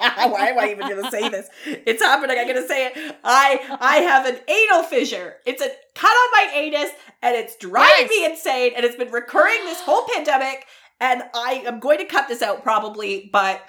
Why 0.30 0.48
am 0.50 0.58
I 0.58 0.70
even 0.70 0.88
gonna 0.88 1.10
say 1.10 1.28
this? 1.28 1.48
It's 1.66 2.02
happening, 2.02 2.38
I'm 2.38 2.46
gonna 2.46 2.66
say 2.66 2.86
it. 2.86 3.16
I 3.24 3.60
I 3.80 3.96
have 3.98 4.26
an 4.26 4.38
anal 4.48 4.82
fissure. 4.84 5.36
It's 5.46 5.62
a 5.62 5.68
cut 5.94 6.08
on 6.08 6.30
my 6.32 6.52
anus 6.54 6.90
and 7.22 7.36
it's 7.36 7.56
driving 7.56 7.92
Yes. 7.98 8.10
me 8.10 8.24
insane 8.26 8.72
and 8.76 8.84
it's 8.84 8.96
been 8.96 9.10
recurring 9.10 9.64
this 9.64 9.80
whole 9.80 10.06
pandemic 10.14 10.66
and 11.00 11.22
I 11.34 11.62
am 11.66 11.78
going 11.78 11.98
to 11.98 12.04
cut 12.04 12.26
this 12.28 12.42
out 12.42 12.62
probably, 12.64 13.30
but 13.32 13.62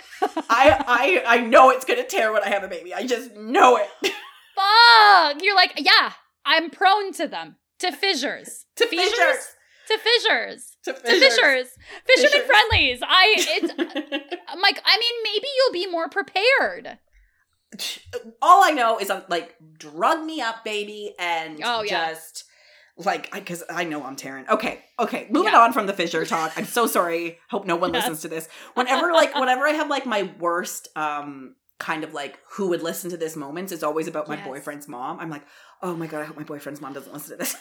I 0.50 0.84
I 0.88 1.24
I 1.38 1.38
know 1.42 1.70
it's 1.70 1.86
going 1.86 2.00
to 2.02 2.08
tear 2.08 2.34
when 2.34 2.44
I 2.44 2.50
have 2.50 2.64
a 2.64 2.68
baby. 2.68 2.92
I 2.94 3.06
just 3.06 3.36
know 3.36 3.78
it. 3.78 3.88
Fuck. 4.56 5.44
You're 5.44 5.56
like, 5.56 5.74
yeah, 5.78 6.14
I'm 6.46 6.70
prone 6.70 7.14
to 7.14 7.28
them. 7.28 7.58
To 7.80 7.92
fissures. 7.92 8.66
to 8.76 8.86
Fissures? 8.88 9.10
fissures. 9.12 9.48
To 9.88 9.98
fissures. 10.00 10.69
To 10.86 10.94
To 10.94 11.00
fissures. 11.00 11.22
fissures. 11.22 11.68
Fisherman 12.08 12.32
Fissures. 12.32 12.46
friendlies. 12.48 13.00
I 13.04 13.36
it's 13.38 13.74
I'm 14.48 14.62
like, 14.62 14.82
I 14.86 14.98
mean, 14.98 15.14
maybe 15.34 15.48
you'll 15.58 15.74
be 15.74 15.92
more 15.92 16.08
prepared. 16.10 16.98
All 18.42 18.64
I 18.64 18.72
know 18.72 18.98
is 19.00 19.10
I'm 19.10 19.24
like 19.30 19.56
drug 19.78 20.24
me 20.26 20.42
up, 20.42 20.64
baby, 20.64 21.14
and 21.20 21.60
Oh, 21.64 21.84
yeah. 21.84 22.10
just 22.10 22.46
like 22.98 23.32
because 23.32 23.64
I, 23.70 23.84
know 23.84 24.04
I'm 24.04 24.16
tearing. 24.16 24.46
Okay, 24.50 24.84
okay, 25.00 25.28
moving 25.30 25.54
Yeah. 25.54 25.60
on 25.60 25.72
from 25.74 25.86
the 25.86 25.94
Fisher 25.94 26.26
talk. 26.26 26.52
I'm 26.58 26.66
so 26.66 26.88
sorry. 26.88 27.40
Hope 27.50 27.66
no 27.66 27.76
one 27.76 27.94
Yes. 27.94 28.04
listens 28.04 28.22
to 28.22 28.28
this. 28.28 28.50
Whenever 28.74 29.12
like 29.14 29.36
whenever 29.40 29.66
I 29.68 29.72
have 29.72 29.90
like 29.90 30.06
my 30.06 30.32
worst 30.40 30.88
um 30.96 31.56
kind 31.78 32.04
of 32.04 32.14
like 32.14 32.40
who 32.52 32.70
would 32.70 32.82
listen 32.82 33.10
to 33.12 33.18
this 33.18 33.36
moments, 33.36 33.72
it's 33.72 33.84
always 33.84 34.08
about 34.08 34.28
my 34.28 34.36
Yes. 34.36 34.46
boyfriend's 34.46 34.88
mom. 34.88 35.20
I'm 35.20 35.30
like, 35.30 35.44
oh 35.84 35.96
my 35.96 36.08
god, 36.08 36.22
I 36.22 36.26
hope 36.26 36.38
my 36.38 36.44
boyfriend's 36.44 36.82
mom 36.82 36.94
doesn't 36.94 37.14
listen 37.14 37.32
to 37.32 37.38
this. 37.38 37.56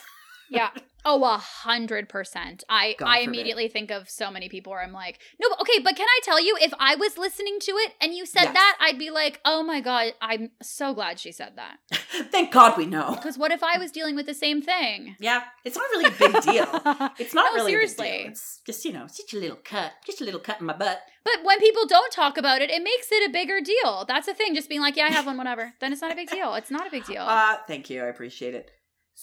Yeah. 0.49 0.69
Oh, 1.05 1.23
a 1.23 1.37
hundred 1.37 2.09
percent. 2.09 2.63
I 2.67 2.95
God 2.99 3.07
I 3.07 3.19
immediately 3.19 3.69
think 3.69 3.89
of 3.89 4.09
so 4.09 4.29
many 4.29 4.49
people 4.49 4.71
where 4.71 4.81
I'm 4.83 4.91
like, 4.91 5.19
no, 5.39 5.47
but 5.49 5.61
okay, 5.61 5.79
but 5.81 5.95
can 5.95 6.05
I 6.05 6.19
tell 6.25 6.41
you, 6.43 6.57
if 6.59 6.73
I 6.77 6.95
was 6.95 7.17
listening 7.17 7.57
to 7.61 7.71
it 7.71 7.93
and 8.01 8.13
you 8.13 8.25
said 8.25 8.43
Yes. 8.43 8.53
that, 8.53 8.77
I'd 8.81 8.99
be 8.99 9.09
like, 9.09 9.39
oh 9.45 9.63
my 9.63 9.79
god, 9.79 10.11
I'm 10.21 10.51
so 10.61 10.93
glad 10.93 11.17
she 11.17 11.31
said 11.31 11.53
that. 11.55 11.77
Thank 12.31 12.51
God 12.51 12.77
we 12.77 12.85
know. 12.85 13.11
Because 13.15 13.37
what 13.37 13.51
if 13.51 13.63
I 13.63 13.77
was 13.77 13.91
dealing 13.91 14.15
with 14.17 14.25
the 14.25 14.33
same 14.33 14.61
thing? 14.61 15.15
Yeah, 15.21 15.43
it's 15.63 15.77
not 15.77 15.85
really 15.91 16.05
a 16.13 16.19
big 16.19 16.41
deal. 16.43 17.09
It's 17.17 17.33
not 17.33 17.53
No, 17.53 17.63
really 17.63 17.75
a 17.75 17.77
big 17.77 17.89
seriously. 17.89 18.17
deal. 18.23 18.31
It's 18.31 18.59
just 18.65 18.83
you 18.83 18.91
know, 18.91 19.05
it's 19.05 19.15
just 19.17 19.33
a 19.33 19.37
little 19.39 19.57
cut, 19.63 19.93
just 20.05 20.19
a 20.19 20.25
little 20.25 20.41
cut 20.41 20.59
in 20.59 20.65
my 20.65 20.73
butt. 20.73 20.99
But 21.23 21.43
when 21.43 21.59
people 21.61 21.85
don't 21.87 22.11
talk 22.11 22.37
about 22.37 22.61
it, 22.61 22.69
it 22.69 22.83
makes 22.83 23.07
it 23.11 23.29
a 23.29 23.31
bigger 23.31 23.61
deal. 23.61 24.03
That's 24.05 24.25
the 24.25 24.33
thing. 24.33 24.53
Just 24.53 24.67
being 24.67 24.81
like, 24.81 24.97
yeah, 24.97 25.05
I 25.05 25.11
have 25.11 25.25
one, 25.25 25.37
whatever. 25.37 25.73
Then 25.79 25.93
it's 25.93 26.01
not 26.01 26.11
a 26.11 26.15
big 26.15 26.29
deal. 26.29 26.55
It's 26.55 26.71
not 26.71 26.87
a 26.87 26.91
big 26.91 27.05
deal. 27.05 27.21
Uh, 27.21 27.55
thank 27.67 27.89
you, 27.89 28.03
I 28.03 28.07
appreciate 28.07 28.53
it. 28.55 28.71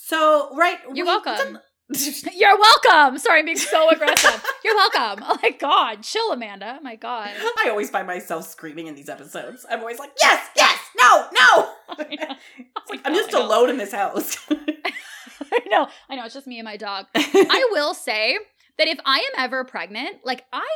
So, 0.07 0.55
right, 0.55 0.79
You're 0.93 0.95
we- 0.95 1.03
welcome. 1.05 1.59
You're 2.35 2.59
welcome. 2.59 3.17
Sorry, 3.19 3.39
I'm 3.39 3.45
being 3.45 3.57
so 3.57 3.89
aggressive. 3.91 4.45
You're 4.65 4.75
welcome. 4.75 5.25
Oh 5.27 5.39
my 5.43 5.51
god, 5.51 6.03
chill, 6.03 6.33
Amanda. 6.33 6.77
Oh 6.79 6.83
my 6.83 6.97
god. 6.97 7.31
I 7.65 7.69
always 7.71 7.89
find 7.91 8.07
myself 8.07 8.47
screaming 8.47 8.89
in 8.89 8.95
these 8.95 9.09
episodes. 9.09 9.65
I'm 9.71 9.81
always 9.81 9.99
like, 9.99 10.11
yes, 10.21 10.49
yes, 10.57 10.79
no, 11.01 11.27
no. 11.33 11.73
It's 11.99 12.91
like 12.91 13.01
I'm 13.05 13.15
just 13.15 13.33
alone 13.33 13.71
in 13.71 13.79
this 13.79 13.93
house. 13.93 14.37
I 14.51 15.61
know. 15.71 15.89
I 16.11 16.17
know. 16.17 16.25
It's 16.25 16.35
just 16.35 16.47
me 16.47 16.59
and 16.59 16.65
my 16.67 16.77
dog. 16.77 17.07
I 17.15 17.69
will 17.73 17.95
say 17.95 18.37
that 18.79 18.87
if 18.89 18.99
I 19.07 19.19
am 19.19 19.45
ever 19.45 19.65
pregnant, 19.65 20.17
like 20.25 20.45
I 20.53 20.67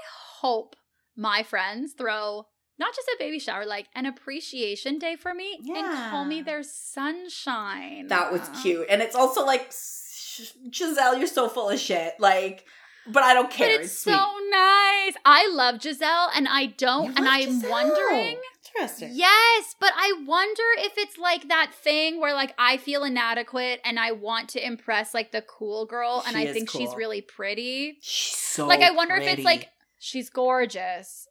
hope 0.40 0.76
my 1.16 1.42
friends 1.42 1.92
throw 1.92 2.46
not 2.80 2.94
just 2.96 3.06
a 3.08 3.16
baby 3.18 3.38
shower, 3.38 3.64
like 3.64 3.86
an 3.94 4.06
appreciation 4.06 4.98
day 4.98 5.14
for 5.14 5.32
me 5.34 5.58
and 5.68 6.10
call 6.10 6.24
me 6.24 6.42
their 6.42 6.62
sunshine. 6.64 8.08
that 8.08 8.32
was 8.32 8.48
cute, 8.62 8.86
and 8.90 9.00
it's 9.02 9.14
also 9.14 9.44
like, 9.46 9.70
Gizelle, 9.70 11.18
you're 11.18 11.26
so 11.26 11.48
full 11.48 11.68
of 11.70 11.78
shit. 11.78 12.14
Like, 12.18 12.64
but 13.06 13.22
I 13.22 13.34
don't 13.34 13.44
But 13.50 13.52
care. 13.56 13.80
it's 13.80 13.98
sweet. 13.98 14.12
so 14.14 14.18
nice. 14.50 15.14
I 15.24 15.48
love 15.52 15.76
Gizelle 15.76 16.28
and 16.34 16.46
I 16.48 16.66
don't 16.66 17.16
and 17.18 17.28
I'm 17.28 17.60
Gizelle. 17.62 17.70
wondering 17.70 18.38
Interesting. 18.76 19.10
Yes, 19.14 19.74
but 19.80 19.90
I 19.96 20.22
wonder 20.26 20.62
if 20.78 20.92
it's 20.96 21.18
like 21.18 21.48
that 21.48 21.72
thing 21.74 22.20
where 22.20 22.32
like 22.34 22.54
I 22.56 22.76
feel 22.76 23.02
inadequate 23.02 23.80
and 23.84 23.98
I 23.98 24.12
want 24.12 24.50
to 24.50 24.64
impress 24.64 25.12
like 25.12 25.32
the 25.32 25.42
cool 25.42 25.86
girl 25.86 26.22
and 26.26 26.36
I 26.36 26.52
think 26.52 26.70
she's 26.70 26.94
really 26.94 27.20
pretty. 27.20 27.98
She's 28.00 28.36
so 28.38 28.66
like 28.68 28.80
I 28.80 28.92
wonder 28.92 29.16
if 29.16 29.26
it's 29.26 29.44
like 29.44 29.70
she's 29.98 30.30
gorgeous. 30.30 31.26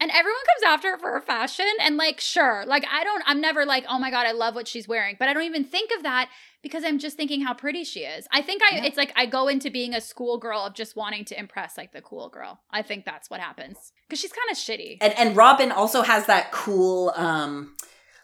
And 0.00 0.10
everyone 0.10 0.40
comes 0.46 0.72
after 0.74 0.92
her 0.92 0.98
for 0.98 1.10
her 1.12 1.20
fashion 1.20 1.66
and 1.80 1.96
like 1.98 2.20
sure, 2.20 2.64
like 2.66 2.84
I 2.90 3.04
don't 3.04 3.22
I'm 3.26 3.40
never 3.40 3.66
like, 3.66 3.84
"Oh 3.88 3.98
my 3.98 4.10
god, 4.10 4.26
I 4.26 4.32
love 4.32 4.54
what 4.54 4.66
she's 4.66 4.88
wearing." 4.88 5.16
But 5.18 5.28
I 5.28 5.34
don't 5.34 5.42
even 5.44 5.64
think 5.64 5.90
of 5.96 6.02
that 6.04 6.30
because 6.62 6.84
I'm 6.84 6.98
just 6.98 7.16
thinking 7.18 7.42
how 7.42 7.52
pretty 7.54 7.84
she 7.84 8.00
is. 8.00 8.26
I 8.32 8.40
think 8.40 8.62
I 8.62 8.76
Yeah. 8.76 8.84
it's 8.86 8.96
like 8.96 9.12
I 9.14 9.26
go 9.26 9.48
into 9.48 9.70
being 9.70 9.94
a 9.94 10.00
schoolgirl 10.00 10.60
of 10.60 10.74
just 10.74 10.96
wanting 10.96 11.24
to 11.26 11.38
impress 11.38 11.76
like 11.76 11.92
the 11.92 12.00
cool 12.00 12.30
girl. 12.30 12.60
I 12.70 12.80
think 12.82 13.04
that's 13.04 13.28
what 13.28 13.40
happens. 13.40 13.92
Cuz 14.08 14.18
she's 14.18 14.32
kind 14.32 14.50
of 14.50 14.56
shitty. 14.56 14.98
and 15.02 15.12
and 15.18 15.36
Robyn 15.36 15.70
also 15.70 16.00
has 16.02 16.24
that 16.26 16.50
cool, 16.50 17.12
um, 17.16 17.76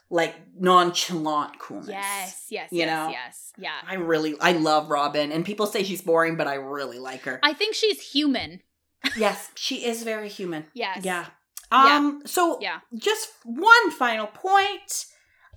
like 0.08 0.34
nonchalant 0.58 1.58
coolness. 1.58 1.88
Yes, 1.88 2.46
yes, 2.50 2.72
You 2.72 2.78
yes, 2.80 2.86
know? 2.88 3.10
yes. 3.10 3.52
Yeah. 3.58 3.72
I 3.86 3.94
really, 3.94 4.34
I 4.40 4.52
love 4.52 4.88
Robyn, 4.88 5.32
and 5.32 5.44
people 5.44 5.66
say 5.66 5.82
she's 5.82 6.00
boring, 6.02 6.36
but 6.36 6.46
I 6.46 6.54
really 6.54 6.98
like 6.98 7.22
her. 7.22 7.40
I 7.42 7.52
think 7.52 7.74
she's 7.74 8.00
human. 8.12 8.62
yes, 9.16 9.50
she 9.56 9.84
is 9.84 10.02
very 10.04 10.28
human. 10.28 10.66
Yes. 10.74 11.04
Yeah. 11.04 11.26
Yeah. 11.72 11.96
Um. 11.96 12.22
So, 12.26 12.58
Yeah. 12.60 12.80
just 12.94 13.28
one 13.44 13.90
final 13.90 14.26
point. 14.26 15.06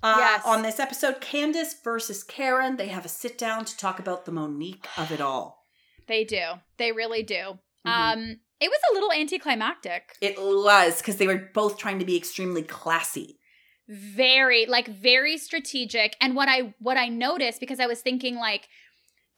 Uh, 0.02 0.16
Yes. 0.18 0.42
On 0.46 0.62
this 0.62 0.80
episode, 0.80 1.20
Candace 1.22 1.76
versus 1.84 2.24
Karen, 2.24 2.78
they 2.78 2.88
have 2.88 3.06
a 3.06 3.10
sit 3.10 3.38
down 3.38 3.66
to 3.66 3.78
talk 3.78 4.00
about 4.00 4.26
the 4.26 4.32
Monique 4.32 4.88
of 4.98 5.12
it 5.12 5.20
all. 5.22 5.66
They 6.08 6.24
do. 6.24 6.42
They 6.78 6.92
really 6.92 7.22
do. 7.24 7.60
Mhm. 7.86 7.92
Um 7.92 8.40
it 8.62 8.70
was 8.70 8.80
a 8.90 8.94
little 8.94 9.12
anticlimactic. 9.14 10.18
It 10.22 10.38
was 10.38 10.98
because 10.98 11.16
they 11.18 11.28
were 11.28 11.50
both 11.54 11.78
trying 11.78 12.00
to 12.00 12.06
be 12.06 12.18
extremely 12.18 12.62
classy. 12.64 13.40
Very 13.88 14.66
like 14.66 14.88
very 14.88 15.38
strategic 15.38 16.16
and 16.22 16.36
what 16.36 16.48
I 16.50 16.74
what 16.80 16.98
I 16.98 17.08
noticed 17.08 17.60
because 17.60 17.80
I 17.80 17.88
was 17.88 18.02
thinking 18.02 18.36
like 18.36 18.68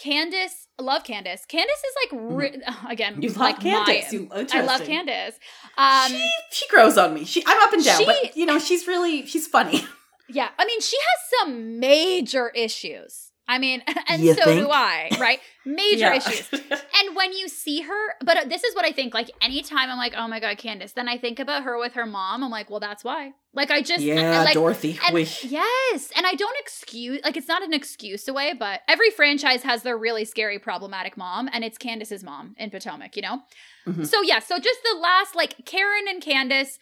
Candace, 0.01 0.67
I 0.79 0.83
love 0.83 1.03
Candace. 1.03 1.45
Candace 1.45 1.77
is 1.77 2.11
like 2.11 2.21
re- 2.33 2.61
again 2.89 3.13
Mm-hmm. 3.13 3.21
You 3.23 3.29
love 3.29 3.37
like 3.37 3.59
Candace. 3.59 4.11
my 4.11 4.17
You, 4.19 4.47
I 4.53 4.61
love. 4.61 4.81
Candace. 4.83 5.35
Um 5.77 6.11
she 6.11 6.29
she 6.51 6.67
grows 6.69 6.97
on 6.97 7.13
me. 7.13 7.25
She 7.25 7.43
I'm 7.45 7.61
up 7.67 7.73
and 7.73 7.83
down, 7.83 7.97
She- 7.99 8.05
but 8.05 8.35
you 8.37 8.45
know 8.45 8.59
she's 8.59 8.87
really 8.87 9.25
she's 9.25 9.47
funny. 9.47 9.83
Yeah, 10.33 10.47
I 10.57 10.63
mean, 10.63 10.79
she 10.79 10.95
has 10.95 11.39
some 11.41 11.77
major 11.81 12.47
issues. 12.55 13.30
I 13.51 13.57
mean, 13.59 13.83
and 14.07 14.21
You 14.23 14.33
so 14.33 14.43
think? 14.45 14.61
do 14.61 14.69
I, 14.71 15.09
right? 15.19 15.39
Major 15.65 15.97
Yeah. 15.97 16.15
issues. 16.15 16.49
And 17.01 17.15
when 17.15 17.33
you 17.33 17.47
see 17.47 17.81
her, 17.81 18.13
but 18.23 18.37
uh, 18.37 18.43
this 18.47 18.63
is 18.63 18.75
what 18.75 18.85
I 18.85 18.91
think. 18.91 19.13
Like 19.13 19.31
anytime 19.41 19.89
I'm 19.89 19.97
like, 19.97 20.13
oh 20.15 20.27
my 20.27 20.39
god, 20.39 20.57
Candace, 20.59 20.93
then 20.93 21.07
I 21.09 21.17
think 21.17 21.39
about 21.39 21.63
her 21.63 21.77
with 21.79 21.93
her 21.93 22.05
mom. 22.05 22.43
I'm 22.43 22.51
like, 22.51 22.69
well, 22.69 22.79
that's 22.79 23.03
why. 23.03 23.31
Like 23.53 23.71
I 23.71 23.81
just, 23.81 24.01
yeah, 24.03 24.43
like, 24.43 24.53
Dorothy. 24.53 24.97
and 25.05 25.17
yes, 25.43 26.11
and 26.15 26.25
I 26.25 26.35
don't 26.35 26.55
excuse 26.59 27.19
like 27.23 27.35
it's 27.37 27.47
not 27.47 27.63
an 27.63 27.73
excuse 27.73 28.27
away, 28.27 28.53
but 28.57 28.81
every 28.87 29.09
franchise 29.09 29.63
has 29.63 29.81
their 29.83 29.97
really 29.97 30.23
scary, 30.25 30.59
problematic 30.59 31.17
mom, 31.17 31.49
and 31.51 31.63
it's 31.63 31.77
Candace's 31.77 32.23
mom 32.23 32.55
in 32.57 32.69
Potomac, 32.69 33.15
you 33.17 33.23
know. 33.23 33.39
Mhm. 33.87 34.05
So 34.07 34.21
yeah, 34.21 34.39
so 34.39 34.57
just 34.59 34.79
the 34.83 34.97
last 34.99 35.35
like 35.35 35.65
Karen 35.65 36.05
and 36.07 36.21
Candace. 36.21 36.77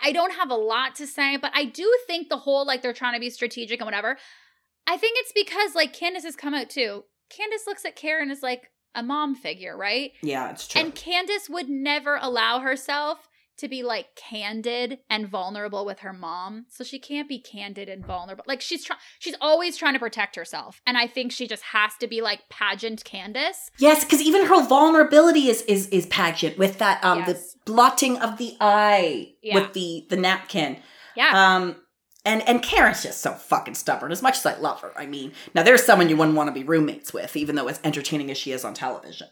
I 0.00 0.12
don't 0.12 0.34
have 0.34 0.50
a 0.50 0.54
lot 0.54 0.94
to 0.96 1.06
say, 1.08 1.36
but 1.38 1.50
I 1.52 1.64
do 1.64 1.92
think 2.06 2.28
the 2.28 2.36
whole 2.36 2.64
like 2.64 2.82
they're 2.82 2.92
trying 2.92 3.14
to 3.14 3.20
be 3.20 3.30
strategic 3.30 3.80
and 3.80 3.86
whatever. 3.86 4.16
I 4.86 4.96
think 4.96 5.18
it's 5.20 5.32
because 5.34 5.74
like 5.74 5.92
Candace 5.92 6.24
has 6.24 6.36
come 6.36 6.54
out 6.54 6.70
too. 6.70 7.04
Candace 7.30 7.66
looks 7.66 7.84
at 7.84 7.96
Karen 7.96 8.30
as 8.30 8.42
like 8.42 8.70
a 8.94 9.02
mom 9.02 9.34
figure, 9.34 9.76
right? 9.76 10.12
yeah, 10.22 10.50
it's 10.50 10.66
true. 10.68 10.80
And 10.80 10.94
Candace 10.94 11.48
would 11.50 11.68
never 11.68 12.18
allow 12.20 12.60
herself 12.60 13.28
to 13.58 13.68
be 13.68 13.82
like 13.82 14.14
candid 14.16 14.98
and 15.08 15.26
vulnerable 15.26 15.86
with 15.86 16.00
her 16.00 16.12
mom. 16.12 16.66
So 16.68 16.84
she 16.84 16.98
can't 16.98 17.26
be 17.26 17.38
candid 17.38 17.88
and 17.88 18.04
vulnerable. 18.04 18.44
Like 18.46 18.60
she's 18.60 18.84
trying 18.84 18.98
she's 19.18 19.34
always 19.40 19.78
trying 19.78 19.94
to 19.94 19.98
protect 19.98 20.36
herself. 20.36 20.82
And 20.86 20.98
I 20.98 21.06
think 21.06 21.32
she 21.32 21.48
just 21.48 21.62
has 21.62 21.92
to 22.00 22.06
be 22.06 22.20
like 22.20 22.48
pageant 22.50 23.02
Candace. 23.04 23.70
Yes, 23.78 24.04
because 24.04 24.20
even 24.20 24.44
her 24.46 24.62
vulnerability 24.68 25.48
is 25.48 25.62
is 25.62 25.88
is 25.88 26.04
pageant 26.06 26.58
with 26.58 26.76
that 26.78 27.02
um 27.02 27.20
Yes. 27.26 27.54
the 27.54 27.72
blotting 27.72 28.18
of 28.18 28.36
the 28.36 28.56
eye 28.60 29.32
Yeah. 29.42 29.54
with 29.54 29.72
the 29.72 30.06
the 30.10 30.16
napkin. 30.18 30.76
Yeah. 31.16 31.32
Um 31.56 31.76
and 32.26 32.46
and 32.48 32.62
Karen's 32.62 33.02
just 33.02 33.20
so 33.22 33.32
fucking 33.32 33.74
stubborn. 33.74 34.12
As 34.12 34.20
much 34.22 34.36
as 34.38 34.44
I 34.46 34.58
love 34.58 34.80
her, 34.82 34.92
I 34.98 35.06
mean, 35.06 35.32
now 35.54 35.62
there's 35.62 35.84
someone 35.84 36.08
you 36.10 36.16
wouldn't 36.16 36.36
want 36.36 36.48
to 36.48 36.52
be 36.52 36.64
roommates 36.64 37.12
with, 37.14 37.36
even 37.36 37.54
though 37.56 37.68
as 37.68 37.80
entertaining 37.84 38.30
as 38.30 38.36
she 38.36 38.52
is 38.52 38.64
on 38.64 38.74
television. 38.74 39.28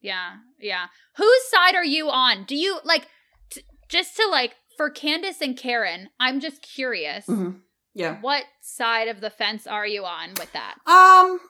yeah. 0.00 0.36
Yeah. 0.60 0.86
Whose 1.16 1.42
side 1.50 1.74
are 1.74 1.84
you 1.84 2.08
on? 2.08 2.44
Do 2.44 2.56
you 2.56 2.78
like 2.84 3.06
t- 3.50 3.62
just 3.88 4.16
to 4.16 4.26
like 4.30 4.54
for 4.76 4.88
Candace 4.90 5.40
and 5.40 5.56
Karen, 5.56 6.08
I'm 6.20 6.38
just 6.40 6.62
curious. 6.62 7.26
Mhm. 7.26 7.60
Yeah. 7.94 8.16
What 8.20 8.44
side 8.60 9.08
of 9.08 9.20
the 9.20 9.30
fence 9.30 9.66
are 9.66 9.86
you 9.86 10.04
on 10.04 10.30
with 10.38 10.52
that? 10.52 10.76
Um, 10.86 11.40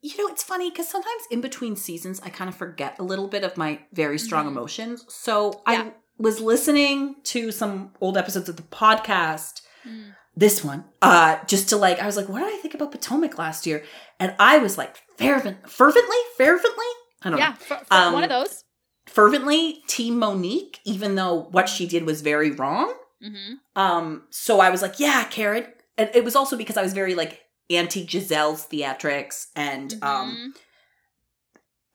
you 0.00 0.16
know, 0.16 0.28
it's 0.32 0.42
funny 0.42 0.70
because 0.70 0.88
sometimes 0.88 1.22
in 1.30 1.42
between 1.42 1.76
seasons, 1.76 2.20
I 2.24 2.30
kind 2.30 2.48
of 2.48 2.56
forget 2.56 2.98
a 2.98 3.02
little 3.02 3.28
bit 3.28 3.44
of 3.44 3.58
my 3.58 3.80
very 3.92 4.18
strong 4.18 4.46
Mhm. 4.46 4.48
emotions. 4.52 5.04
So 5.08 5.62
Yeah. 5.68 5.82
I 5.82 5.92
was 6.16 6.40
listening 6.40 7.16
to 7.24 7.50
some 7.52 7.92
old 8.00 8.16
episodes 8.16 8.48
of 8.48 8.56
the 8.56 8.62
podcast 8.62 9.60
Mm. 9.86 10.14
This 10.36 10.64
one 10.64 10.84
uh 11.02 11.38
just 11.46 11.68
to 11.70 11.76
like 11.76 11.98
i 11.98 12.06
was 12.06 12.16
like 12.16 12.28
what 12.28 12.40
did 12.40 12.52
i 12.54 12.56
think 12.58 12.74
about 12.74 12.92
potomac 12.92 13.36
last 13.38 13.66
year 13.66 13.82
and 14.18 14.34
i 14.38 14.58
was 14.58 14.78
like 14.78 14.96
fervent 15.18 15.68
fervently 15.68 16.16
fervently 16.38 16.84
i 17.22 17.30
don't 17.30 17.38
Yeah, 17.38 17.50
know 17.50 17.54
for, 17.56 17.76
for 17.76 17.94
Um, 17.94 18.12
one 18.14 18.22
of 18.24 18.30
those. 18.30 18.64
fervently 19.06 19.82
team 19.86 20.18
monique 20.18 20.78
even 20.84 21.14
though 21.16 21.48
what 21.50 21.68
she 21.68 21.86
did 21.86 22.04
was 22.04 22.22
very 22.22 22.50
wrong 22.50 22.94
Mm-hmm. 23.22 23.54
um 23.76 24.22
so 24.30 24.60
i 24.60 24.70
was 24.70 24.80
like 24.80 24.98
yeah 24.98 25.24
karen 25.24 25.66
and 25.98 26.08
it 26.14 26.24
was 26.24 26.34
also 26.34 26.56
because 26.56 26.78
i 26.78 26.82
was 26.82 26.94
very 26.94 27.14
like 27.14 27.42
anti 27.68 28.06
gizelle's 28.06 28.66
theatrics 28.66 29.48
and 29.54 29.92
um 30.02 30.30
Mm-hmm. 30.30 30.48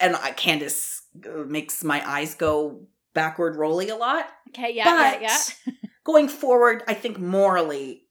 and 0.01 0.15
I, 0.17 0.31
candace 0.31 1.01
uh, 1.25 1.43
makes 1.47 1.83
my 1.83 2.07
eyes 2.07 2.35
go 2.35 2.81
backward 3.13 3.55
rolly 3.55 3.89
a 3.89 3.95
lot. 3.95 4.27
Okay, 4.49 4.73
yeah, 4.73 4.83
but 4.83 5.21
yeah, 5.21 5.37
yeah. 5.67 5.73
going 6.03 6.27
forward, 6.27 6.83
I 6.87 6.93
think 6.93 7.17
morally, 7.17 8.03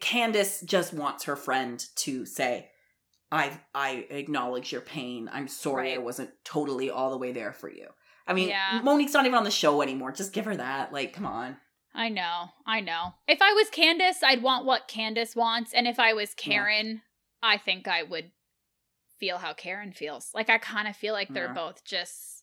Candace 0.00 0.60
just 0.62 0.92
wants 0.94 1.24
her 1.24 1.36
friend 1.36 1.84
to 1.96 2.24
say, 2.26 2.70
"I 3.30 3.60
I 3.74 4.06
acknowledge 4.10 4.72
your 4.72 4.80
pain. 4.80 5.28
I'm 5.32 5.48
sorry 5.48 5.94
I 5.94 5.98
wasn't 5.98 6.30
totally 6.44 6.90
all 6.90 7.10
the 7.10 7.18
way 7.18 7.32
there 7.32 7.52
for 7.52 7.68
you." 7.70 7.88
I 8.26 8.32
mean, 8.32 8.48
Yeah. 8.48 8.80
Monique's 8.82 9.12
not 9.12 9.26
even 9.26 9.36
on 9.36 9.44
the 9.44 9.50
show 9.50 9.82
anymore. 9.82 10.10
Just 10.12 10.32
give 10.32 10.46
her 10.46 10.56
that. 10.56 10.92
Like, 10.92 11.12
come 11.12 11.26
on. 11.26 11.58
I 11.96 12.08
know, 12.08 12.48
I 12.66 12.80
know. 12.80 13.14
If 13.28 13.40
I 13.40 13.52
was 13.52 13.70
Candace, 13.70 14.22
I'd 14.22 14.42
want 14.42 14.64
what 14.64 14.88
Candace 14.88 15.36
wants, 15.36 15.72
and 15.72 15.86
if 15.86 16.00
I 16.00 16.12
was 16.14 16.34
Karen, 16.34 17.02
I 17.42 17.56
think 17.58 17.86
I 17.86 18.02
would 18.02 18.32
feel 19.20 19.38
how 19.38 19.52
Karen 19.52 19.92
feels. 19.92 20.30
Like 20.34 20.50
I 20.50 20.58
kind 20.58 20.88
of 20.88 20.96
feel 20.96 21.12
like 21.14 21.28
they're 21.28 21.46
Yeah. 21.46 21.52
both 21.52 21.84
just, 21.84 22.33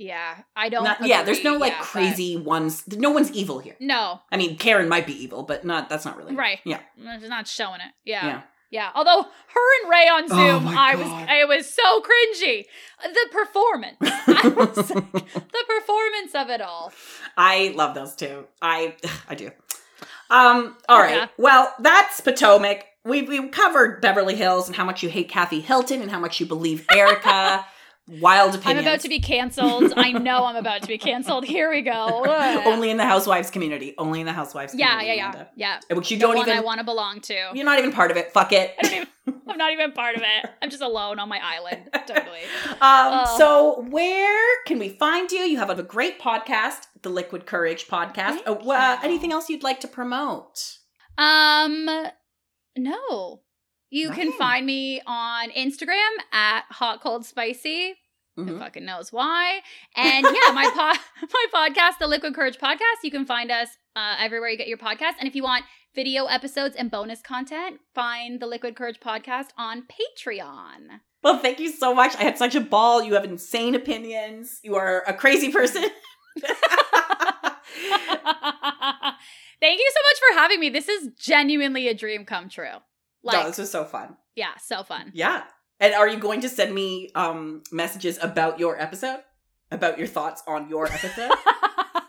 yeah. 0.00 0.38
I 0.56 0.68
don't. 0.70 0.84
Not- 0.84 1.06
yeah, 1.06 1.22
there's 1.22 1.44
no 1.44 1.56
like 1.56 1.72
yeah, 1.72 1.78
but- 1.80 1.86
crazy 1.86 2.36
ones. 2.36 2.84
No 2.88 3.10
one's 3.10 3.30
evil 3.32 3.58
here. 3.58 3.76
No, 3.78 4.20
I 4.32 4.36
mean, 4.36 4.56
Karen 4.56 4.88
might 4.88 5.06
be 5.06 5.12
evil, 5.12 5.42
but 5.42 5.64
not. 5.64 5.88
That's 5.88 6.04
not 6.04 6.16
really 6.16 6.34
right. 6.34 6.58
Yeah, 6.64 6.80
I'm 7.06 7.28
not 7.28 7.46
showing 7.46 7.80
it. 7.80 7.92
Yeah. 8.04 8.26
yeah. 8.26 8.42
Yeah, 8.72 8.90
although 8.94 9.22
her 9.22 9.82
and 9.82 9.90
Ray 9.90 10.06
on 10.08 10.24
Oh 10.30 10.36
Zoom, 10.60 10.64
my 10.64 10.74
I 10.76 10.94
was 10.94 11.28
it 11.28 11.48
was 11.48 11.68
so 11.74 12.00
cringy. 12.00 12.66
The 13.02 13.28
performance, 13.32 13.96
I 14.00 14.48
was 14.56 14.76
the 14.88 15.64
performance 15.68 16.34
of 16.36 16.50
it 16.50 16.60
all. 16.60 16.92
I 17.36 17.72
love 17.74 17.96
those 17.96 18.14
two. 18.14 18.46
I 18.62 18.94
I 19.28 19.34
do. 19.34 19.50
Um. 20.30 20.76
All 20.88 21.00
right. 21.00 21.16
Yeah. 21.16 21.28
Well, 21.36 21.74
that's 21.80 22.20
Potomac. 22.20 22.86
We 23.04 23.22
we 23.22 23.48
covered 23.48 24.00
Beverly 24.00 24.36
Hills 24.36 24.68
and 24.68 24.76
how 24.76 24.84
much 24.84 25.02
you 25.02 25.08
hate 25.08 25.28
Kathy 25.28 25.60
Hilton 25.60 26.00
and 26.00 26.10
how 26.10 26.20
much 26.20 26.38
you 26.38 26.46
believe 26.46 26.86
Erika. 26.92 27.64
Wild 28.08 28.60
I'm 28.64 28.78
about 28.78 29.00
to 29.00 29.08
be 29.08 29.20
canceled. 29.20 29.92
I 29.96 30.10
know 30.10 30.44
I'm 30.44 30.56
about 30.56 30.82
to 30.82 30.88
be 30.88 30.98
canceled. 30.98 31.44
Here 31.44 31.70
we 31.70 31.80
go. 31.82 32.24
only 32.66 32.90
in 32.90 32.96
the 32.96 33.04
housewives 33.04 33.50
community. 33.50 33.94
Only 33.98 34.18
in 34.20 34.26
the 34.26 34.32
housewives. 34.32 34.74
yeah, 34.74 34.98
community, 34.98 35.06
yeah, 35.08 35.14
yeah, 35.14 35.30
Amanda. 35.30 35.48
yeah. 35.54 35.96
Which 35.96 36.10
you 36.10 36.16
The 36.18 36.22
don't 36.26 36.38
even. 36.38 36.56
I 36.56 36.60
want 36.60 36.78
to 36.78 36.84
belong 36.84 37.20
to. 37.22 37.34
You're 37.54 37.64
not 37.64 37.78
even 37.78 37.92
part 37.92 38.10
of 38.10 38.16
it. 38.16 38.32
Fuck 38.32 38.52
it. 38.52 38.74
I 38.78 38.82
don't 38.82 38.92
even, 38.94 39.40
I'm 39.48 39.58
not 39.58 39.72
even 39.72 39.92
part 39.92 40.16
of 40.16 40.22
it. 40.22 40.50
I'm 40.60 40.70
just 40.70 40.82
alone 40.82 41.20
on 41.20 41.28
my 41.28 41.38
island. 41.42 41.88
Totally. 42.06 42.40
Um, 42.70 42.78
Oh. 42.82 43.34
so 43.38 43.86
where 43.90 44.56
can 44.66 44.78
we 44.78 44.88
find 44.88 45.30
you? 45.30 45.40
You 45.40 45.58
have 45.58 45.70
a 45.70 45.82
great 45.82 46.18
podcast, 46.18 46.86
the 47.02 47.10
Liquid 47.10 47.46
Courage 47.46 47.86
podcast. 47.86 48.38
Uh, 48.46 48.52
uh, 48.54 48.98
anything 49.04 49.32
else 49.32 49.48
you'd 49.48 49.62
like 49.62 49.80
to 49.80 49.88
promote? 49.88 50.78
Um, 51.18 51.88
no. 52.76 53.42
You 53.90 54.10
can 54.10 54.32
find 54.32 54.64
me 54.64 55.00
on 55.06 55.50
Instagram 55.50 56.08
at 56.32 56.64
hot 56.70 57.00
cold 57.02 57.24
spicy. 57.26 57.94
Who 58.36 58.44
Mhm. 58.46 58.58
fucking 58.60 58.84
knows 58.84 59.12
why? 59.12 59.60
And 59.96 60.24
yeah, 60.24 60.52
my 60.54 60.70
po- 60.72 61.26
my 61.52 61.68
podcast, 61.68 61.98
the 61.98 62.06
Liquid 62.06 62.34
Courage 62.34 62.58
podcast. 62.58 63.02
You 63.02 63.10
can 63.10 63.26
find 63.26 63.50
us 63.50 63.68
uh, 63.96 64.14
everywhere 64.18 64.48
you 64.50 64.56
get 64.56 64.68
your 64.68 64.78
podcast. 64.78 65.14
And 65.18 65.26
if 65.28 65.34
you 65.34 65.42
want 65.42 65.64
video 65.94 66.26
episodes 66.26 66.76
and 66.76 66.90
bonus 66.90 67.20
content, 67.20 67.80
find 67.94 68.38
the 68.40 68.46
Liquid 68.46 68.76
Courage 68.76 69.00
podcast 69.00 69.48
on 69.58 69.82
Patreon. 69.82 71.00
Well, 71.24 71.38
thank 71.38 71.58
you 71.58 71.70
so 71.70 71.92
much. 71.92 72.14
I 72.16 72.22
had 72.22 72.38
such 72.38 72.54
a 72.54 72.60
ball. 72.60 73.02
You 73.02 73.14
have 73.14 73.24
insane 73.24 73.74
opinions. 73.74 74.60
You 74.62 74.76
are 74.76 75.02
a 75.06 75.12
crazy 75.12 75.50
person. 75.52 75.82
Thank 79.60 79.78
you 79.78 79.90
so 79.92 80.00
much 80.02 80.18
for 80.18 80.38
having 80.38 80.60
me. 80.60 80.70
This 80.70 80.88
is 80.88 81.08
genuinely 81.18 81.88
a 81.88 81.94
dream 81.94 82.24
come 82.24 82.48
true. 82.48 82.76
Like, 83.22 83.38
no, 83.42 83.46
this 83.48 83.58
was 83.58 83.70
so 83.70 83.84
fun. 83.84 84.16
yeah, 84.34 84.56
so 84.62 84.82
fun. 84.82 85.10
Yeah. 85.14 85.44
And 85.78 85.94
are 85.94 86.08
you 86.08 86.18
going 86.18 86.40
to 86.42 86.48
send 86.48 86.74
me 86.74 87.10
um 87.14 87.62
messages 87.72 88.18
about 88.22 88.58
your 88.58 88.80
episode? 88.80 89.20
About 89.70 89.98
your 89.98 90.08
thoughts 90.08 90.42
on 90.46 90.68
your 90.68 90.86
episode? 90.86 91.30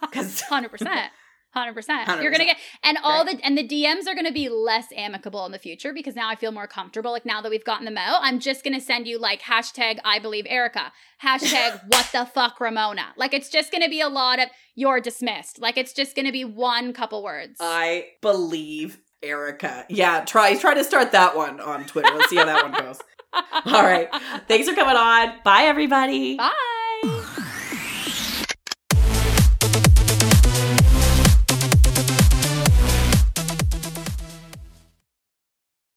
Because 0.02 0.42
hundred 0.56 0.70
percent. 0.72 1.12
Hundred 1.54 1.74
percent. 1.74 2.08
You're 2.22 2.32
gonna 2.32 2.46
get 2.46 2.58
and 2.84 2.98
all 3.04 3.24
the 3.26 3.38
and 3.44 3.58
the 3.58 3.66
DMs 3.68 4.08
are 4.08 4.16
gonna 4.16 4.32
be 4.32 4.50
less 4.50 4.88
amicable 4.96 5.46
in 5.46 5.52
the 5.54 5.60
future 5.60 5.94
because 5.94 6.16
now 6.16 6.30
I 6.30 6.36
feel 6.36 6.52
more 6.52 6.68
comfortable. 6.68 7.12
Like 7.12 7.26
now 7.26 7.42
that 7.42 7.50
we've 7.50 7.64
gotten 7.64 7.86
them 7.86 7.98
out, 7.98 8.20
I'm 8.22 8.40
just 8.40 8.64
gonna 8.64 8.82
send 8.82 9.08
you 9.08 9.18
like 9.20 9.42
hashtag 9.42 10.00
I 10.04 10.20
believe 10.20 10.46
Erika, 10.50 10.92
hashtag 11.24 11.82
what 11.88 12.10
the 12.14 12.26
fuck 12.26 12.60
Ramona. 12.60 13.14
Like 13.18 13.34
it's 13.34 13.50
just 13.50 13.72
gonna 13.72 13.90
be 13.90 14.02
a 14.02 14.10
lot 14.10 14.40
of 14.40 14.50
you're 14.76 15.00
dismissed. 15.00 15.60
Like 15.60 15.78
it's 15.78 15.94
just 15.94 16.16
gonna 16.16 16.32
be 16.34 16.44
one 16.46 16.92
couple 16.94 17.22
words. 17.24 17.58
I 17.62 18.08
believe 18.22 19.00
Erika. 19.24 19.86
Yeah, 19.90 20.26
try 20.26 20.56
try 20.56 20.74
to 20.74 20.84
start 20.84 21.12
that 21.12 21.36
one 21.36 21.60
on 21.60 21.86
Twitter. 21.86 22.10
Let's 22.14 22.30
see 22.30 22.38
how 22.38 22.46
that 22.46 22.64
one 22.72 22.82
goes. 22.84 23.00
All 23.74 23.84
right. 23.84 24.10
Thanks 24.48 24.68
for 24.68 24.76
coming 24.76 24.96
on. 24.96 25.34
Bye 25.44 25.64
everybody. 25.64 26.38
Bye. 26.38 26.52